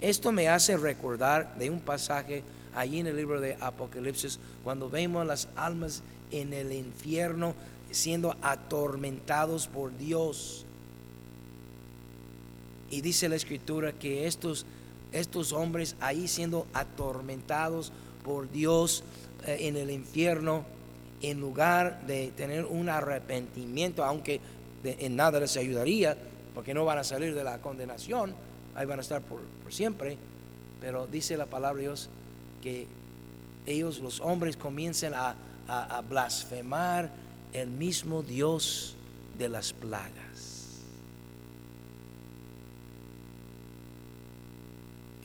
Esto 0.00 0.32
me 0.32 0.48
hace 0.48 0.78
recordar 0.78 1.56
de 1.58 1.68
un 1.68 1.80
pasaje 1.80 2.42
allí 2.74 3.00
en 3.00 3.06
el 3.06 3.16
libro 3.16 3.40
de 3.40 3.56
Apocalipsis, 3.60 4.38
cuando 4.64 4.88
vemos 4.88 5.26
las 5.26 5.48
almas 5.56 6.02
en 6.30 6.54
el 6.54 6.72
infierno 6.72 7.54
siendo 7.90 8.34
atormentados 8.40 9.68
por 9.68 9.96
Dios. 9.96 10.64
Y 12.90 13.02
dice 13.02 13.28
la 13.28 13.36
escritura 13.36 13.92
que 13.92 14.26
estos, 14.26 14.64
estos 15.12 15.52
hombres 15.52 15.96
ahí 16.00 16.28
siendo 16.28 16.66
atormentados 16.72 17.92
por 18.24 18.50
Dios 18.50 19.04
eh, 19.46 19.58
en 19.60 19.76
el 19.76 19.90
infierno, 19.90 20.64
en 21.30 21.40
lugar 21.40 22.06
de 22.06 22.32
tener 22.36 22.64
un 22.64 22.88
arrepentimiento, 22.88 24.04
aunque 24.04 24.40
en 24.84 25.16
nada 25.16 25.40
les 25.40 25.56
ayudaría, 25.56 26.16
porque 26.54 26.74
no 26.74 26.84
van 26.84 26.98
a 26.98 27.04
salir 27.04 27.34
de 27.34 27.44
la 27.44 27.58
condenación, 27.58 28.34
ahí 28.74 28.86
van 28.86 28.98
a 28.98 29.02
estar 29.02 29.22
por, 29.22 29.40
siempre, 29.70 30.16
pero 30.80 31.06
dice 31.06 31.36
la 31.36 31.46
palabra 31.46 31.76
de 31.76 31.82
Dios 31.88 32.10
que 32.62 32.86
ellos, 33.66 34.00
los 34.00 34.20
hombres, 34.20 34.56
comiencen 34.56 35.14
a, 35.14 35.36
a 35.66 36.00
blasfemar 36.02 37.10
el 37.52 37.68
mismo 37.68 38.22
Dios 38.22 38.96
de 39.38 39.48
las 39.48 39.72
plagas. 39.72 40.82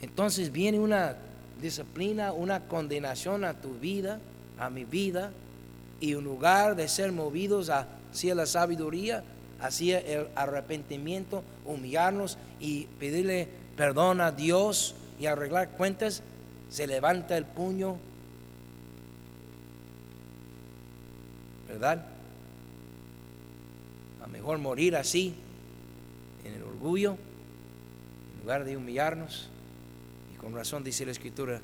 Entonces 0.01 0.51
viene 0.51 0.79
una 0.79 1.17
disciplina, 1.61 2.31
una 2.31 2.67
condenación 2.67 3.43
a 3.43 3.53
tu 3.53 3.73
vida, 3.73 4.19
a 4.57 4.69
mi 4.69 4.85
vida, 4.85 5.31
y 5.99 6.13
en 6.13 6.23
lugar 6.23 6.75
de 6.75 6.87
ser 6.87 7.11
movidos 7.11 7.69
hacia 7.69 8.35
la 8.35 8.45
sabiduría, 8.45 9.23
hacia 9.59 9.99
el 9.99 10.27
arrepentimiento, 10.35 11.43
humillarnos 11.65 12.37
y 12.59 12.85
pedirle 12.99 13.47
perdón 13.75 14.21
a 14.21 14.31
Dios 14.31 14.95
y 15.19 15.25
arreglar 15.25 15.71
cuentas, 15.71 16.23
se 16.69 16.87
levanta 16.87 17.35
el 17.37 17.45
puño, 17.45 17.97
¿verdad? 21.67 22.05
A 24.23 24.27
mejor 24.27 24.57
morir 24.59 24.95
así, 24.95 25.35
en 26.43 26.53
el 26.53 26.63
orgullo, 26.63 27.17
en 28.33 28.41
lugar 28.41 28.65
de 28.65 28.77
humillarnos. 28.77 29.49
Y 30.33 30.37
con 30.37 30.53
razón 30.53 30.83
dice 30.83 31.05
la 31.05 31.11
Escritura, 31.11 31.61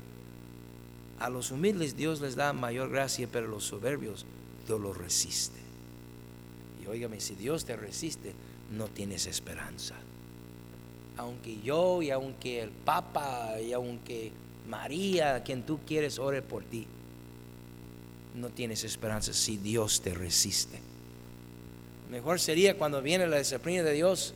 a 1.18 1.30
los 1.30 1.50
humildes 1.50 1.96
Dios 1.96 2.20
les 2.20 2.36
da 2.36 2.52
mayor 2.52 2.90
gracia, 2.90 3.28
pero 3.30 3.48
los 3.48 3.64
soberbios 3.64 4.26
Dios 4.66 4.80
los 4.80 4.96
resiste. 4.96 5.58
Y 6.82 6.86
óigame, 6.86 7.20
si 7.20 7.34
Dios 7.34 7.64
te 7.64 7.76
resiste, 7.76 8.34
no 8.72 8.88
tienes 8.88 9.26
esperanza. 9.26 9.94
Aunque 11.16 11.60
yo 11.62 12.02
y 12.02 12.10
aunque 12.10 12.60
el 12.60 12.70
Papa 12.70 13.60
y 13.60 13.72
aunque 13.72 14.32
María, 14.68 15.42
quien 15.42 15.64
tú 15.64 15.80
quieres, 15.86 16.18
ore 16.18 16.42
por 16.42 16.64
ti, 16.64 16.86
no 18.34 18.50
tienes 18.50 18.84
esperanza 18.84 19.32
si 19.32 19.56
Dios 19.56 20.02
te 20.02 20.12
resiste. 20.12 20.80
Mejor 22.10 22.38
sería 22.38 22.76
cuando 22.76 23.00
viene 23.00 23.26
la 23.26 23.38
disciplina 23.38 23.82
de 23.82 23.92
Dios, 23.92 24.34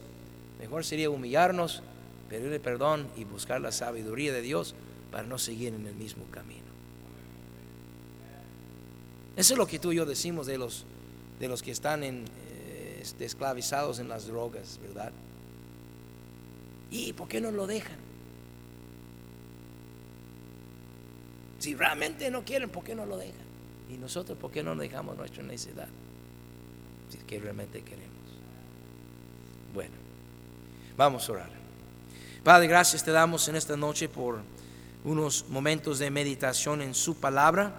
mejor 0.59 0.85
sería 0.85 1.11
humillarnos, 1.11 1.83
pedirle 2.29 2.61
perdón 2.61 3.09
y 3.17 3.25
buscar 3.25 3.61
la 3.61 3.73
sabiduría 3.73 4.33
de 4.33 4.41
Dios 4.41 4.75
para 5.11 5.25
no 5.25 5.39
seguir 5.39 5.75
en 5.75 5.87
el 5.87 5.95
mismo 5.95 6.25
camino. 6.31 6.71
Eso 9.37 9.55
es 9.55 9.59
lo 9.59 9.67
que 9.67 9.79
tú 9.79 9.93
y 9.93 9.97
yo 9.97 10.07
decimos 10.07 10.47
de 10.47 10.59
los, 10.59 10.85
de 11.39 11.49
los 11.49 11.63
que 11.63 11.71
están 11.71 12.03
eh, 12.05 13.03
esclavizados 13.19 13.99
en 13.99 14.09
las 14.09 14.27
drogas, 14.27 14.79
¿verdad? 14.83 15.13
¿Y 16.91 17.13
por 17.13 17.29
qué 17.29 17.41
no 17.41 17.51
lo 17.51 17.67
dejan? 17.67 17.97
Si 21.59 21.75
realmente 21.75 22.31
no 22.31 22.45
quieren, 22.45 22.71
¿por 22.71 22.83
qué 22.83 22.95
no 22.95 23.07
lo 23.07 23.17
dejan? 23.17 23.51
Y 23.89 23.97
nosotros, 23.97 24.37
¿por 24.39 24.51
qué 24.51 24.63
no 24.63 24.75
dejamos 24.77 25.17
nuestra 25.17 25.43
necesidad? 25.43 25.89
Si 27.11 27.19
es 27.19 27.25
que 27.25 27.39
realmente 27.39 27.83
queremos. 27.83 28.11
Bueno, 29.75 29.95
vamos 30.97 31.29
a 31.29 31.33
orar. 31.33 31.51
Padre, 32.43 32.67
gracias 32.67 33.05
te 33.05 33.11
damos 33.11 33.47
en 33.49 33.57
esta 33.57 33.77
noche 33.77 34.09
por 34.09 34.41
unos 35.05 35.47
momentos 35.49 35.99
de 35.99 36.11
meditación 36.11 36.83
en 36.83 36.95
su 36.95 37.17
palabra. 37.17 37.77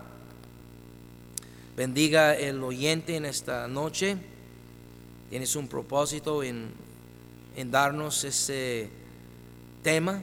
Bendiga 1.78 2.36
el 2.36 2.64
oyente 2.64 3.16
en 3.16 3.26
esta 3.26 3.68
noche. 3.68 4.18
tienes 5.30 5.56
un 5.56 5.68
propósito 5.68 6.44
en, 6.44 6.72
en 7.56 7.72
darnos 7.72 8.24
ese 8.24 8.90
tema, 9.84 10.22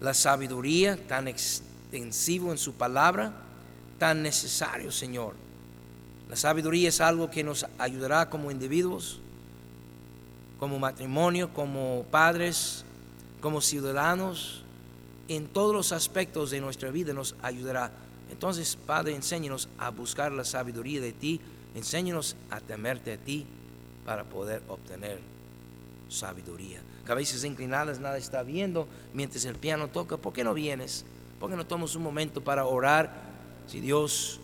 la 0.00 0.14
sabiduría 0.14 0.96
tan 1.06 1.28
extensivo 1.28 2.50
en 2.50 2.58
su 2.58 2.74
palabra, 2.74 3.32
tan 3.98 4.22
necesario, 4.22 4.90
Señor. 4.90 5.34
La 6.28 6.36
sabiduría 6.36 6.88
es 6.88 7.00
algo 7.00 7.30
que 7.30 7.44
nos 7.44 7.66
ayudará 7.78 8.30
como 8.30 8.50
individuos, 8.50 9.20
como 10.58 10.78
matrimonio, 10.78 11.52
como 11.52 12.04
padres, 12.10 12.84
como 13.40 13.60
ciudadanos, 13.60 14.64
en 15.30 15.46
todos 15.46 15.72
los 15.72 15.92
aspectos 15.92 16.50
de 16.50 16.60
nuestra 16.60 16.90
vida 16.90 17.12
nos 17.12 17.36
ayudará. 17.40 17.92
Entonces, 18.32 18.74
Padre, 18.74 19.14
enséñanos 19.14 19.68
a 19.78 19.90
buscar 19.90 20.32
la 20.32 20.44
sabiduría 20.44 21.00
de 21.00 21.12
ti, 21.12 21.40
enséñanos 21.76 22.34
a 22.50 22.60
temerte 22.60 23.12
a 23.12 23.16
ti 23.16 23.46
para 24.04 24.24
poder 24.24 24.60
obtener 24.66 25.20
sabiduría. 26.08 26.80
Cabezas 27.04 27.44
inclinadas, 27.44 28.00
nada 28.00 28.18
está 28.18 28.42
viendo 28.42 28.88
mientras 29.14 29.44
el 29.44 29.54
piano 29.54 29.86
toca. 29.86 30.16
¿Por 30.16 30.32
qué 30.32 30.42
no 30.42 30.52
vienes? 30.52 31.04
¿Por 31.38 31.48
qué 31.48 31.56
no 31.56 31.64
tomas 31.64 31.94
un 31.94 32.02
momento 32.02 32.42
para 32.42 32.64
orar? 32.64 33.12
Si 33.68 33.80
Dios 33.80 34.40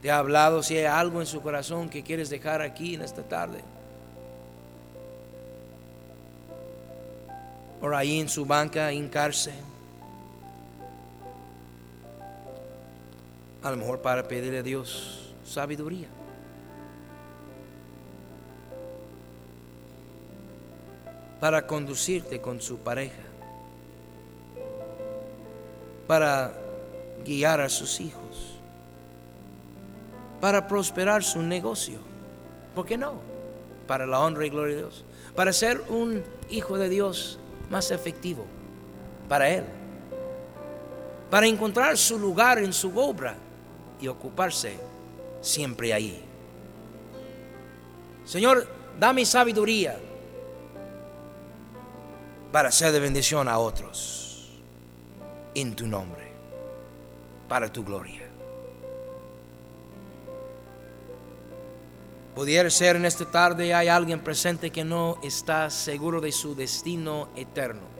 te 0.00 0.10
ha 0.10 0.16
hablado, 0.16 0.62
si 0.62 0.78
hay 0.78 0.86
algo 0.86 1.20
en 1.20 1.26
su 1.26 1.42
corazón 1.42 1.90
que 1.90 2.02
quieres 2.02 2.30
dejar 2.30 2.62
aquí 2.62 2.94
en 2.94 3.02
esta 3.02 3.22
tarde. 3.22 3.62
Por 7.82 7.94
ahí 7.94 8.18
en 8.18 8.30
su 8.30 8.46
banca, 8.46 8.92
hincarse. 8.94 9.52
A 13.62 13.70
lo 13.70 13.76
mejor 13.76 14.00
para 14.00 14.26
pedirle 14.26 14.58
a 14.58 14.62
Dios 14.62 15.34
sabiduría. 15.44 16.08
Para 21.40 21.66
conducirte 21.66 22.40
con 22.40 22.60
su 22.60 22.78
pareja. 22.78 23.22
Para 26.06 26.52
guiar 27.24 27.60
a 27.60 27.68
sus 27.68 28.00
hijos. 28.00 28.58
Para 30.40 30.66
prosperar 30.66 31.22
su 31.22 31.40
negocio. 31.42 31.98
¿Por 32.74 32.86
qué 32.86 32.98
no? 32.98 33.14
Para 33.86 34.06
la 34.06 34.20
honra 34.20 34.46
y 34.46 34.50
gloria 34.50 34.74
de 34.74 34.82
Dios. 34.82 35.04
Para 35.36 35.52
ser 35.52 35.80
un 35.88 36.22
hijo 36.50 36.78
de 36.78 36.88
Dios 36.88 37.38
más 37.70 37.90
efectivo 37.90 38.44
para 39.28 39.48
Él. 39.48 39.64
Para 41.30 41.46
encontrar 41.46 41.96
su 41.96 42.18
lugar 42.18 42.58
en 42.58 42.72
su 42.72 42.96
obra 42.98 43.34
y 44.02 44.08
ocuparse 44.08 44.76
siempre 45.40 45.94
ahí. 45.94 46.20
Señor, 48.24 48.66
dame 48.98 49.24
sabiduría 49.24 49.98
para 52.50 52.70
ser 52.70 52.92
de 52.92 53.00
bendición 53.00 53.48
a 53.48 53.58
otros 53.58 54.50
en 55.54 55.74
tu 55.76 55.86
nombre, 55.86 56.32
para 57.48 57.72
tu 57.72 57.84
gloria. 57.84 58.22
Pudiera 62.34 62.70
ser 62.70 62.96
en 62.96 63.04
esta 63.04 63.30
tarde 63.30 63.74
hay 63.74 63.88
alguien 63.88 64.20
presente 64.20 64.70
que 64.70 64.84
no 64.84 65.18
está 65.22 65.68
seguro 65.70 66.20
de 66.20 66.32
su 66.32 66.54
destino 66.54 67.28
eterno. 67.36 67.92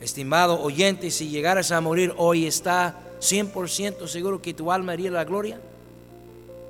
Estimado 0.00 0.60
oyente, 0.60 1.10
si 1.10 1.28
llegaras 1.28 1.70
a 1.70 1.80
morir 1.80 2.14
hoy, 2.16 2.46
¿está 2.46 3.07
100% 3.20 4.06
seguro 4.06 4.40
que 4.40 4.54
tu 4.54 4.70
alma 4.70 4.94
iría 4.94 5.10
a 5.10 5.14
la 5.14 5.24
gloria? 5.24 5.60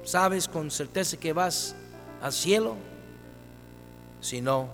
¿Sabes 0.05 0.49
con 0.49 0.71
certeza 0.71 1.17
que 1.17 1.33
vas 1.33 1.75
al 2.23 2.33
cielo? 2.33 2.77
Si 4.21 4.41
no, 4.41 4.69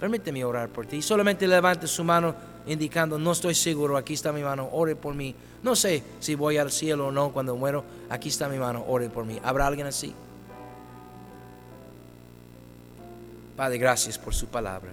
permíteme 0.00 0.44
orar 0.44 0.68
por 0.68 0.86
ti. 0.86 1.02
Solamente 1.02 1.46
levante 1.46 1.86
su 1.86 2.02
mano 2.04 2.34
indicando, 2.66 3.18
no 3.18 3.32
estoy 3.32 3.54
seguro, 3.54 3.96
aquí 3.96 4.14
está 4.14 4.32
mi 4.32 4.42
mano, 4.42 4.68
ore 4.72 4.96
por 4.96 5.14
mí. 5.14 5.34
No 5.62 5.76
sé 5.76 6.02
si 6.20 6.34
voy 6.34 6.56
al 6.56 6.70
cielo 6.70 7.08
o 7.08 7.12
no 7.12 7.32
cuando 7.32 7.56
muero, 7.56 7.84
aquí 8.08 8.28
está 8.28 8.48
mi 8.48 8.58
mano, 8.58 8.84
ore 8.88 9.10
por 9.10 9.24
mí. 9.24 9.38
¿Habrá 9.42 9.66
alguien 9.66 9.86
así? 9.86 10.14
Padre, 13.56 13.78
gracias 13.78 14.18
por 14.18 14.34
su 14.34 14.46
palabra. 14.46 14.92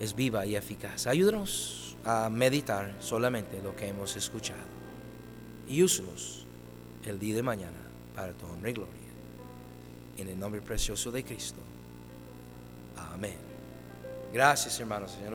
Es 0.00 0.14
viva 0.14 0.46
y 0.46 0.56
eficaz. 0.56 1.06
Ayúdanos 1.06 1.81
a 2.04 2.28
meditar 2.28 2.94
solamente 3.00 3.62
lo 3.62 3.76
que 3.76 3.88
hemos 3.88 4.16
escuchado. 4.16 4.60
Y 5.68 5.82
úsanos 5.82 6.46
el 7.04 7.18
día 7.18 7.36
de 7.36 7.42
mañana 7.42 7.78
para 8.14 8.32
tu 8.32 8.46
honra 8.46 8.70
y 8.70 8.72
gloria. 8.72 8.92
En 10.16 10.28
el 10.28 10.38
nombre 10.38 10.60
precioso 10.60 11.10
de 11.10 11.24
Cristo. 11.24 11.60
Amén. 12.96 13.36
Gracias, 14.32 14.78
hermanos. 14.80 15.12
Señor. 15.12 15.30